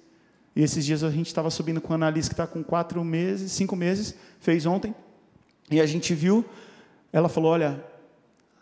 E 0.56 0.64
esses 0.64 0.84
dias 0.84 1.04
a 1.04 1.12
gente 1.12 1.28
estava 1.28 1.52
subindo 1.52 1.80
com 1.80 1.94
a 1.94 1.96
Annalise, 1.96 2.28
que 2.28 2.34
está 2.34 2.48
com 2.48 2.64
quatro 2.64 3.04
meses, 3.04 3.52
cinco 3.52 3.76
meses, 3.76 4.16
fez 4.40 4.66
ontem. 4.66 4.96
E 5.70 5.82
a 5.82 5.86
gente 5.86 6.13
viu, 6.13 6.45
ela 7.11 7.28
falou: 7.28 7.51
Olha, 7.51 7.84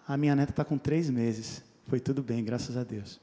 a 0.08 0.18
minha 0.18 0.36
neta 0.36 0.52
está 0.52 0.66
com 0.66 0.78
três 0.78 1.10
meses. 1.10 1.62
Foi 1.88 2.00
tudo 2.00 2.24
bem, 2.24 2.44
graças 2.44 2.78
a 2.78 2.84
Deus. 2.84 3.20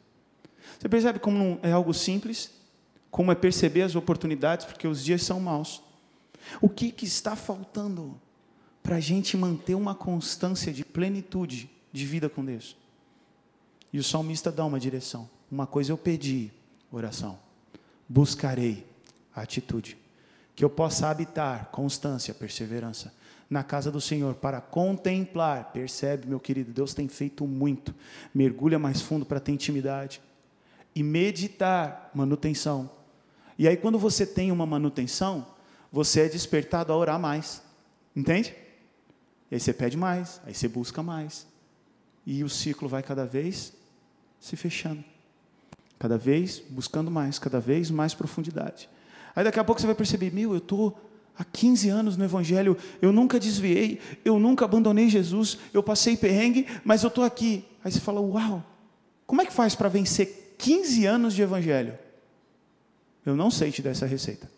Você 0.78 0.88
percebe 0.88 1.18
como 1.18 1.58
é 1.62 1.72
algo 1.72 1.92
simples? 1.92 2.50
Como 3.10 3.32
é 3.32 3.34
perceber 3.34 3.82
as 3.82 3.94
oportunidades, 3.94 4.64
porque 4.64 4.86
os 4.86 5.04
dias 5.04 5.22
são 5.22 5.40
maus. 5.40 5.82
O 6.60 6.68
que, 6.68 6.90
que 6.90 7.04
está 7.04 7.36
faltando 7.36 8.18
para 8.82 8.96
a 8.96 9.00
gente 9.00 9.36
manter 9.36 9.74
uma 9.74 9.94
constância 9.94 10.72
de 10.72 10.84
plenitude 10.84 11.68
de 11.92 12.06
vida 12.06 12.28
com 12.28 12.44
Deus? 12.44 12.76
E 13.92 13.98
o 13.98 14.04
salmista 14.04 14.50
dá 14.50 14.64
uma 14.64 14.80
direção. 14.80 15.28
Uma 15.50 15.66
coisa 15.66 15.92
eu 15.92 15.98
pedi, 15.98 16.50
oração. 16.90 17.38
Buscarei 18.08 18.86
atitude. 19.34 19.98
Que 20.54 20.64
eu 20.64 20.70
possa 20.70 21.08
habitar 21.08 21.66
constância, 21.66 22.32
perseverança 22.32 23.12
na 23.52 23.62
casa 23.62 23.90
do 23.90 24.00
Senhor 24.00 24.34
para 24.34 24.62
contemplar. 24.62 25.72
Percebe, 25.72 26.26
meu 26.26 26.40
querido, 26.40 26.72
Deus 26.72 26.94
tem 26.94 27.06
feito 27.06 27.46
muito. 27.46 27.94
Mergulha 28.34 28.78
mais 28.78 29.02
fundo 29.02 29.26
para 29.26 29.38
ter 29.38 29.52
intimidade. 29.52 30.22
E 30.94 31.02
meditar, 31.02 32.10
manutenção. 32.14 32.90
E 33.58 33.68
aí, 33.68 33.76
quando 33.76 33.98
você 33.98 34.24
tem 34.24 34.50
uma 34.50 34.64
manutenção, 34.64 35.46
você 35.92 36.22
é 36.22 36.28
despertado 36.30 36.94
a 36.94 36.96
orar 36.96 37.20
mais. 37.20 37.62
Entende? 38.16 38.54
E 39.50 39.54
aí 39.54 39.60
você 39.60 39.74
pede 39.74 39.98
mais, 39.98 40.40
aí 40.46 40.54
você 40.54 40.66
busca 40.66 41.02
mais. 41.02 41.46
E 42.24 42.42
o 42.42 42.48
ciclo 42.48 42.88
vai 42.88 43.02
cada 43.02 43.26
vez 43.26 43.74
se 44.40 44.56
fechando. 44.56 45.04
Cada 45.98 46.16
vez 46.16 46.58
buscando 46.58 47.10
mais, 47.10 47.38
cada 47.38 47.60
vez 47.60 47.90
mais 47.90 48.14
profundidade. 48.14 48.88
Aí 49.36 49.44
daqui 49.44 49.60
a 49.60 49.64
pouco 49.64 49.78
você 49.78 49.86
vai 49.86 49.94
perceber, 49.94 50.32
meu, 50.32 50.52
eu 50.52 50.58
estou 50.58 51.11
há 51.38 51.44
15 51.44 51.88
anos 51.88 52.16
no 52.16 52.24
Evangelho, 52.24 52.76
eu 53.00 53.12
nunca 53.12 53.40
desviei, 53.40 54.00
eu 54.24 54.38
nunca 54.38 54.64
abandonei 54.64 55.08
Jesus, 55.08 55.58
eu 55.72 55.82
passei 55.82 56.16
perrengue, 56.16 56.66
mas 56.84 57.02
eu 57.02 57.08
estou 57.08 57.24
aqui. 57.24 57.64
Aí 57.84 57.90
você 57.90 58.00
fala, 58.00 58.20
uau, 58.20 58.64
como 59.26 59.42
é 59.42 59.46
que 59.46 59.52
faz 59.52 59.74
para 59.74 59.88
vencer 59.88 60.54
15 60.58 61.06
anos 61.06 61.34
de 61.34 61.42
Evangelho? 61.42 61.98
Eu 63.24 63.36
não 63.36 63.50
sei 63.50 63.70
te 63.70 63.82
dar 63.82 63.90
essa 63.90 64.06
receita. 64.06 64.50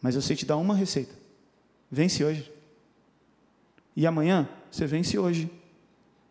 Mas 0.00 0.14
eu 0.14 0.22
sei 0.22 0.34
te 0.34 0.46
dar 0.46 0.56
uma 0.56 0.74
receita. 0.74 1.14
Vence 1.90 2.24
hoje. 2.24 2.50
E 3.94 4.06
amanhã, 4.06 4.48
você 4.70 4.86
vence 4.86 5.18
hoje. 5.18 5.50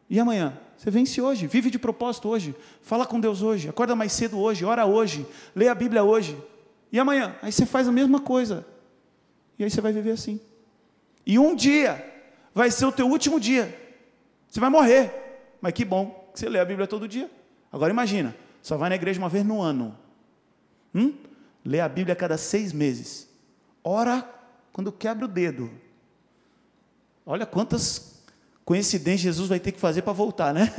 E 0.10 0.20
amanhã, 0.20 0.58
você 0.78 0.90
vence 0.90 1.22
hoje. 1.22 1.46
Vive 1.46 1.70
de 1.70 1.78
propósito 1.78 2.30
hoje. 2.30 2.56
Fala 2.82 3.06
com 3.06 3.20
Deus 3.20 3.42
hoje. 3.44 3.70
Acorda 3.70 3.96
mais 3.96 4.12
cedo 4.12 4.40
hoje. 4.40 4.66
Ora 4.66 4.86
hoje. 4.86 5.26
Lê 5.56 5.68
a 5.68 5.76
Bíblia 5.76 6.04
hoje. 6.04 6.36
E 6.92 7.00
amanhã? 7.00 7.36
Aí 7.42 7.52
você 7.52 7.66
faz 7.66 7.88
a 7.88 7.92
mesma 7.92 8.20
coisa. 8.20 8.66
E 9.58 9.64
aí 9.64 9.70
você 9.70 9.82
vai 9.82 9.94
viver 9.94 10.12
assim. 10.12 10.40
E 11.26 11.38
um 11.38 11.56
dia 11.56 12.04
vai 12.54 12.72
ser 12.72 12.86
o 12.86 12.92
teu 12.92 13.08
último 13.08 13.40
dia. 13.40 13.78
Você 14.50 14.60
vai 14.60 14.70
morrer. 14.70 15.14
Mas 15.62 15.74
que 15.74 15.86
bom 15.86 16.30
que 16.34 16.40
você 16.40 16.50
lê 16.50 16.60
a 16.60 16.66
Bíblia 16.66 16.88
todo 16.88 17.08
dia. 17.08 17.30
Agora 17.72 17.92
imagina, 17.92 18.36
só 18.62 18.78
vai 18.78 18.90
na 18.90 18.96
igreja 18.96 19.20
uma 19.20 19.30
vez 19.30 19.46
no 19.46 19.62
ano. 19.62 19.98
Hum? 20.94 21.14
Lê 21.64 21.80
a 21.80 21.90
Bíblia 21.90 22.14
a 22.14 22.16
cada 22.16 22.38
seis 22.38 22.74
meses. 22.74 23.28
Ora 23.84 24.28
quando 24.72 24.92
quebra 24.92 25.26
o 25.26 25.28
dedo. 25.28 25.70
Olha 27.26 27.46
quantas 27.46 28.24
coincidências 28.66 29.22
Jesus 29.22 29.50
vai 29.50 29.60
ter 29.60 29.72
que 29.72 29.80
fazer 29.80 30.02
para 30.02 30.14
voltar, 30.14 30.54
né? 30.54 30.74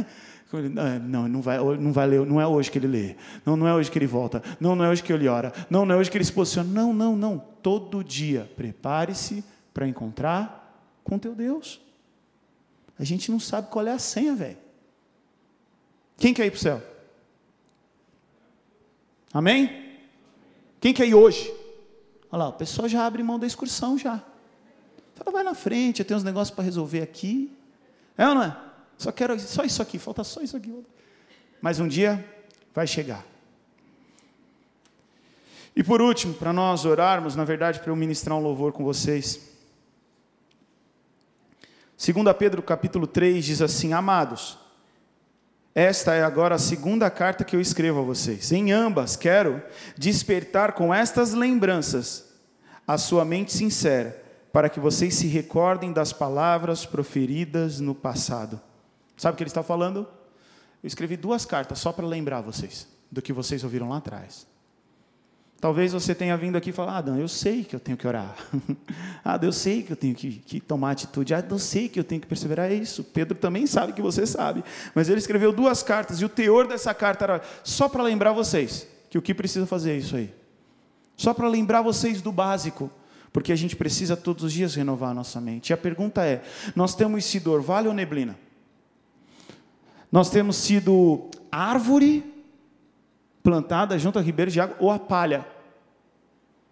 Não, 0.53 1.29
não 1.29 1.41
vai, 1.41 1.59
não 1.59 1.93
vai 1.93 2.07
ler, 2.07 2.27
não 2.27 2.41
é 2.41 2.47
hoje 2.47 2.71
que 2.71 2.79
ele 2.79 2.89
lê. 2.89 3.17
Não, 3.47 3.57
não 3.57 3.69
é 3.69 3.75
hoje 3.75 3.91
que 3.91 3.99
ele 3.99 4.07
volta. 4.07 4.43
Não, 4.59 4.75
não 4.75 4.85
é 4.85 4.89
hoje 4.89 5.03
que 5.03 5.13
ele 5.13 5.29
ora. 5.29 5.53
Não, 5.71 5.87
não 5.87 5.95
é 5.95 5.99
hoje 5.99 6.11
que 6.11 6.17
ele 6.17 6.25
se 6.25 6.33
posiciona. 6.33 6.69
Não, 6.69 6.93
não, 6.93 7.17
não. 7.17 7.39
Todo 7.63 8.03
dia 8.03 8.51
prepare-se 8.57 9.45
para 9.73 9.87
encontrar 9.87 10.83
com 11.05 11.19
teu 11.19 11.35
Deus. 11.35 11.81
A 12.99 13.05
gente 13.05 13.31
não 13.31 13.39
sabe 13.39 13.69
qual 13.69 13.87
é 13.87 13.93
a 13.93 13.99
senha, 13.99 14.35
velho. 14.35 14.59
Quem 16.17 16.35
quer 16.35 16.47
ir 16.47 16.51
para 16.51 16.59
o 16.59 16.61
céu? 16.61 16.83
Amém? 19.33 19.97
Quem 20.81 20.93
quer 20.93 21.07
ir 21.07 21.15
hoje? 21.15 21.53
Olha 22.31 22.45
lá, 22.45 22.49
o 22.49 22.53
pessoal 22.53 22.89
já 22.89 23.07
abre 23.07 23.23
mão 23.23 23.39
da 23.39 23.47
excursão 23.47 23.97
já. 23.97 24.23
Fala, 25.15 25.31
vai 25.31 25.43
na 25.43 25.55
frente, 25.55 26.01
eu 26.01 26.05
tenho 26.05 26.19
uns 26.19 26.25
negócios 26.25 26.55
para 26.55 26.65
resolver 26.65 27.03
aqui. 27.03 27.57
É 28.19 28.27
ou 28.27 28.35
não 28.35 28.43
é? 28.43 28.57
Só 29.01 29.11
quero 29.11 29.41
só 29.41 29.65
isso 29.65 29.81
aqui, 29.81 29.99
falta 29.99 30.23
só 30.23 30.43
isso 30.43 30.55
aqui. 30.55 30.71
Mas 31.59 31.81
um 31.81 31.89
dia 31.89 32.23
vai 32.75 32.87
chegar. 32.87 33.25
E 35.75 35.83
por 35.83 36.03
último, 36.03 36.35
para 36.35 36.53
nós 36.53 36.85
orarmos, 36.85 37.35
na 37.35 37.43
verdade, 37.43 37.81
para 37.81 37.91
eu 37.91 37.97
ministrar 37.97 38.37
um 38.37 38.43
louvor 38.43 38.73
com 38.73 38.85
vocês. 38.85 39.41
2 41.97 42.37
Pedro 42.39 42.63
capítulo 42.63 43.07
3 43.07 43.43
diz 43.43 43.63
assim: 43.63 43.95
Amados, 43.95 44.59
esta 45.75 46.13
é 46.13 46.23
agora 46.23 46.57
a 46.57 46.59
segunda 46.59 47.09
carta 47.09 47.43
que 47.43 47.57
eu 47.57 47.61
escrevo 47.61 48.01
a 48.01 48.05
vocês. 48.05 48.53
Em 48.53 48.71
ambas 48.71 49.17
quero 49.17 49.63
despertar 49.97 50.75
com 50.75 50.93
estas 50.93 51.33
lembranças 51.33 52.35
a 52.87 52.99
sua 52.99 53.25
mente 53.25 53.51
sincera, 53.51 54.23
para 54.53 54.69
que 54.69 54.79
vocês 54.79 55.15
se 55.15 55.27
recordem 55.27 55.91
das 55.91 56.13
palavras 56.13 56.85
proferidas 56.85 57.81
no 57.81 57.95
passado 57.95 58.61
Sabe 59.21 59.35
o 59.35 59.37
que 59.37 59.43
ele 59.43 59.51
está 59.51 59.63
falando? 59.63 60.09
Eu 60.83 60.87
escrevi 60.87 61.15
duas 61.15 61.45
cartas 61.45 61.79
só 61.79 61.93
para 61.93 62.07
lembrar 62.07 62.41
vocês 62.41 62.89
do 63.13 63.21
que 63.21 63.35
vocês 63.35 63.63
ouviram 63.63 63.91
lá 63.91 63.99
atrás. 63.99 64.47
Talvez 65.61 65.93
você 65.93 66.15
tenha 66.15 66.35
vindo 66.39 66.57
aqui 66.57 66.71
e 66.71 66.75
ah, 66.79 67.03
Dan, 67.03 67.19
eu 67.19 67.29
sei 67.29 67.63
que 67.63 67.77
eu 67.77 67.81
tenho 67.81 67.99
que 67.99 68.07
orar. 68.07 68.35
ah, 69.23 69.39
eu 69.43 69.53
sei 69.53 69.83
que 69.83 69.93
eu 69.93 69.97
tenho 69.97 70.15
que, 70.15 70.39
que, 70.39 70.59
tomar 70.59 70.93
atitude. 70.93 71.35
Ah, 71.35 71.45
eu 71.47 71.59
sei 71.59 71.87
que 71.87 72.01
eu 72.01 72.05
tenho 72.05 72.19
que 72.19 72.27
perseverar. 72.27 72.73
É 72.73 72.75
isso. 72.75 73.05
Pedro 73.05 73.37
também 73.37 73.67
sabe 73.67 73.93
que 73.93 74.01
você 74.01 74.25
sabe. 74.25 74.65
Mas 74.95 75.11
ele 75.11 75.19
escreveu 75.19 75.53
duas 75.53 75.83
cartas 75.83 76.23
e 76.23 76.25
o 76.25 76.29
teor 76.31 76.67
dessa 76.67 76.95
carta 76.95 77.25
era 77.27 77.43
só 77.63 77.91
para 77.91 78.03
lembrar 78.03 78.33
vocês 78.33 78.87
que 79.11 79.19
o 79.19 79.23
que 79.23 79.35
precisa 79.35 79.67
fazer 79.67 79.91
é 79.91 79.97
isso 79.99 80.17
aí. 80.17 80.33
Só 81.15 81.35
para 81.35 81.47
lembrar 81.47 81.83
vocês 81.83 82.23
do 82.23 82.33
básico. 82.33 82.91
Porque 83.35 83.53
a 83.53 83.57
gente 83.57 83.77
precisa 83.77 84.17
todos 84.17 84.45
os 84.45 84.53
dias 84.55 84.75
renovar 84.75 85.11
a 85.11 85.15
nossa 85.15 85.43
mente. 85.43 85.69
E 85.69 85.73
a 85.75 85.77
pergunta 85.77 86.25
é: 86.25 86.43
nós 86.75 86.95
temos 86.95 87.23
sido 87.27 87.53
orvalho 87.53 87.89
ou 87.89 87.95
neblina? 87.95 88.35
Nós 90.11 90.29
temos 90.29 90.57
sido 90.57 91.31
árvore 91.51 92.25
plantada 93.43 93.99
junto 93.99 94.19
a 94.19 94.23
ribeiros 94.23 94.53
de 94.53 94.61
água, 94.61 94.77
ou 94.81 94.91
a 94.91 94.99
palha. 94.99 95.47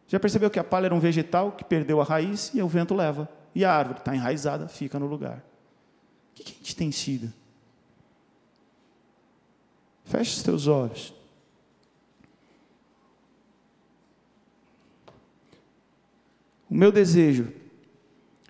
Já 0.06 0.18
percebeu 0.18 0.50
que 0.50 0.58
a 0.58 0.64
palha 0.64 0.86
era 0.86 0.94
um 0.94 1.00
vegetal 1.00 1.52
que 1.52 1.64
perdeu 1.64 2.00
a 2.00 2.04
raiz 2.04 2.50
e 2.54 2.62
o 2.62 2.68
vento 2.68 2.94
leva? 2.94 3.28
E 3.54 3.64
a 3.64 3.72
árvore 3.72 4.00
está 4.00 4.14
enraizada, 4.14 4.68
fica 4.68 4.98
no 4.98 5.06
lugar. 5.06 5.38
O 5.38 6.34
que, 6.34 6.44
que 6.44 6.52
a 6.52 6.56
gente 6.56 6.76
tem 6.76 6.90
sido? 6.90 7.32
Feche 10.04 10.36
os 10.36 10.42
teus 10.42 10.66
olhos. 10.66 11.14
O 16.70 16.74
meu 16.74 16.90
desejo 16.90 17.52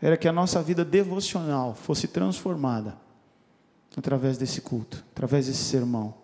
era 0.00 0.16
que 0.16 0.28
a 0.28 0.32
nossa 0.32 0.62
vida 0.62 0.84
devocional 0.84 1.74
fosse 1.74 2.08
transformada 2.08 2.96
através 3.96 4.38
desse 4.38 4.60
culto, 4.60 5.04
através 5.12 5.46
desse 5.46 5.64
sermão. 5.64 6.14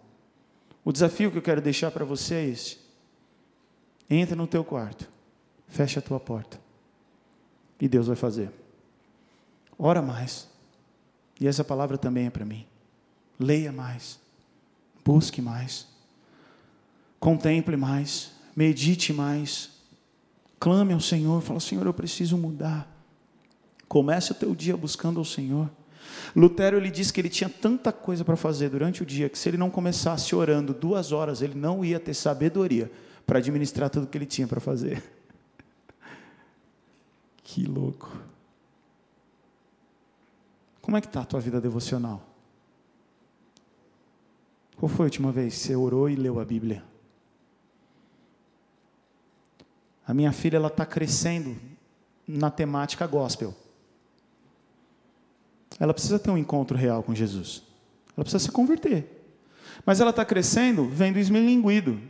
O 0.85 0.93
desafio 0.93 1.31
que 1.31 1.39
eu 1.39 1.43
quero 1.43 1.61
deixar 1.61 1.91
para 1.91 2.05
você 2.05 2.35
é 2.35 2.45
esse. 2.47 2.79
Entra 4.09 4.37
no 4.37 4.47
teu 4.47 4.63
quarto, 4.65 5.09
fecha 5.69 5.99
a 5.99 6.03
tua 6.03 6.21
porta. 6.21 6.61
E 7.81 7.89
Deus 7.89 8.07
vai 8.07 8.17
fazer. 8.17 8.51
Ora 9.79 10.01
mais. 10.01 10.49
E 11.41 11.47
essa 11.47 11.65
palavra 11.65 11.99
também 11.99 12.27
é 12.27 12.31
para 12.31 12.45
mim. 12.45 12.67
Leia 13.39 13.73
mais. 13.73 14.21
Busque 15.05 15.43
mais. 15.43 15.87
Contemple 17.19 17.77
mais. 17.77 18.31
Medite 18.55 19.13
mais. 19.13 19.71
Clame 20.61 20.93
ao 20.93 21.01
Senhor. 21.01 21.43
Fala, 21.43 21.61
Senhor, 21.61 21.85
eu 21.87 21.95
preciso 21.95 22.39
mudar. 22.39 22.89
Comece 23.89 24.33
o 24.33 24.35
teu 24.35 24.55
dia 24.55 24.77
buscando 24.77 25.19
ao 25.19 25.25
Senhor. 25.25 25.71
Lutero 26.35 26.77
ele 26.77 26.91
disse 26.91 27.13
que 27.13 27.21
ele 27.21 27.29
tinha 27.29 27.49
tanta 27.49 27.93
coisa 27.93 28.25
para 28.25 28.37
fazer 28.37 28.69
durante 28.69 29.03
o 29.03 29.07
dia 29.07 29.29
que 29.29 29.39
se 29.39 29.49
ele 29.49 29.57
não 29.57 29.71
começasse 29.71 30.35
orando 30.35 30.75
duas 30.75 31.13
horas, 31.13 31.43
ele 31.43 31.55
não 31.55 31.85
ia 31.85 32.01
ter 32.01 32.15
sabedoria 32.15 32.91
para 33.27 33.39
administrar 33.39 33.91
tudo 33.91 34.07
que 34.07 34.19
ele 34.19 34.27
tinha 34.27 34.47
para 34.47 34.61
fazer. 34.61 35.03
Que 37.47 37.67
louco. 37.67 38.11
Como 40.81 40.97
é 40.97 41.01
que 41.01 41.07
está 41.07 41.21
a 41.21 41.25
tua 41.25 41.41
vida 41.41 41.61
devocional? 41.61 42.23
Qual 44.77 44.89
foi 44.89 45.05
a 45.05 45.09
última 45.09 45.31
vez 45.31 45.55
que 45.55 45.61
você 45.61 45.77
orou 45.77 46.11
e 46.11 46.17
leu 46.17 46.41
a 46.41 46.45
Bíblia? 46.45 46.83
A 50.07 50.13
minha 50.13 50.33
filha 50.33 50.57
ela 50.57 50.69
está 50.69 50.85
crescendo 50.85 51.57
na 52.27 52.51
temática 52.51 53.07
gospel. 53.07 53.55
Ela 55.79 55.93
precisa 55.93 56.19
ter 56.19 56.31
um 56.31 56.39
encontro 56.39 56.77
real 56.77 57.03
com 57.03 57.15
Jesus. 57.15 57.63
Ela 58.17 58.25
precisa 58.25 58.45
se 58.45 58.51
converter. 58.51 59.07
Mas 59.85 60.01
ela 60.01 60.11
está 60.11 60.25
crescendo 60.25 60.85
vendo 60.87 61.19
esmilinguido. 61.19 62.01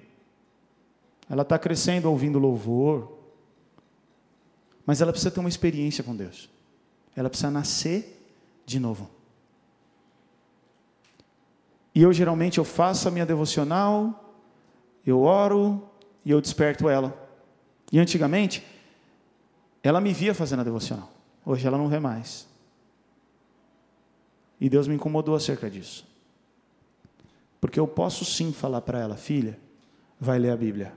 Ela 1.29 1.43
está 1.43 1.59
crescendo 1.59 2.11
ouvindo 2.11 2.39
louvor. 2.39 3.19
Mas 4.85 5.01
ela 5.01 5.13
precisa 5.13 5.31
ter 5.31 5.41
uma 5.41 5.49
experiência 5.49 6.05
com 6.05 6.15
Deus. 6.15 6.49
Ela 7.17 7.31
precisa 7.31 7.51
nascer 7.51 8.21
de 8.67 8.79
novo. 8.79 9.09
E 11.95 12.03
eu 12.03 12.13
geralmente 12.13 12.59
eu 12.59 12.65
faço 12.65 13.07
a 13.07 13.11
minha 13.11 13.25
devocional, 13.25 14.35
eu 15.07 15.21
oro 15.21 15.89
e 16.25 16.31
eu 16.31 16.41
desperto 16.41 16.89
ela. 16.89 17.17
E 17.93 17.99
antigamente, 18.01 18.65
ela 19.83 20.01
me 20.01 20.13
via 20.13 20.35
fazendo 20.35 20.61
a 20.61 20.65
devocional. 20.65 21.11
Hoje 21.47 21.67
ela 21.67 21.79
não 21.79 21.89
vê 21.89 22.01
mais. 22.01 22.49
E 24.61 24.69
Deus 24.69 24.87
me 24.89 24.95
incomodou 24.95 25.35
acerca 25.35 25.71
disso. 25.71 26.07
Porque 27.61 27.81
eu 27.81 27.89
posso 27.89 28.25
sim 28.25 28.53
falar 28.53 28.83
para 28.83 29.01
ela, 29.01 29.17
filha, 29.17 29.59
vai 30.21 30.39
ler 30.39 30.51
a 30.51 30.57
Bíblia. 30.57 30.93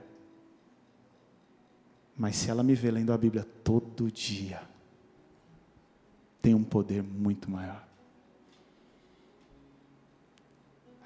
Mas 2.16 2.36
se 2.36 2.50
ela 2.50 2.62
me 2.62 2.74
vê 2.74 2.90
lendo 2.90 3.12
a 3.12 3.18
Bíblia 3.18 3.46
todo 3.64 4.10
dia, 4.10 4.60
tem 6.42 6.54
um 6.54 6.64
poder 6.64 7.02
muito 7.02 7.50
maior. 7.50 7.86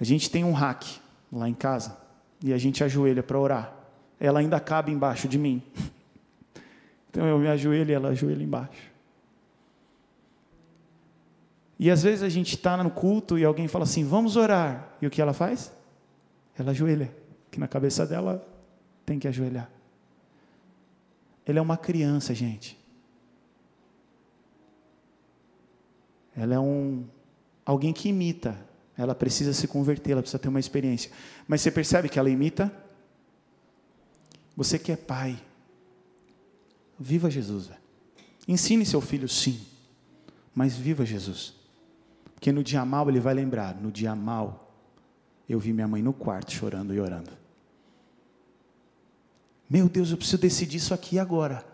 A 0.01 0.05
gente 0.05 0.31
tem 0.31 0.43
um 0.43 0.53
hack 0.53 0.85
lá 1.33 1.49
em 1.49 1.55
casa 1.55 1.97
e 2.43 2.53
a 2.53 2.59
gente 2.59 2.83
ajoelha 2.83 3.23
para 3.23 3.39
orar. 3.39 3.77
Ela 4.19 4.41
ainda 4.41 4.59
cabe 4.59 4.91
embaixo 4.91 5.29
de 5.29 5.39
mim. 5.39 5.63
Então 7.09 7.27
eu 7.27 7.39
me 7.39 7.47
ajoelho 7.47 7.91
e 7.91 7.93
ela 7.93 8.09
ajoelha 8.09 8.43
embaixo. 8.43 8.91
E 11.83 11.91
às 11.91 12.05
vezes 12.05 12.23
a 12.23 12.29
gente 12.29 12.55
está 12.55 12.81
no 12.81 12.93
culto 12.93 13.37
e 13.37 13.45
alguém 13.45 13.67
fala 13.67 13.83
assim, 13.83 14.05
vamos 14.05 14.37
orar. 14.37 14.97
E 15.03 15.07
o 15.09 15.11
que 15.11 15.21
ela 15.21 15.33
faz? 15.33 15.73
Ela 16.57 16.71
ajoelha, 16.71 17.13
que 17.51 17.59
na 17.59 17.67
cabeça 17.67 18.07
dela 18.07 18.47
tem 19.05 19.19
que 19.19 19.27
ajoelhar. 19.27 19.69
Ela 21.45 21.59
é 21.59 21.61
uma 21.61 21.77
criança, 21.77 22.33
gente. 22.33 22.79
Ela 26.37 26.55
é 26.55 26.59
um 26.61 27.05
alguém 27.67 27.93
que 27.93 28.11
imita. 28.11 28.57
Ela 28.97 29.13
precisa 29.13 29.53
se 29.53 29.67
converter, 29.67 30.13
ela 30.13 30.23
precisa 30.23 30.39
ter 30.39 30.49
uma 30.49 30.61
experiência. 30.61 31.11
Mas 31.49 31.63
você 31.63 31.71
percebe 31.73 32.09
que 32.09 32.17
ela 32.17 32.31
imita? 32.31 32.73
Você 34.57 34.79
que 34.79 34.93
é 34.93 34.97
pai, 34.97 35.37
viva 36.97 37.29
Jesus. 37.29 37.71
Ensine 38.47 38.87
seu 38.87 39.01
filho, 39.01 39.29
sim, 39.29 39.61
mas 40.55 40.77
viva 40.77 41.05
Jesus. 41.05 41.61
Porque 42.43 42.51
no 42.51 42.65
dia 42.65 42.85
mal 42.85 43.09
ele 43.09 43.21
vai 43.21 43.35
lembrar, 43.35 43.77
no 43.77 43.93
dia 43.93 44.17
mal 44.17 44.69
eu 45.49 45.61
vi 45.61 45.73
minha 45.73 45.87
mãe 45.87 46.03
no 46.03 46.13
quarto 46.13 46.51
chorando 46.51 46.93
e 46.93 46.99
orando. 46.99 47.31
Meu 49.71 49.89
Deus, 49.89 50.11
eu 50.11 50.17
preciso 50.17 50.43
decidir 50.43 50.79
isso 50.79 50.93
aqui 50.93 51.21
agora. 51.21 51.65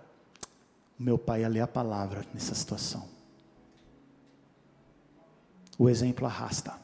O 1.00 1.02
meu 1.02 1.16
pai 1.16 1.40
ia 1.40 1.48
ler 1.48 1.62
a 1.62 1.66
palavra 1.66 2.22
nessa 2.34 2.54
situação. 2.54 3.08
O 5.78 5.88
exemplo 5.88 6.26
arrasta. 6.26 6.74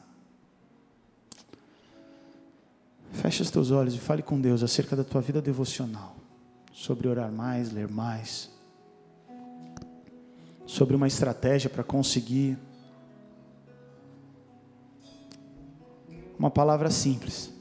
Feche 3.11 3.43
os 3.43 3.51
teus 3.51 3.69
olhos 3.69 3.93
e 3.93 3.99
fale 3.99 4.23
com 4.23 4.41
Deus 4.41 4.63
acerca 4.63 4.95
da 4.95 5.03
tua 5.03 5.21
vida 5.21 5.39
devocional. 5.39 6.15
Sobre 6.73 7.07
orar 7.07 7.31
mais, 7.31 7.71
ler 7.71 7.87
mais. 7.87 8.49
Sobre 10.65 10.95
uma 10.95 11.05
estratégia 11.05 11.69
para 11.69 11.83
conseguir 11.83 12.57
uma 16.37 16.49
palavra 16.49 16.89
simples. 16.89 17.51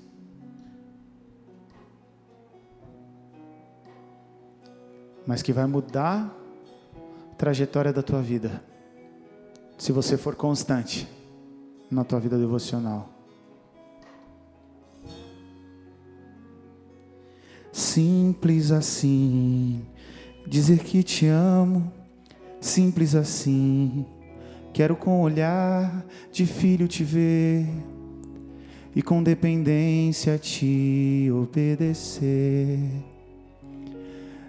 Mas 5.26 5.42
que 5.42 5.52
vai 5.52 5.66
mudar 5.66 6.30
a 7.32 7.34
trajetória 7.36 7.92
da 7.92 8.02
tua 8.02 8.20
vida. 8.20 8.62
Se 9.78 9.90
você 9.90 10.16
for 10.16 10.34
constante 10.34 11.08
na 11.90 12.04
tua 12.04 12.20
vida 12.20 12.36
devocional. 12.36 13.08
Simples 17.72 18.70
assim, 18.70 19.84
dizer 20.46 20.80
que 20.80 21.02
te 21.02 21.26
amo, 21.26 21.92
simples 22.60 23.14
assim. 23.14 24.06
Quero 24.72 24.96
com 24.96 25.22
olhar 25.22 26.04
de 26.30 26.46
filho 26.46 26.86
te 26.86 27.02
ver 27.02 27.66
e 28.94 29.02
com 29.02 29.22
dependência 29.22 30.38
te 30.38 31.28
obedecer. 31.32 32.78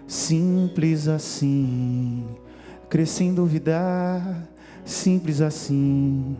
Simples 0.06 1.08
assim, 1.08 2.24
crescer 2.88 3.24
em 3.24 3.34
duvidar, 3.34 4.48
simples 4.84 5.40
assim. 5.40 6.36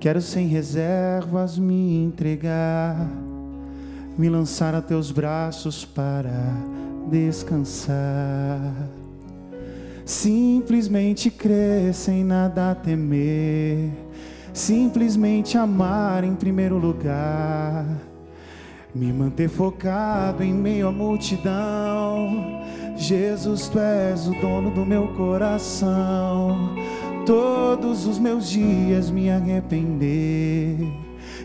Quero 0.00 0.20
sem 0.20 0.48
reservas 0.48 1.58
me 1.58 1.96
entregar, 1.96 3.08
me 4.16 4.28
lançar 4.28 4.74
a 4.74 4.82
teus 4.82 5.12
braços 5.12 5.84
para 5.84 6.54
descansar. 7.08 8.74
Simplesmente 10.04 11.30
crer 11.30 11.92
sem 11.94 12.24
nada 12.24 12.74
temer 12.74 14.07
simplesmente 14.58 15.56
amar 15.56 16.24
em 16.24 16.34
primeiro 16.34 16.76
lugar, 16.76 17.86
me 18.92 19.12
manter 19.12 19.48
focado 19.48 20.42
em 20.42 20.52
meio 20.52 20.88
à 20.88 20.92
multidão. 20.92 22.60
Jesus, 22.96 23.68
tu 23.68 23.78
és 23.78 24.26
o 24.26 24.32
dono 24.40 24.72
do 24.72 24.84
meu 24.84 25.08
coração. 25.14 26.74
Todos 27.24 28.06
os 28.06 28.18
meus 28.18 28.50
dias 28.50 29.10
me 29.10 29.30
arrepender 29.30 30.76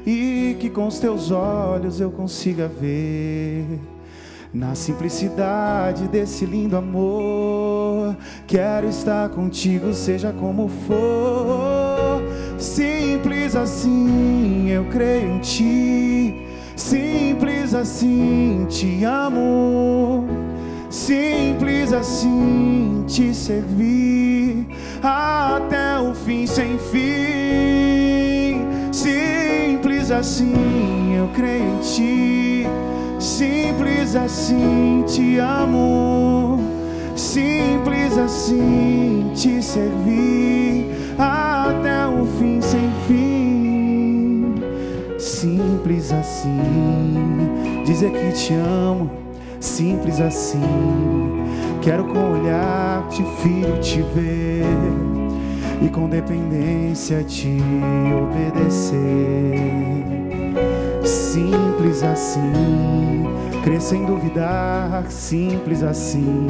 e 0.05 0.57
que 0.59 0.69
com 0.69 0.87
os 0.87 0.97
teus 0.97 1.29
olhos 1.29 2.01
eu 2.01 2.09
consiga 2.09 2.67
ver. 2.67 3.79
Na 4.51 4.75
simplicidade 4.75 6.07
desse 6.07 6.45
lindo 6.45 6.75
amor, 6.75 8.15
quero 8.47 8.87
estar 8.87 9.29
contigo, 9.29 9.93
seja 9.93 10.31
como 10.31 10.67
for. 10.67 12.21
Simples 13.53 13.69
assim, 13.69 14.69
eu 14.71 14.83
creio 14.85 15.35
em 15.35 15.39
ti. 15.39 16.47
Simples 16.75 17.75
assim 17.75 18.65
te 18.67 19.03
amo, 19.03 20.25
simples 20.89 21.93
assim 21.93 23.03
te 23.05 23.31
servir 23.31 24.65
até 25.03 25.99
o 25.99 26.15
fim 26.15 26.47
sem 26.47 26.79
fim. 26.79 28.65
Simples 28.91 30.09
assim 30.09 31.15
eu 31.15 31.27
creio 31.35 31.75
em 31.75 31.79
ti, 31.81 32.67
simples 33.19 34.15
assim 34.15 35.03
te 35.05 35.37
amo, 35.37 36.59
simples 37.15 38.17
assim 38.17 39.31
te 39.35 39.61
servir 39.61 40.87
até 41.19 41.92
Simples 45.83 46.13
assim, 46.13 47.83
dizer 47.85 48.09
que 48.09 48.31
te 48.31 48.53
amo, 48.53 49.11
simples 49.59 50.21
assim. 50.21 50.61
Quero 51.81 52.05
com 52.05 52.39
olhar 52.39 53.05
de 53.09 53.21
filho 53.41 53.77
te 53.81 54.01
ver 54.01 54.63
e 55.81 55.89
com 55.89 56.07
dependência 56.07 57.21
te 57.25 57.57
obedecer. 58.15 58.95
Simples 61.03 62.01
assim, 62.01 63.25
crer 63.61 63.81
sem 63.81 64.05
duvidar, 64.05 65.11
simples 65.11 65.83
assim. 65.83 66.47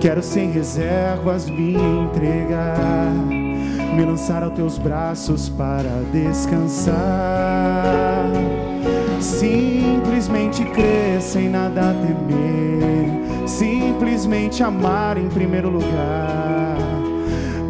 Quero 0.00 0.22
sem 0.22 0.50
reservas 0.50 1.50
me 1.50 1.74
entregar, 1.74 3.12
me 3.94 4.06
lançar 4.06 4.42
aos 4.42 4.54
teus 4.54 4.78
braços 4.78 5.50
para 5.50 5.90
descansar. 6.10 8.05
Crer 10.76 11.20
sem 11.20 11.48
nada 11.48 11.92
temer, 11.94 13.48
simplesmente 13.48 14.62
amar 14.62 15.16
em 15.16 15.28
primeiro 15.28 15.70
lugar 15.70 16.76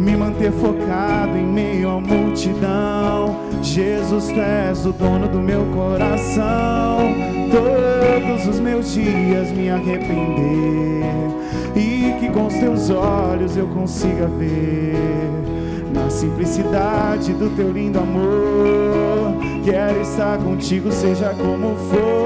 me 0.07 0.17
manter 0.17 0.53
focado 0.53 1.37
em 1.37 1.45
meio 1.45 1.91
à 1.91 2.01
multidão. 2.01 3.41
Jesus, 3.61 4.29
tu 4.29 4.41
és 4.41 4.87
o 4.87 4.93
dono 4.93 5.27
do 5.29 5.41
meu 5.41 5.65
coração. 5.75 7.13
Todos 7.51 8.47
os 8.47 8.61
meus 8.61 8.93
dias 8.93 9.51
me 9.51 9.69
arrepender 9.69 11.03
e 11.75 12.17
que 12.21 12.31
com 12.31 12.47
os 12.47 12.55
teus 12.55 12.89
olhos 12.89 13.57
eu 13.57 13.67
consiga 13.67 14.29
ver 14.29 14.95
na 15.93 16.09
simplicidade 16.09 17.33
do 17.33 17.51
teu 17.57 17.73
lindo 17.73 17.99
amor. 17.99 19.35
Quero 19.65 20.01
estar 20.03 20.39
contigo, 20.39 20.93
seja 20.93 21.31
como 21.31 21.75
for. 21.91 22.26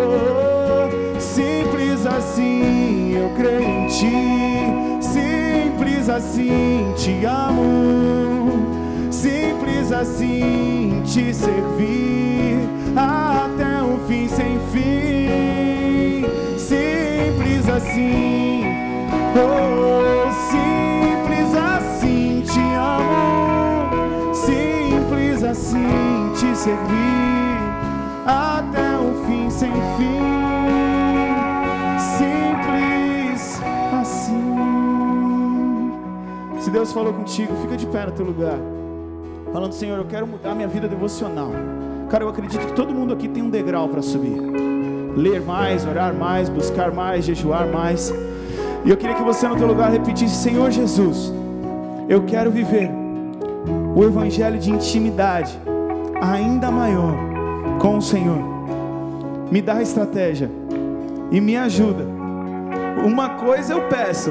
Assim, 2.21 3.15
eu 3.17 3.31
creio 3.31 3.63
em 3.63 3.87
ti. 3.87 4.13
Simples 5.01 6.07
assim, 6.11 6.93
te 6.95 7.25
amo. 7.25 9.11
Simples 9.11 9.91
assim, 9.91 11.01
te 11.03 11.33
servir 11.33 12.69
até 12.95 13.83
o 13.83 13.99
fim 14.07 14.29
sem 14.29 14.59
fim. 14.71 16.27
Simples 16.59 17.67
assim, 17.71 18.65
oh, 19.35 20.31
simples 20.51 21.55
assim, 21.57 22.43
te 22.45 22.61
amo. 22.77 24.35
Simples 24.35 25.43
assim, 25.43 26.33
te 26.35 26.55
servir 26.55 27.61
até 28.27 28.99
o 28.99 29.25
fim 29.25 29.49
sem 29.49 29.73
fim. 29.97 30.40
Se 36.71 36.75
Deus 36.75 36.93
falou 36.93 37.13
contigo, 37.13 37.53
fica 37.63 37.77
de 37.77 37.85
pé 37.85 38.07
no 38.07 38.13
teu 38.13 38.25
lugar. 38.25 38.57
Falando, 39.53 39.73
Senhor, 39.73 39.99
eu 39.99 40.05
quero 40.05 40.25
mudar 40.25 40.55
minha 40.55 40.69
vida 40.69 40.87
devocional. 40.87 41.51
Cara, 42.09 42.23
eu 42.23 42.29
acredito 42.29 42.65
que 42.65 42.73
todo 42.75 42.95
mundo 42.95 43.13
aqui 43.13 43.27
tem 43.27 43.43
um 43.43 43.51
degrau 43.51 43.89
para 43.89 44.01
subir. 44.01 44.41
Ler 45.17 45.41
mais, 45.41 45.85
orar 45.85 46.15
mais, 46.15 46.49
buscar 46.49 46.93
mais, 46.93 47.25
jejuar 47.25 47.67
mais. 47.67 48.15
E 48.85 48.89
eu 48.89 48.97
queria 48.97 49.17
que 49.17 49.23
você 49.25 49.49
no 49.49 49.57
teu 49.57 49.67
lugar 49.67 49.91
repetisse: 49.91 50.33
Senhor 50.33 50.71
Jesus, 50.71 51.33
eu 52.09 52.23
quero 52.23 52.53
viver 52.53 52.89
o 53.97 54.05
evangelho 54.05 54.57
de 54.57 54.71
intimidade 54.71 55.59
ainda 56.23 56.71
maior 56.71 57.17
com 57.81 57.97
o 57.97 58.01
Senhor. 58.01 58.45
Me 59.51 59.61
dá 59.61 59.83
estratégia 59.83 60.49
e 61.33 61.41
me 61.41 61.57
ajuda. 61.57 62.07
Uma 63.05 63.31
coisa 63.31 63.73
eu 63.73 63.89
peço, 63.89 64.31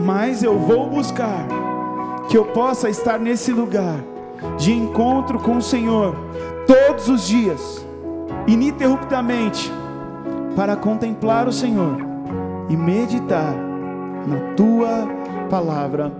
mas 0.00 0.42
eu 0.42 0.58
vou 0.58 0.88
buscar 0.88 1.46
que 2.28 2.36
eu 2.36 2.46
possa 2.46 2.88
estar 2.88 3.18
nesse 3.18 3.52
lugar 3.52 4.00
de 4.56 4.72
encontro 4.72 5.38
com 5.38 5.56
o 5.56 5.62
Senhor 5.62 6.14
todos 6.66 7.08
os 7.08 7.26
dias, 7.26 7.84
ininterruptamente, 8.46 9.70
para 10.56 10.76
contemplar 10.76 11.48
o 11.48 11.52
Senhor 11.52 11.96
e 12.68 12.76
meditar 12.76 13.54
na 14.26 14.54
tua 14.54 15.08
palavra, 15.50 16.12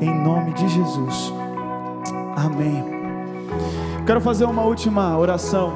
em 0.00 0.12
nome 0.22 0.52
de 0.54 0.68
Jesus. 0.68 1.32
Amém. 2.36 2.84
Quero 4.06 4.20
fazer 4.20 4.44
uma 4.44 4.62
última 4.62 5.16
oração 5.18 5.72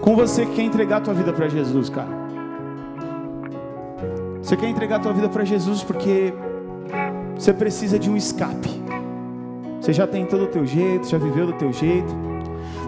com 0.00 0.14
você 0.14 0.46
que 0.46 0.56
quer 0.56 0.62
entregar 0.62 0.98
a 0.98 1.00
tua 1.00 1.14
vida 1.14 1.32
para 1.32 1.48
Jesus, 1.48 1.88
cara. 1.88 2.15
Você 4.46 4.56
quer 4.56 4.68
entregar 4.68 4.98
a 4.98 5.00
tua 5.00 5.12
vida 5.12 5.28
para 5.28 5.44
Jesus 5.44 5.82
porque 5.82 6.32
você 7.34 7.52
precisa 7.52 7.98
de 7.98 8.08
um 8.08 8.16
escape. 8.16 8.70
Você 9.80 9.92
já 9.92 10.06
tem 10.06 10.24
todo 10.24 10.44
o 10.44 10.46
teu 10.46 10.64
jeito, 10.64 11.08
já 11.08 11.18
viveu 11.18 11.48
do 11.48 11.54
teu 11.54 11.72
jeito. 11.72 12.14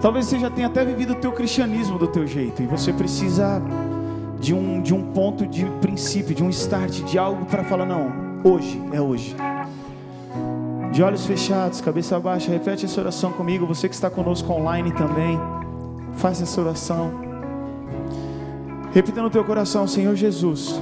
Talvez 0.00 0.26
você 0.26 0.38
já 0.38 0.48
tenha 0.48 0.68
até 0.68 0.84
vivido 0.84 1.14
o 1.14 1.16
teu 1.16 1.32
cristianismo 1.32 1.98
do 1.98 2.06
teu 2.06 2.28
jeito 2.28 2.62
e 2.62 2.66
você 2.66 2.92
precisa 2.92 3.60
de 4.38 4.54
um, 4.54 4.80
de 4.80 4.94
um 4.94 5.02
ponto 5.12 5.44
de 5.48 5.66
princípio, 5.80 6.32
de 6.32 6.44
um 6.44 6.48
start, 6.48 7.02
de 7.02 7.18
algo 7.18 7.44
para 7.46 7.64
falar 7.64 7.86
não, 7.86 8.08
hoje 8.44 8.80
é 8.92 9.00
hoje. 9.00 9.34
De 10.92 11.02
olhos 11.02 11.26
fechados, 11.26 11.80
cabeça 11.80 12.20
baixa, 12.20 12.52
repete 12.52 12.84
essa 12.84 13.00
oração 13.00 13.32
comigo. 13.32 13.66
Você 13.66 13.88
que 13.88 13.96
está 13.96 14.08
conosco 14.08 14.52
online 14.52 14.92
também, 14.92 15.36
faça 16.12 16.44
essa 16.44 16.60
oração. 16.60 17.10
Repita 18.92 19.20
no 19.20 19.28
teu 19.28 19.42
coração, 19.42 19.88
Senhor 19.88 20.14
Jesus, 20.14 20.80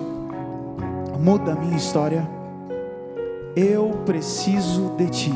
muda 1.18 1.52
a 1.52 1.56
minha 1.56 1.76
história. 1.76 2.28
Eu 3.54 4.02
preciso 4.04 4.94
de 4.96 5.08
Ti. 5.08 5.34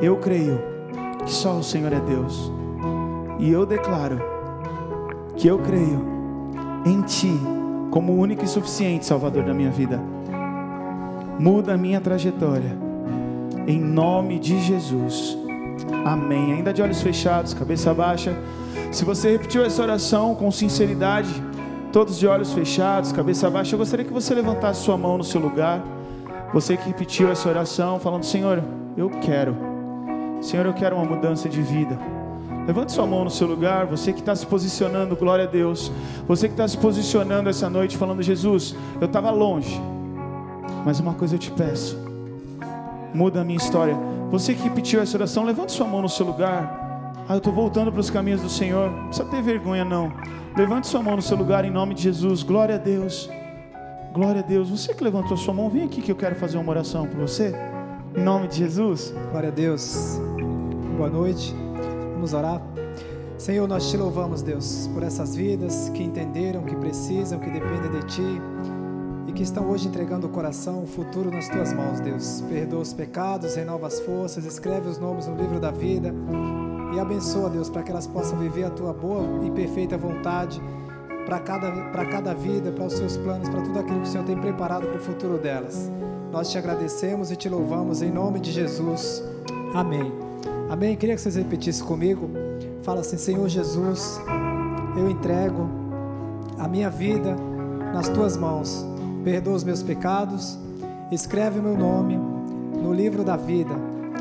Eu 0.00 0.16
creio 0.16 0.60
que 1.24 1.30
só 1.30 1.56
o 1.56 1.62
Senhor 1.62 1.92
é 1.92 2.00
Deus. 2.00 2.52
E 3.38 3.50
eu 3.50 3.64
declaro 3.64 4.20
que 5.36 5.48
eu 5.48 5.58
creio 5.58 6.04
em 6.84 7.02
Ti 7.02 7.32
como 7.90 8.12
o 8.12 8.18
único 8.18 8.44
e 8.44 8.48
suficiente 8.48 9.06
Salvador 9.06 9.44
da 9.44 9.54
minha 9.54 9.70
vida. 9.70 10.00
Muda 11.38 11.74
a 11.74 11.76
minha 11.76 12.00
trajetória. 12.00 12.76
Em 13.66 13.80
nome 13.80 14.38
de 14.38 14.60
Jesus. 14.60 15.38
Amém. 16.04 16.52
Ainda 16.52 16.72
de 16.72 16.82
olhos 16.82 17.00
fechados, 17.00 17.54
cabeça 17.54 17.92
baixa. 17.94 18.36
Se 18.90 19.04
você 19.04 19.32
repetiu 19.32 19.64
essa 19.64 19.82
oração 19.82 20.34
com 20.34 20.50
sinceridade, 20.50 21.30
todos 21.92 22.18
de 22.18 22.26
olhos 22.26 22.52
fechados, 22.52 23.12
cabeça 23.12 23.48
baixa, 23.50 23.74
eu 23.74 23.78
gostaria 23.78 24.04
que 24.04 24.12
você 24.12 24.34
levantasse 24.34 24.82
sua 24.82 24.96
mão 24.96 25.18
no 25.18 25.24
seu 25.24 25.40
lugar. 25.40 25.82
Você 26.52 26.76
que 26.76 26.86
repetiu 26.86 27.30
essa 27.30 27.48
oração, 27.48 27.98
falando: 27.98 28.24
Senhor, 28.24 28.62
eu 28.96 29.10
quero. 29.10 29.56
Senhor, 30.40 30.66
eu 30.66 30.72
quero 30.72 30.96
uma 30.96 31.04
mudança 31.04 31.48
de 31.48 31.60
vida. 31.60 31.98
Levante 32.66 32.92
sua 32.92 33.06
mão 33.06 33.24
no 33.24 33.30
seu 33.30 33.46
lugar, 33.46 33.86
você 33.86 34.12
que 34.12 34.20
está 34.20 34.36
se 34.36 34.46
posicionando, 34.46 35.16
glória 35.16 35.44
a 35.44 35.48
Deus. 35.48 35.90
Você 36.26 36.48
que 36.48 36.54
está 36.54 36.68
se 36.68 36.76
posicionando 36.76 37.48
essa 37.48 37.68
noite, 37.68 37.96
falando: 37.96 38.22
Jesus, 38.22 38.74
eu 39.00 39.06
estava 39.06 39.30
longe, 39.30 39.80
mas 40.84 41.00
uma 41.00 41.14
coisa 41.14 41.34
eu 41.34 41.38
te 41.38 41.50
peço, 41.50 41.98
muda 43.14 43.40
a 43.40 43.44
minha 43.44 43.56
história. 43.56 43.96
Você 44.30 44.54
que 44.54 44.62
repetiu 44.62 45.00
essa 45.00 45.16
oração, 45.16 45.44
levante 45.44 45.72
sua 45.72 45.86
mão 45.86 46.02
no 46.02 46.08
seu 46.08 46.26
lugar. 46.26 46.77
Ah, 47.28 47.34
eu 47.34 47.38
estou 47.38 47.52
voltando 47.52 47.92
para 47.92 48.00
os 48.00 48.08
caminhos 48.08 48.40
do 48.40 48.48
Senhor. 48.48 48.90
Não 48.90 49.08
precisa 49.08 49.28
ter 49.28 49.42
vergonha, 49.42 49.84
não. 49.84 50.10
Levante 50.56 50.86
sua 50.86 51.02
mão 51.02 51.14
no 51.14 51.20
seu 51.20 51.36
lugar 51.36 51.62
em 51.62 51.70
nome 51.70 51.92
de 51.92 52.02
Jesus. 52.04 52.42
Glória 52.42 52.76
a 52.76 52.78
Deus. 52.78 53.28
Glória 54.14 54.40
a 54.40 54.42
Deus. 54.42 54.70
Você 54.70 54.94
que 54.94 55.04
levantou 55.04 55.36
sua 55.36 55.52
mão, 55.52 55.68
vem 55.68 55.84
aqui 55.84 56.00
que 56.00 56.10
eu 56.10 56.16
quero 56.16 56.34
fazer 56.36 56.56
uma 56.56 56.70
oração 56.70 57.06
por 57.06 57.20
você. 57.20 57.54
Em 58.16 58.22
nome 58.22 58.48
de 58.48 58.56
Jesus. 58.56 59.12
Glória 59.30 59.50
a 59.50 59.52
Deus. 59.52 60.18
Boa 60.96 61.10
noite. 61.10 61.54
Vamos 62.14 62.32
orar. 62.32 62.62
Senhor, 63.36 63.68
nós 63.68 63.90
te 63.90 63.98
louvamos, 63.98 64.40
Deus, 64.40 64.88
por 64.94 65.02
essas 65.02 65.36
vidas 65.36 65.90
que 65.90 66.02
entenderam, 66.02 66.62
que 66.62 66.74
precisam, 66.76 67.38
que 67.38 67.50
dependem 67.50 67.90
de 67.90 68.06
Ti 68.06 68.42
e 69.28 69.32
que 69.32 69.42
estão 69.42 69.68
hoje 69.68 69.86
entregando 69.86 70.26
o 70.26 70.30
coração, 70.30 70.82
o 70.82 70.86
futuro 70.86 71.30
nas 71.30 71.46
Tuas 71.46 71.74
mãos, 71.74 72.00
Deus. 72.00 72.42
Perdoa 72.48 72.80
os 72.80 72.94
pecados, 72.94 73.54
renova 73.54 73.86
as 73.86 74.00
forças, 74.00 74.46
escreve 74.46 74.88
os 74.88 74.98
nomes 74.98 75.26
no 75.26 75.36
livro 75.36 75.60
da 75.60 75.70
vida. 75.70 76.14
E 76.92 76.98
abençoa, 76.98 77.50
Deus, 77.50 77.68
para 77.68 77.82
que 77.82 77.90
elas 77.90 78.06
possam 78.06 78.38
viver 78.38 78.64
a 78.64 78.70
tua 78.70 78.92
boa 78.92 79.44
e 79.44 79.50
perfeita 79.50 79.96
vontade 79.96 80.60
para 81.26 81.38
cada, 81.40 81.70
para 81.70 82.06
cada 82.06 82.34
vida, 82.34 82.72
para 82.72 82.86
os 82.86 82.94
seus 82.94 83.16
planos, 83.18 83.48
para 83.48 83.60
tudo 83.60 83.78
aquilo 83.78 84.00
que 84.00 84.08
o 84.08 84.10
Senhor 84.10 84.24
tem 84.24 84.36
preparado 84.36 84.86
para 84.86 84.96
o 84.96 85.00
futuro 85.00 85.36
delas. 85.36 85.90
Nós 86.32 86.50
te 86.50 86.56
agradecemos 86.56 87.30
e 87.30 87.36
te 87.36 87.48
louvamos 87.48 88.00
em 88.00 88.10
nome 88.10 88.40
de 88.40 88.50
Jesus. 88.50 89.22
Amém. 89.74 90.10
Amém. 90.70 90.96
Queria 90.96 91.14
que 91.14 91.20
vocês 91.20 91.36
repetissem 91.36 91.84
comigo. 91.84 92.30
Fala 92.82 93.00
assim: 93.00 93.18
Senhor 93.18 93.46
Jesus, 93.48 94.20
eu 94.96 95.10
entrego 95.10 95.68
a 96.58 96.66
minha 96.66 96.88
vida 96.88 97.36
nas 97.92 98.08
tuas 98.08 98.36
mãos. 98.36 98.86
Perdoa 99.22 99.54
os 99.54 99.64
meus 99.64 99.82
pecados. 99.82 100.58
Escreve 101.12 101.58
o 101.58 101.62
meu 101.62 101.76
nome 101.76 102.16
no 102.82 102.92
livro 102.92 103.22
da 103.22 103.36
vida. 103.36 103.74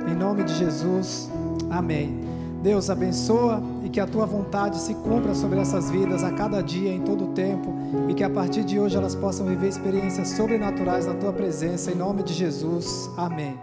Em 0.09 0.15
nome 0.15 0.43
de 0.43 0.53
Jesus. 0.55 1.29
Amém. 1.69 2.36
Deus 2.61 2.89
abençoa 2.89 3.61
e 3.83 3.89
que 3.89 3.99
a 3.99 4.07
tua 4.07 4.25
vontade 4.25 4.79
se 4.79 4.93
cumpra 4.95 5.33
sobre 5.33 5.59
essas 5.59 5.89
vidas 5.89 6.23
a 6.23 6.31
cada 6.31 6.61
dia, 6.61 6.91
em 6.91 7.01
todo 7.01 7.25
o 7.25 7.33
tempo, 7.33 7.73
e 8.09 8.13
que 8.13 8.23
a 8.23 8.29
partir 8.29 8.63
de 8.63 8.79
hoje 8.79 8.97
elas 8.97 9.15
possam 9.15 9.45
viver 9.45 9.67
experiências 9.67 10.29
sobrenaturais 10.29 11.05
na 11.05 11.13
tua 11.13 11.31
presença, 11.31 11.91
em 11.91 11.95
nome 11.95 12.23
de 12.23 12.33
Jesus. 12.33 13.09
Amém. 13.17 13.57